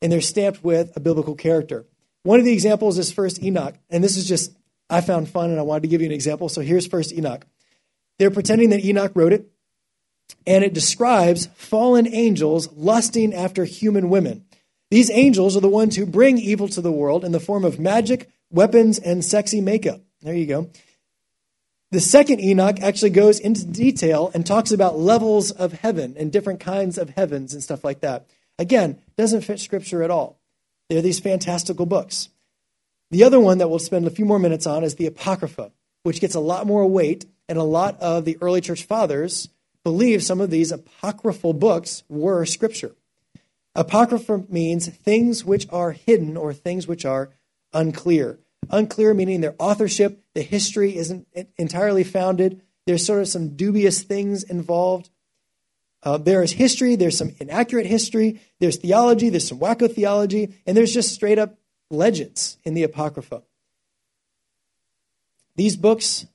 and 0.00 0.12
they're 0.12 0.20
stamped 0.20 0.62
with 0.64 0.96
a 0.96 1.00
biblical 1.00 1.34
character. 1.34 1.86
One 2.22 2.38
of 2.38 2.44
the 2.44 2.52
examples 2.52 2.98
is 2.98 3.12
First 3.12 3.42
Enoch, 3.42 3.76
and 3.88 4.04
this 4.04 4.16
is 4.16 4.26
just 4.28 4.56
I 4.88 5.00
found 5.00 5.28
fun, 5.28 5.50
and 5.50 5.58
I 5.58 5.62
wanted 5.62 5.82
to 5.82 5.88
give 5.88 6.00
you 6.00 6.06
an 6.06 6.12
example. 6.12 6.48
So 6.48 6.60
here's 6.60 6.86
First 6.86 7.12
Enoch. 7.12 7.46
They're 8.18 8.30
pretending 8.30 8.70
that 8.70 8.84
Enoch 8.84 9.12
wrote 9.14 9.32
it, 9.32 9.50
and 10.46 10.64
it 10.64 10.74
describes 10.74 11.46
fallen 11.54 12.06
angels 12.06 12.70
lusting 12.72 13.32
after 13.32 13.64
human 13.64 14.10
women. 14.10 14.44
These 14.90 15.10
angels 15.10 15.56
are 15.56 15.60
the 15.60 15.68
ones 15.68 15.96
who 15.96 16.04
bring 16.04 16.38
evil 16.38 16.68
to 16.68 16.80
the 16.80 16.92
world 16.92 17.24
in 17.24 17.32
the 17.32 17.40
form 17.40 17.64
of 17.64 17.78
magic, 17.78 18.28
weapons, 18.50 18.98
and 18.98 19.24
sexy 19.24 19.60
makeup. 19.60 20.00
There 20.20 20.34
you 20.34 20.46
go. 20.46 20.70
The 21.92 22.00
second 22.00 22.40
Enoch 22.40 22.80
actually 22.80 23.10
goes 23.10 23.40
into 23.40 23.66
detail 23.66 24.30
and 24.32 24.46
talks 24.46 24.70
about 24.70 24.98
levels 24.98 25.50
of 25.50 25.72
heaven 25.72 26.14
and 26.16 26.30
different 26.30 26.60
kinds 26.60 26.98
of 26.98 27.10
heavens 27.10 27.52
and 27.52 27.62
stuff 27.62 27.82
like 27.82 28.00
that. 28.00 28.26
Again, 28.60 29.00
doesn't 29.16 29.40
fit 29.40 29.58
scripture 29.58 30.04
at 30.04 30.10
all. 30.10 30.38
They're 30.88 31.02
these 31.02 31.18
fantastical 31.18 31.86
books. 31.86 32.28
The 33.10 33.24
other 33.24 33.40
one 33.40 33.58
that 33.58 33.68
we'll 33.68 33.80
spend 33.80 34.06
a 34.06 34.10
few 34.10 34.24
more 34.24 34.38
minutes 34.38 34.68
on 34.68 34.84
is 34.84 34.94
the 34.94 35.06
Apocrypha, 35.06 35.72
which 36.04 36.20
gets 36.20 36.36
a 36.36 36.40
lot 36.40 36.64
more 36.64 36.86
weight, 36.86 37.26
and 37.48 37.58
a 37.58 37.64
lot 37.64 38.00
of 38.00 38.24
the 38.24 38.38
early 38.40 38.60
church 38.60 38.84
fathers 38.84 39.48
believe 39.82 40.22
some 40.22 40.40
of 40.40 40.50
these 40.50 40.70
apocryphal 40.70 41.54
books 41.54 42.04
were 42.08 42.46
scripture. 42.46 42.94
Apocrypha 43.74 44.44
means 44.48 44.88
things 44.88 45.44
which 45.44 45.66
are 45.70 45.92
hidden 45.92 46.36
or 46.36 46.52
things 46.52 46.86
which 46.86 47.04
are 47.04 47.30
unclear. 47.72 48.38
Unclear 48.68 49.14
meaning 49.14 49.40
their 49.40 49.56
authorship, 49.58 50.19
the 50.34 50.42
history 50.42 50.96
isn't 50.96 51.26
entirely 51.58 52.04
founded. 52.04 52.62
There's 52.86 53.04
sort 53.04 53.20
of 53.20 53.28
some 53.28 53.56
dubious 53.56 54.02
things 54.02 54.42
involved. 54.42 55.10
Uh, 56.02 56.16
there 56.16 56.42
is 56.42 56.52
history, 56.52 56.96
there's 56.96 57.18
some 57.18 57.34
inaccurate 57.40 57.86
history, 57.86 58.40
there's 58.58 58.76
theology, 58.76 59.28
there's 59.28 59.46
some 59.46 59.58
wacko 59.58 59.92
theology, 59.92 60.54
and 60.66 60.74
there's 60.74 60.94
just 60.94 61.12
straight 61.12 61.38
up 61.38 61.58
legends 61.90 62.56
in 62.64 62.72
the 62.72 62.84
Apocrypha. 62.84 63.42
These 65.56 65.76
books 65.76 66.26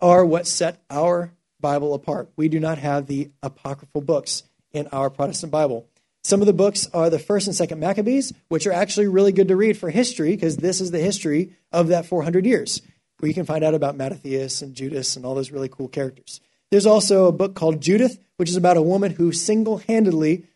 are 0.00 0.24
what 0.24 0.48
set 0.48 0.82
our 0.90 1.32
Bible 1.60 1.94
apart. 1.94 2.30
We 2.36 2.48
do 2.48 2.58
not 2.58 2.78
have 2.78 3.06
the 3.06 3.30
apocryphal 3.42 4.00
books 4.00 4.42
in 4.72 4.88
our 4.88 5.10
Protestant 5.10 5.52
Bible. 5.52 5.86
Some 6.26 6.42
of 6.42 6.46
the 6.46 6.52
books 6.52 6.88
are 6.92 7.08
the 7.08 7.20
first 7.20 7.46
and 7.46 7.54
second 7.54 7.78
Maccabees, 7.78 8.32
which 8.48 8.66
are 8.66 8.72
actually 8.72 9.06
really 9.06 9.30
good 9.30 9.46
to 9.46 9.54
read 9.54 9.78
for 9.78 9.90
history 9.90 10.30
because 10.30 10.56
this 10.56 10.80
is 10.80 10.90
the 10.90 10.98
history 10.98 11.52
of 11.70 11.86
that 11.86 12.04
400 12.04 12.44
years. 12.44 12.82
where 13.20 13.28
you 13.28 13.34
can 13.34 13.46
find 13.46 13.62
out 13.62 13.74
about 13.74 13.96
Mattathias 13.96 14.60
and 14.60 14.74
Judas 14.74 15.14
and 15.14 15.24
all 15.24 15.36
those 15.36 15.52
really 15.52 15.68
cool 15.68 15.86
characters. 15.86 16.40
There's 16.72 16.84
also 16.84 17.26
a 17.26 17.32
book 17.32 17.54
called 17.54 17.80
Judith, 17.80 18.18
which 18.38 18.48
is 18.48 18.56
about 18.56 18.76
a 18.76 18.82
woman 18.82 19.12
who 19.12 19.30
single 19.30 19.78
handedly 19.78 20.46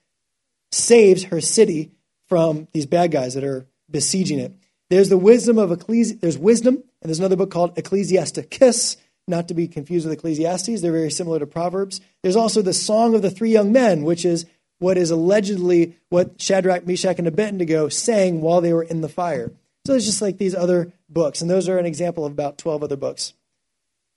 saves 0.72 1.22
her 1.26 1.40
city 1.40 1.92
from 2.28 2.66
these 2.72 2.86
bad 2.86 3.12
guys 3.12 3.34
that 3.34 3.44
are 3.44 3.66
besieging 3.88 4.40
it. 4.40 4.52
There's 4.88 5.08
the 5.08 5.16
wisdom 5.16 5.56
of 5.56 5.70
Ecclesi- 5.70 6.20
there's 6.20 6.36
wisdom, 6.36 6.82
and 7.00 7.08
there's 7.08 7.20
another 7.20 7.36
book 7.36 7.52
called 7.52 7.78
Ecclesiasticus, 7.78 8.96
not 9.28 9.46
to 9.46 9.54
be 9.54 9.68
confused 9.68 10.04
with 10.04 10.18
Ecclesiastes. 10.18 10.80
They're 10.80 10.90
very 10.90 11.12
similar 11.12 11.38
to 11.38 11.46
Proverbs. 11.46 12.00
There's 12.22 12.36
also 12.36 12.60
the 12.60 12.74
Song 12.74 13.14
of 13.14 13.22
the 13.22 13.30
Three 13.30 13.52
Young 13.52 13.70
Men, 13.70 14.02
which 14.02 14.24
is 14.24 14.46
what 14.80 14.98
is 14.98 15.10
allegedly 15.10 15.96
what 16.08 16.40
Shadrach, 16.40 16.86
Meshach, 16.86 17.18
and 17.18 17.28
Abednego 17.28 17.88
sang 17.88 18.40
while 18.40 18.60
they 18.60 18.72
were 18.72 18.82
in 18.82 19.02
the 19.02 19.08
fire. 19.08 19.52
So 19.86 19.94
it's 19.94 20.06
just 20.06 20.22
like 20.22 20.38
these 20.38 20.54
other 20.54 20.92
books, 21.08 21.40
and 21.40 21.50
those 21.50 21.68
are 21.68 21.78
an 21.78 21.86
example 21.86 22.26
of 22.26 22.32
about 22.32 22.58
12 22.58 22.82
other 22.82 22.96
books. 22.96 23.34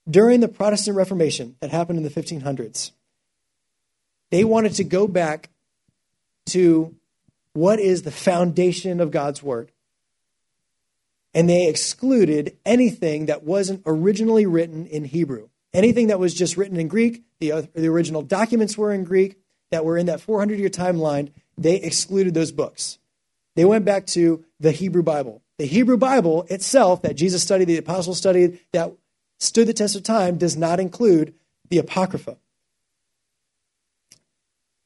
During 0.10 0.40
the 0.40 0.48
Protestant 0.48 0.98
Reformation 0.98 1.56
that 1.60 1.70
happened 1.70 1.98
in 1.98 2.04
the 2.04 2.10
1500s, 2.10 2.92
they 4.32 4.44
wanted 4.44 4.74
to 4.76 4.84
go 4.84 5.08
back 5.08 5.50
to 6.48 6.96
what 7.54 7.80
is 7.80 8.02
the 8.02 8.12
foundation 8.12 9.00
of 9.00 9.12
God's 9.12 9.44
Word. 9.44 9.72
And 11.34 11.50
they 11.50 11.68
excluded 11.68 12.58
anything 12.66 13.26
that 13.26 13.44
wasn't 13.44 13.84
originally 13.86 14.46
written 14.46 14.86
in 14.86 15.06
Hebrew. 15.06 15.50
Anything 15.74 16.08
that 16.08 16.20
was 16.20 16.34
just 16.34 16.58
written 16.58 16.80
in 16.80 16.88
Greek, 16.88 17.24
the, 17.40 17.68
the 17.74 17.88
original 17.88 18.22
documents 18.22 18.78
were 18.78 18.94
in 18.94 19.04
Greek, 19.04 19.38
that 19.74 19.84
were 19.84 19.98
in 19.98 20.06
that 20.06 20.22
400 20.22 20.60
year 20.60 20.70
timeline, 20.70 21.32
they 21.58 21.76
excluded 21.76 22.34
those 22.34 22.52
books. 22.52 23.00
They 23.56 23.66
went 23.66 23.86
back 23.86 24.06
to 24.08 24.46
the 24.60 24.72
Hebrew 24.72 25.04
Bible. 25.04 25.42
The 25.58 25.66
Hebrew 25.66 25.98
Bible 25.98 26.46
itself, 26.50 27.02
that 27.04 27.16
Jesus 27.16 27.44
studied, 27.44 27.66
the 27.66 27.78
apostles 27.78 28.18
studied, 28.18 28.60
that 28.72 28.94
stood 29.40 29.68
the 29.68 29.74
test 29.74 29.96
of 29.96 30.04
time, 30.04 30.38
does 30.38 30.58
not 30.58 30.80
include 30.80 31.34
the 31.70 31.78
Apocrypha. 31.78 32.38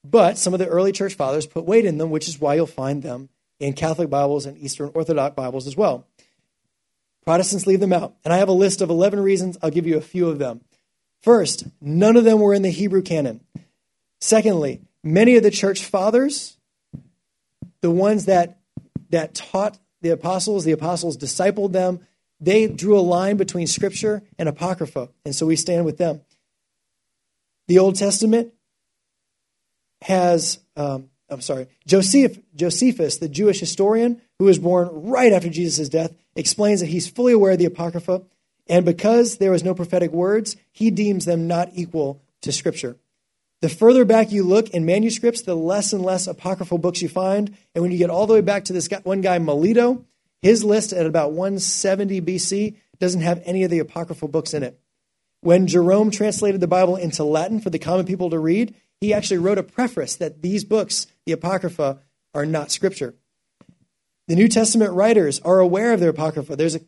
But 0.03 0.37
some 0.37 0.53
of 0.53 0.59
the 0.59 0.67
early 0.67 0.91
church 0.91 1.15
fathers 1.15 1.45
put 1.45 1.65
weight 1.65 1.85
in 1.85 1.97
them, 1.97 2.09
which 2.09 2.27
is 2.27 2.39
why 2.39 2.55
you'll 2.55 2.65
find 2.65 3.03
them 3.03 3.29
in 3.59 3.73
Catholic 3.73 4.09
Bibles 4.09 4.45
and 4.45 4.57
Eastern 4.57 4.91
Orthodox 4.93 5.35
Bibles 5.35 5.67
as 5.67 5.75
well. 5.75 6.05
Protestants 7.25 7.67
leave 7.67 7.81
them 7.81 7.93
out. 7.93 8.15
And 8.23 8.33
I 8.33 8.37
have 8.37 8.47
a 8.47 8.53
list 8.53 8.81
of 8.81 8.89
11 8.89 9.19
reasons. 9.19 9.57
I'll 9.61 9.69
give 9.69 9.87
you 9.87 9.97
a 9.97 10.01
few 10.01 10.29
of 10.29 10.39
them. 10.39 10.61
First, 11.21 11.65
none 11.81 12.15
of 12.15 12.23
them 12.23 12.39
were 12.39 12.53
in 12.53 12.61
the 12.61 12.69
Hebrew 12.69 13.01
canon. 13.01 13.41
Secondly, 14.19 14.81
many 15.03 15.35
of 15.35 15.43
the 15.43 15.51
church 15.51 15.85
fathers, 15.85 16.57
the 17.81 17.91
ones 17.91 18.25
that, 18.25 18.59
that 19.09 19.35
taught 19.35 19.77
the 20.01 20.09
apostles, 20.09 20.65
the 20.65 20.71
apostles 20.71 21.17
discipled 21.17 21.71
them, 21.71 21.99
they 22.39 22.67
drew 22.67 22.97
a 22.97 23.01
line 23.01 23.37
between 23.37 23.67
Scripture 23.67 24.23
and 24.37 24.47
Apocrypha. 24.47 25.09
And 25.25 25.35
so 25.35 25.45
we 25.45 25.55
stand 25.55 25.85
with 25.85 25.97
them. 25.97 26.21
The 27.67 27.79
Old 27.79 27.95
Testament 27.95 28.53
has, 30.03 30.59
um, 30.75 31.09
I'm 31.29 31.41
sorry, 31.41 31.67
Joseph, 31.85 32.39
Josephus, 32.55 33.17
the 33.17 33.27
Jewish 33.29 33.59
historian 33.59 34.21
who 34.39 34.45
was 34.45 34.59
born 34.59 34.89
right 34.91 35.33
after 35.33 35.49
Jesus' 35.49 35.89
death, 35.89 36.13
explains 36.35 36.79
that 36.81 36.87
he's 36.87 37.09
fully 37.09 37.33
aware 37.33 37.53
of 37.53 37.57
the 37.57 37.65
Apocrypha, 37.65 38.21
and 38.69 38.85
because 38.85 39.37
there 39.37 39.51
was 39.51 39.63
no 39.63 39.73
prophetic 39.73 40.11
words, 40.11 40.55
he 40.71 40.91
deems 40.91 41.25
them 41.25 41.47
not 41.47 41.69
equal 41.73 42.21
to 42.41 42.51
Scripture. 42.51 42.97
The 43.61 43.69
further 43.69 44.05
back 44.05 44.31
you 44.31 44.43
look 44.43 44.69
in 44.69 44.85
manuscripts, 44.85 45.41
the 45.41 45.55
less 45.55 45.91
and 45.91 46.03
less 46.03 46.27
apocryphal 46.27 46.77
books 46.77 47.01
you 47.01 47.09
find. 47.09 47.55
And 47.73 47.81
when 47.81 47.91
you 47.91 47.97
get 47.97 48.09
all 48.09 48.27
the 48.27 48.35
way 48.35 48.41
back 48.41 48.65
to 48.65 48.73
this 48.73 48.87
guy, 48.87 48.99
one 49.03 49.21
guy, 49.21 49.39
Melito, 49.39 50.05
his 50.41 50.63
list 50.63 50.93
at 50.93 51.07
about 51.07 51.31
170 51.31 52.21
BC 52.21 52.77
doesn't 52.99 53.21
have 53.21 53.41
any 53.45 53.63
of 53.63 53.71
the 53.71 53.79
apocryphal 53.79 54.27
books 54.27 54.53
in 54.53 54.63
it. 54.63 54.79
When 55.41 55.67
Jerome 55.67 56.11
translated 56.11 56.61
the 56.61 56.67
Bible 56.67 56.95
into 56.95 57.23
Latin 57.23 57.59
for 57.59 57.69
the 57.69 57.79
common 57.79 58.05
people 58.05 58.29
to 58.29 58.39
read, 58.39 58.75
he 58.99 59.13
actually 59.13 59.37
wrote 59.37 59.57
a 59.57 59.63
preface 59.63 60.15
that 60.15 60.41
these 60.41 60.63
books, 60.63 61.07
the 61.25 61.31
Apocrypha, 61.31 61.99
are 62.33 62.45
not 62.45 62.71
scripture. 62.71 63.15
The 64.27 64.35
New 64.35 64.47
Testament 64.47 64.93
writers 64.93 65.39
are 65.41 65.59
aware 65.59 65.93
of 65.93 65.99
their 65.99 66.09
Apocrypha. 66.09 66.55
There's 66.55 66.75
a, 66.75 66.81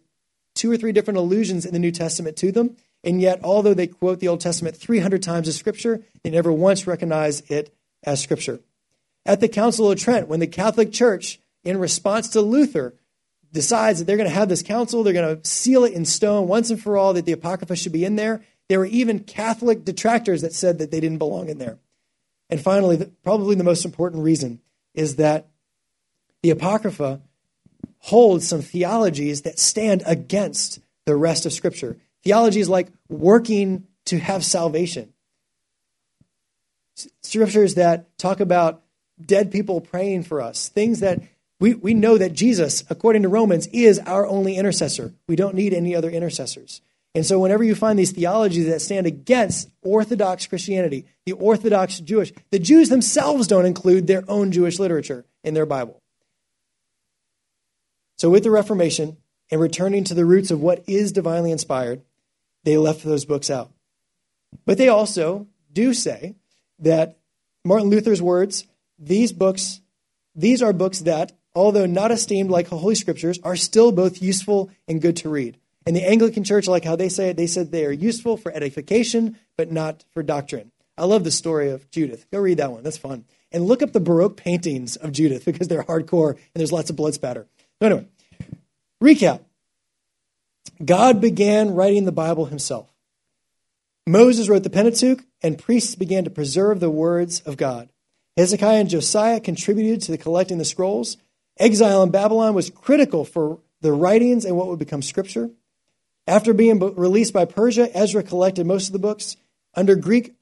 two 0.56 0.72
or 0.72 0.78
three 0.78 0.92
different 0.92 1.20
allusions 1.20 1.66
in 1.66 1.74
the 1.74 1.80
New 1.80 1.92
Testament 1.92 2.36
to 2.38 2.52
them, 2.52 2.76
and 3.04 3.22
yet, 3.22 3.40
although 3.44 3.74
they 3.74 3.88
quote 3.88 4.20
the 4.20 4.28
Old 4.28 4.42
Testament 4.42 4.76
300 4.76 5.24
times 5.24 5.48
as 5.48 5.56
scripture, 5.56 6.04
they 6.24 6.30
never 6.30 6.52
once 6.52 6.88
recognize 6.88 7.42
it 7.50 7.74
as 8.04 8.22
scripture. 8.22 8.60
At 9.26 9.40
the 9.40 9.48
Council 9.48 9.92
of 9.92 10.00
Trent, 10.00 10.28
when 10.28 10.40
the 10.40 10.48
Catholic 10.48 10.92
Church, 10.92 11.40
in 11.64 11.78
response 11.78 12.30
to 12.30 12.42
Luther, 12.42 12.96
decides 13.52 14.00
that 14.00 14.06
they're 14.06 14.18
going 14.18 14.30
to 14.30 14.36
have 14.36 14.50
this 14.50 14.64
council, 14.64 15.04
they're 15.04 15.14
going 15.14 15.38
to 15.38 15.48
seal 15.48 15.84
it 15.84 15.94
in 15.94 16.06
stone 16.06 16.48
once 16.48 16.70
and 16.70 16.82
for 16.82 16.98
all 16.98 17.14
that 17.14 17.26
the 17.26 17.32
Apocrypha 17.32 17.76
should 17.76 17.92
be 17.92 18.06
in 18.06 18.16
there, 18.16 18.44
there 18.68 18.80
were 18.80 18.86
even 18.86 19.20
Catholic 19.20 19.84
detractors 19.84 20.42
that 20.42 20.54
said 20.54 20.78
that 20.78 20.92
they 20.92 21.00
didn't 21.00 21.18
belong 21.18 21.50
in 21.50 21.58
there. 21.58 21.80
And 22.50 22.62
finally, 22.62 23.12
probably 23.24 23.56
the 23.56 23.64
most 23.64 23.86
important 23.86 24.24
reason 24.24 24.60
is 24.94 25.16
that 25.18 25.48
the 26.42 26.50
Apocrypha 26.52 27.22
holds 28.00 28.48
some 28.48 28.62
theologies 28.62 29.42
that 29.42 29.60
stand 29.60 30.04
against 30.06 30.80
the 31.06 31.16
rest 31.16 31.46
of 31.46 31.54
Scripture. 31.54 31.98
Theologies 32.24 32.70
like 32.70 32.90
working 33.08 33.86
to 34.06 34.20
have 34.20 34.44
salvation. 34.44 35.14
Scriptures 37.24 37.76
that 37.76 38.18
talk 38.18 38.40
about 38.40 38.82
dead 39.24 39.52
people 39.52 39.82
praying 39.82 40.24
for 40.24 40.42
us, 40.42 40.70
things 40.70 41.00
that 41.00 41.22
we, 41.60 41.74
we 41.74 41.94
know 41.94 42.18
that 42.18 42.34
Jesus, 42.34 42.84
according 42.90 43.24
to 43.24 43.30
Romans, 43.30 43.68
is 43.68 44.00
our 44.00 44.26
only 44.26 44.56
intercessor. 44.56 45.14
We 45.28 45.36
don't 45.36 45.56
need 45.56 45.74
any 45.74 45.96
other 45.96 46.10
intercessors. 46.10 46.82
And 47.16 47.26
so, 47.26 47.40
whenever 47.40 47.64
you 47.64 47.76
find 47.76 47.98
these 47.98 48.12
theologies 48.12 48.68
that 48.68 48.82
stand 48.82 49.08
against 49.08 49.70
Orthodox 49.82 50.46
Christianity, 50.46 51.06
the 51.26 51.34
Orthodox 51.34 52.00
Jewish, 52.00 52.32
the 52.52 52.60
Jews 52.60 52.90
themselves 52.90 53.48
don't 53.48 53.66
include 53.66 54.08
their 54.08 54.24
own 54.28 54.52
Jewish 54.52 54.80
literature 54.80 55.26
in 55.44 55.54
their 55.54 55.66
Bible. 55.66 56.02
So, 58.18 58.30
with 58.30 58.44
the 58.44 58.52
Reformation 58.52 59.18
and 59.50 59.60
returning 59.60 60.04
to 60.06 60.14
the 60.14 60.26
roots 60.26 60.52
of 60.52 60.62
what 60.62 60.84
is 60.88 61.12
divinely 61.12 61.52
inspired, 61.52 62.04
they 62.70 62.78
left 62.78 63.04
those 63.04 63.26
books 63.26 63.50
out. 63.50 63.72
But 64.64 64.78
they 64.78 64.90
also 64.90 65.48
do 65.74 65.92
say 65.92 66.36
that 66.78 67.18
Martin 67.66 67.90
Luther's 67.90 68.22
words, 68.22 68.68
these 69.00 69.34
books, 69.34 69.82
these 70.36 70.62
are 70.62 70.72
books 70.72 71.00
that, 71.00 71.32
although 71.56 71.88
not 71.88 72.12
esteemed 72.12 72.52
like 72.52 72.68
Holy 72.68 72.94
Scriptures, 72.94 73.40
are 73.44 73.56
still 73.56 73.92
both 73.92 74.22
useful 74.22 74.70
and 74.88 75.02
good 75.02 75.18
to 75.18 75.30
read. 75.30 75.58
And 75.88 75.96
the 75.96 76.08
Anglican 76.08 76.44
Church, 76.44 76.68
like 76.68 76.86
how 76.86 76.96
they 76.96 77.10
say 77.10 77.30
it, 77.30 77.38
they 77.38 77.48
said 77.48 77.72
they 77.72 77.86
are 77.86 77.92
useful 77.92 78.38
for 78.38 78.52
edification, 78.52 79.40
but 79.58 79.72
not 79.72 80.06
for 80.12 80.22
doctrine. 80.22 80.72
I 80.96 81.06
love 81.06 81.24
the 81.24 81.32
story 81.32 81.72
of 81.72 81.90
Judith. 81.90 82.30
Go 82.30 82.38
read 82.38 82.58
that 82.58 82.72
one. 82.72 82.84
That's 82.84 82.98
fun. 83.00 83.26
And 83.52 83.66
look 83.66 83.82
up 83.82 83.94
the 83.94 84.00
Baroque 84.00 84.38
paintings 84.38 84.96
of 84.96 85.12
Judith 85.12 85.44
because 85.44 85.70
they're 85.70 85.84
hardcore 85.84 86.34
and 86.34 86.42
there's 86.54 86.72
lots 86.72 86.92
of 86.92 86.96
blood 86.96 87.16
spatter. 87.16 87.48
So 87.82 87.88
anyway, 87.88 88.08
recap. 89.02 89.42
God 90.84 91.20
began 91.20 91.76
writing 91.76 92.06
the 92.06 92.12
Bible 92.12 92.46
himself. 92.46 92.94
Moses 94.08 94.50
wrote 94.50 94.64
the 94.64 94.70
Pentateuch, 94.70 95.24
and 95.44 95.58
priests 95.60 95.96
began 95.96 96.24
to 96.24 96.30
preserve 96.30 96.80
the 96.80 96.90
words 96.90 97.42
of 97.42 97.58
God. 97.58 97.90
Hezekiah 98.38 98.80
and 98.80 98.90
Josiah 98.90 99.40
contributed 99.40 100.02
to 100.02 100.12
the 100.12 100.18
collecting 100.18 100.58
the 100.58 100.66
scrolls. 100.66 101.18
Exile 101.58 102.04
in 102.04 102.10
Babylon 102.10 102.54
was 102.54 102.70
critical 102.70 103.26
for 103.26 103.60
the 103.82 103.92
writings 103.92 104.46
and 104.46 104.56
what 104.56 104.68
would 104.68 104.80
become 104.80 105.02
scripture. 105.02 105.50
After 106.26 106.54
being 106.54 106.80
released 106.96 107.34
by 107.34 107.46
Persia, 107.46 107.90
Ezra 107.96 108.24
collected 108.24 108.66
most 108.66 108.88
of 108.88 108.94
the 108.94 109.00
books. 109.00 109.36
Under 109.76 109.96
Greek 109.96 110.36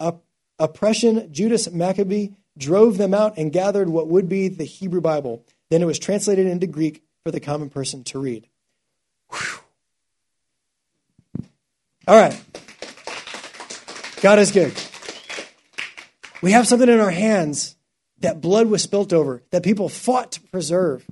oppression, 0.59 1.33
Judas 1.33 1.71
Maccabee 1.71 2.29
drove 2.57 2.97
them 2.97 3.13
out 3.13 3.37
and 3.37 3.51
gathered 3.51 3.89
what 3.89 4.07
would 4.07 4.29
be 4.29 4.47
the 4.47 4.63
Hebrew 4.63 5.01
Bible. 5.01 5.43
Then 5.69 5.81
it 5.81 5.85
was 5.85 5.99
translated 5.99 6.47
into 6.47 6.67
Greek 6.67 7.03
for 7.23 7.31
the 7.31 7.39
common 7.39 7.69
person 7.69 8.03
to 8.05 8.19
read. 8.19 8.47
Whew. 9.31 9.59
All 12.07 12.15
right. 12.15 12.41
God 14.21 14.39
is 14.39 14.51
good. 14.51 14.73
We 16.41 16.53
have 16.53 16.65
something 16.65 16.87
in 16.87 17.01
our 17.01 17.11
hands 17.11 17.75
that 18.19 18.39
blood 18.39 18.67
was 18.67 18.81
spilt 18.81 19.11
over, 19.11 19.43
that 19.51 19.61
people 19.61 19.89
fought 19.89 20.31
to 20.33 20.41
preserve, 20.41 21.05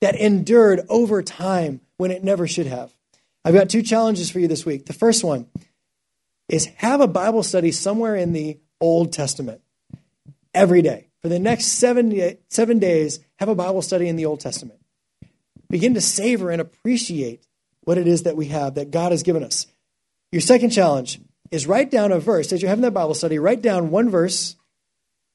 that 0.00 0.14
endured 0.14 0.82
over 0.88 1.22
time 1.22 1.80
when 1.96 2.12
it 2.12 2.22
never 2.22 2.46
should 2.46 2.66
have. 2.66 2.92
I've 3.44 3.54
got 3.54 3.70
two 3.70 3.82
challenges 3.82 4.30
for 4.30 4.38
you 4.38 4.46
this 4.46 4.64
week. 4.64 4.86
The 4.86 4.92
first 4.92 5.24
one 5.24 5.46
is 6.48 6.66
have 6.76 7.00
a 7.00 7.08
Bible 7.08 7.42
study 7.42 7.72
somewhere 7.72 8.14
in 8.14 8.32
the 8.32 8.58
Old 8.80 9.12
Testament 9.12 9.62
every 10.54 10.82
day. 10.82 11.08
For 11.22 11.28
the 11.28 11.38
next 11.38 11.66
seven, 11.66 12.36
seven 12.48 12.78
days, 12.78 13.18
have 13.38 13.48
a 13.48 13.54
Bible 13.54 13.82
study 13.82 14.08
in 14.08 14.16
the 14.16 14.26
Old 14.26 14.40
Testament. 14.40 14.78
Begin 15.68 15.94
to 15.94 16.00
savor 16.00 16.50
and 16.50 16.60
appreciate 16.60 17.46
what 17.82 17.98
it 17.98 18.06
is 18.06 18.22
that 18.22 18.36
we 18.36 18.46
have, 18.46 18.74
that 18.74 18.90
God 18.90 19.10
has 19.12 19.22
given 19.22 19.42
us. 19.42 19.66
Your 20.32 20.40
second 20.40 20.70
challenge 20.70 21.20
is 21.50 21.66
write 21.66 21.90
down 21.90 22.12
a 22.12 22.20
verse. 22.20 22.52
As 22.52 22.62
you're 22.62 22.68
having 22.68 22.82
that 22.82 22.94
Bible 22.94 23.14
study, 23.14 23.38
write 23.38 23.62
down 23.62 23.90
one 23.90 24.10
verse 24.10 24.56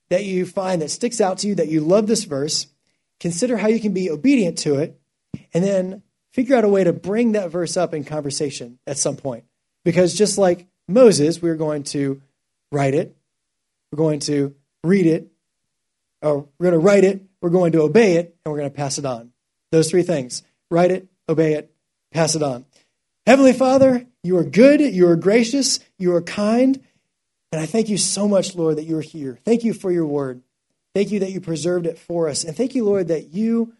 that 0.10 0.24
you 0.24 0.46
find 0.46 0.82
that 0.82 0.92
sticks 0.92 1.20
out 1.20 1.40
to 1.40 1.48
you, 1.48 1.56
that 1.56 1.68
you 1.68 1.82
love 1.82 2.08
this 2.08 2.24
verse. 2.24 2.68
Consider 3.20 3.58
how 3.58 3.68
you 3.68 3.80
can 3.80 3.94
be 3.94 4.10
obedient 4.10 4.60
to 4.60 4.76
it. 4.76 5.00
And 5.54 5.64
then 5.64 6.04
figure 6.32 6.56
out 6.56 6.64
a 6.64 6.70
way 6.70 6.84
to 6.84 6.94
bring 6.94 7.34
that 7.34 7.50
verse 7.50 7.78
up 7.78 7.94
in 7.94 8.04
conversation 8.04 8.80
at 8.86 8.98
some 8.98 9.16
point. 9.16 9.46
Because 9.84 10.14
just 10.14 10.38
like 10.38 10.68
Moses, 10.88 11.42
we're 11.42 11.56
going 11.56 11.84
to 11.84 12.22
write 12.72 12.94
it, 12.94 13.16
we're 13.92 13.98
going 13.98 14.20
to 14.20 14.56
read 14.84 15.06
it, 15.06 15.32
or 16.22 16.48
we're 16.58 16.72
going 16.72 16.74
to 16.74 16.86
write 16.86 17.04
it, 17.04 17.24
we're 17.42 17.50
going 17.50 17.72
to 17.74 17.82
obey 17.82 18.16
it, 18.16 18.36
and 18.44 18.52
we're 18.52 18.60
going 18.60 18.70
to 18.70 18.76
pass 18.76 18.98
it 18.98 19.06
on. 19.06 19.32
Those 19.72 19.90
three 19.90 20.04
things 20.04 20.44
write 20.70 20.92
it, 20.92 21.08
obey 21.30 21.54
it, 21.54 21.74
pass 22.12 22.36
it 22.36 22.44
on. 22.44 22.66
Heavenly 23.26 23.54
Father, 23.54 24.06
you 24.24 24.38
are 24.38 24.44
good, 24.44 24.82
you 24.82 25.08
are 25.08 25.16
gracious, 25.16 25.80
you 25.98 26.14
are 26.14 26.22
kind, 26.22 26.80
and 27.52 27.62
I 27.62 27.66
thank 27.66 27.90
you 27.90 27.98
so 27.98 28.28
much, 28.28 28.56
Lord, 28.56 28.78
that 28.78 28.84
you 28.84 28.98
are 28.98 29.02
here. 29.02 29.40
Thank 29.46 29.64
you 29.64 29.74
for 29.74 29.92
your 29.92 30.06
word. 30.06 30.42
Thank 30.94 31.12
you 31.12 31.20
that 31.20 31.32
you 31.32 31.42
preserved 31.42 31.88
it 31.88 31.98
for 31.98 32.30
us. 32.30 32.44
And 32.44 32.56
thank 32.56 32.76
you, 32.76 32.84
Lord, 32.84 33.08
that 33.08 33.34
you 33.34 33.74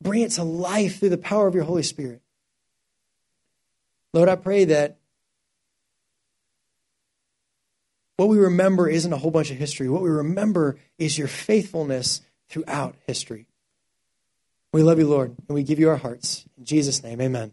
bring 0.00 0.22
it 0.22 0.32
to 0.32 0.44
life 0.44 1.00
through 1.00 1.10
the 1.10 1.18
power 1.18 1.46
of 1.46 1.54
your 1.54 1.64
Holy 1.64 1.82
Spirit. 1.82 2.22
Lord, 4.12 4.28
I 4.28 4.36
pray 4.36 4.64
that 4.66 4.98
what 8.16 8.28
we 8.28 8.38
remember 8.38 8.88
isn't 8.88 9.12
a 9.12 9.16
whole 9.16 9.30
bunch 9.30 9.50
of 9.50 9.56
history. 9.56 9.88
What 9.88 10.02
we 10.02 10.10
remember 10.10 10.78
is 10.98 11.18
your 11.18 11.28
faithfulness 11.28 12.20
throughout 12.48 12.96
history. 13.06 13.46
We 14.72 14.82
love 14.82 14.98
you, 14.98 15.08
Lord, 15.08 15.34
and 15.48 15.54
we 15.54 15.62
give 15.62 15.78
you 15.78 15.88
our 15.88 15.96
hearts. 15.96 16.44
In 16.56 16.64
Jesus' 16.64 17.02
name, 17.02 17.20
amen. 17.20 17.52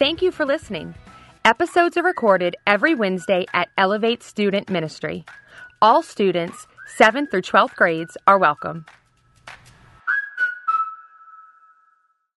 Thank 0.00 0.22
you 0.22 0.32
for 0.32 0.46
listening. 0.46 0.94
Episodes 1.44 1.98
are 1.98 2.02
recorded 2.02 2.56
every 2.66 2.94
Wednesday 2.94 3.44
at 3.52 3.68
Elevate 3.76 4.22
Student 4.22 4.70
Ministry. 4.70 5.26
All 5.82 6.02
students, 6.02 6.66
7th 6.98 7.30
through 7.30 7.42
12th 7.42 7.74
grades, 7.74 8.16
are 8.26 8.38
welcome. 8.38 8.86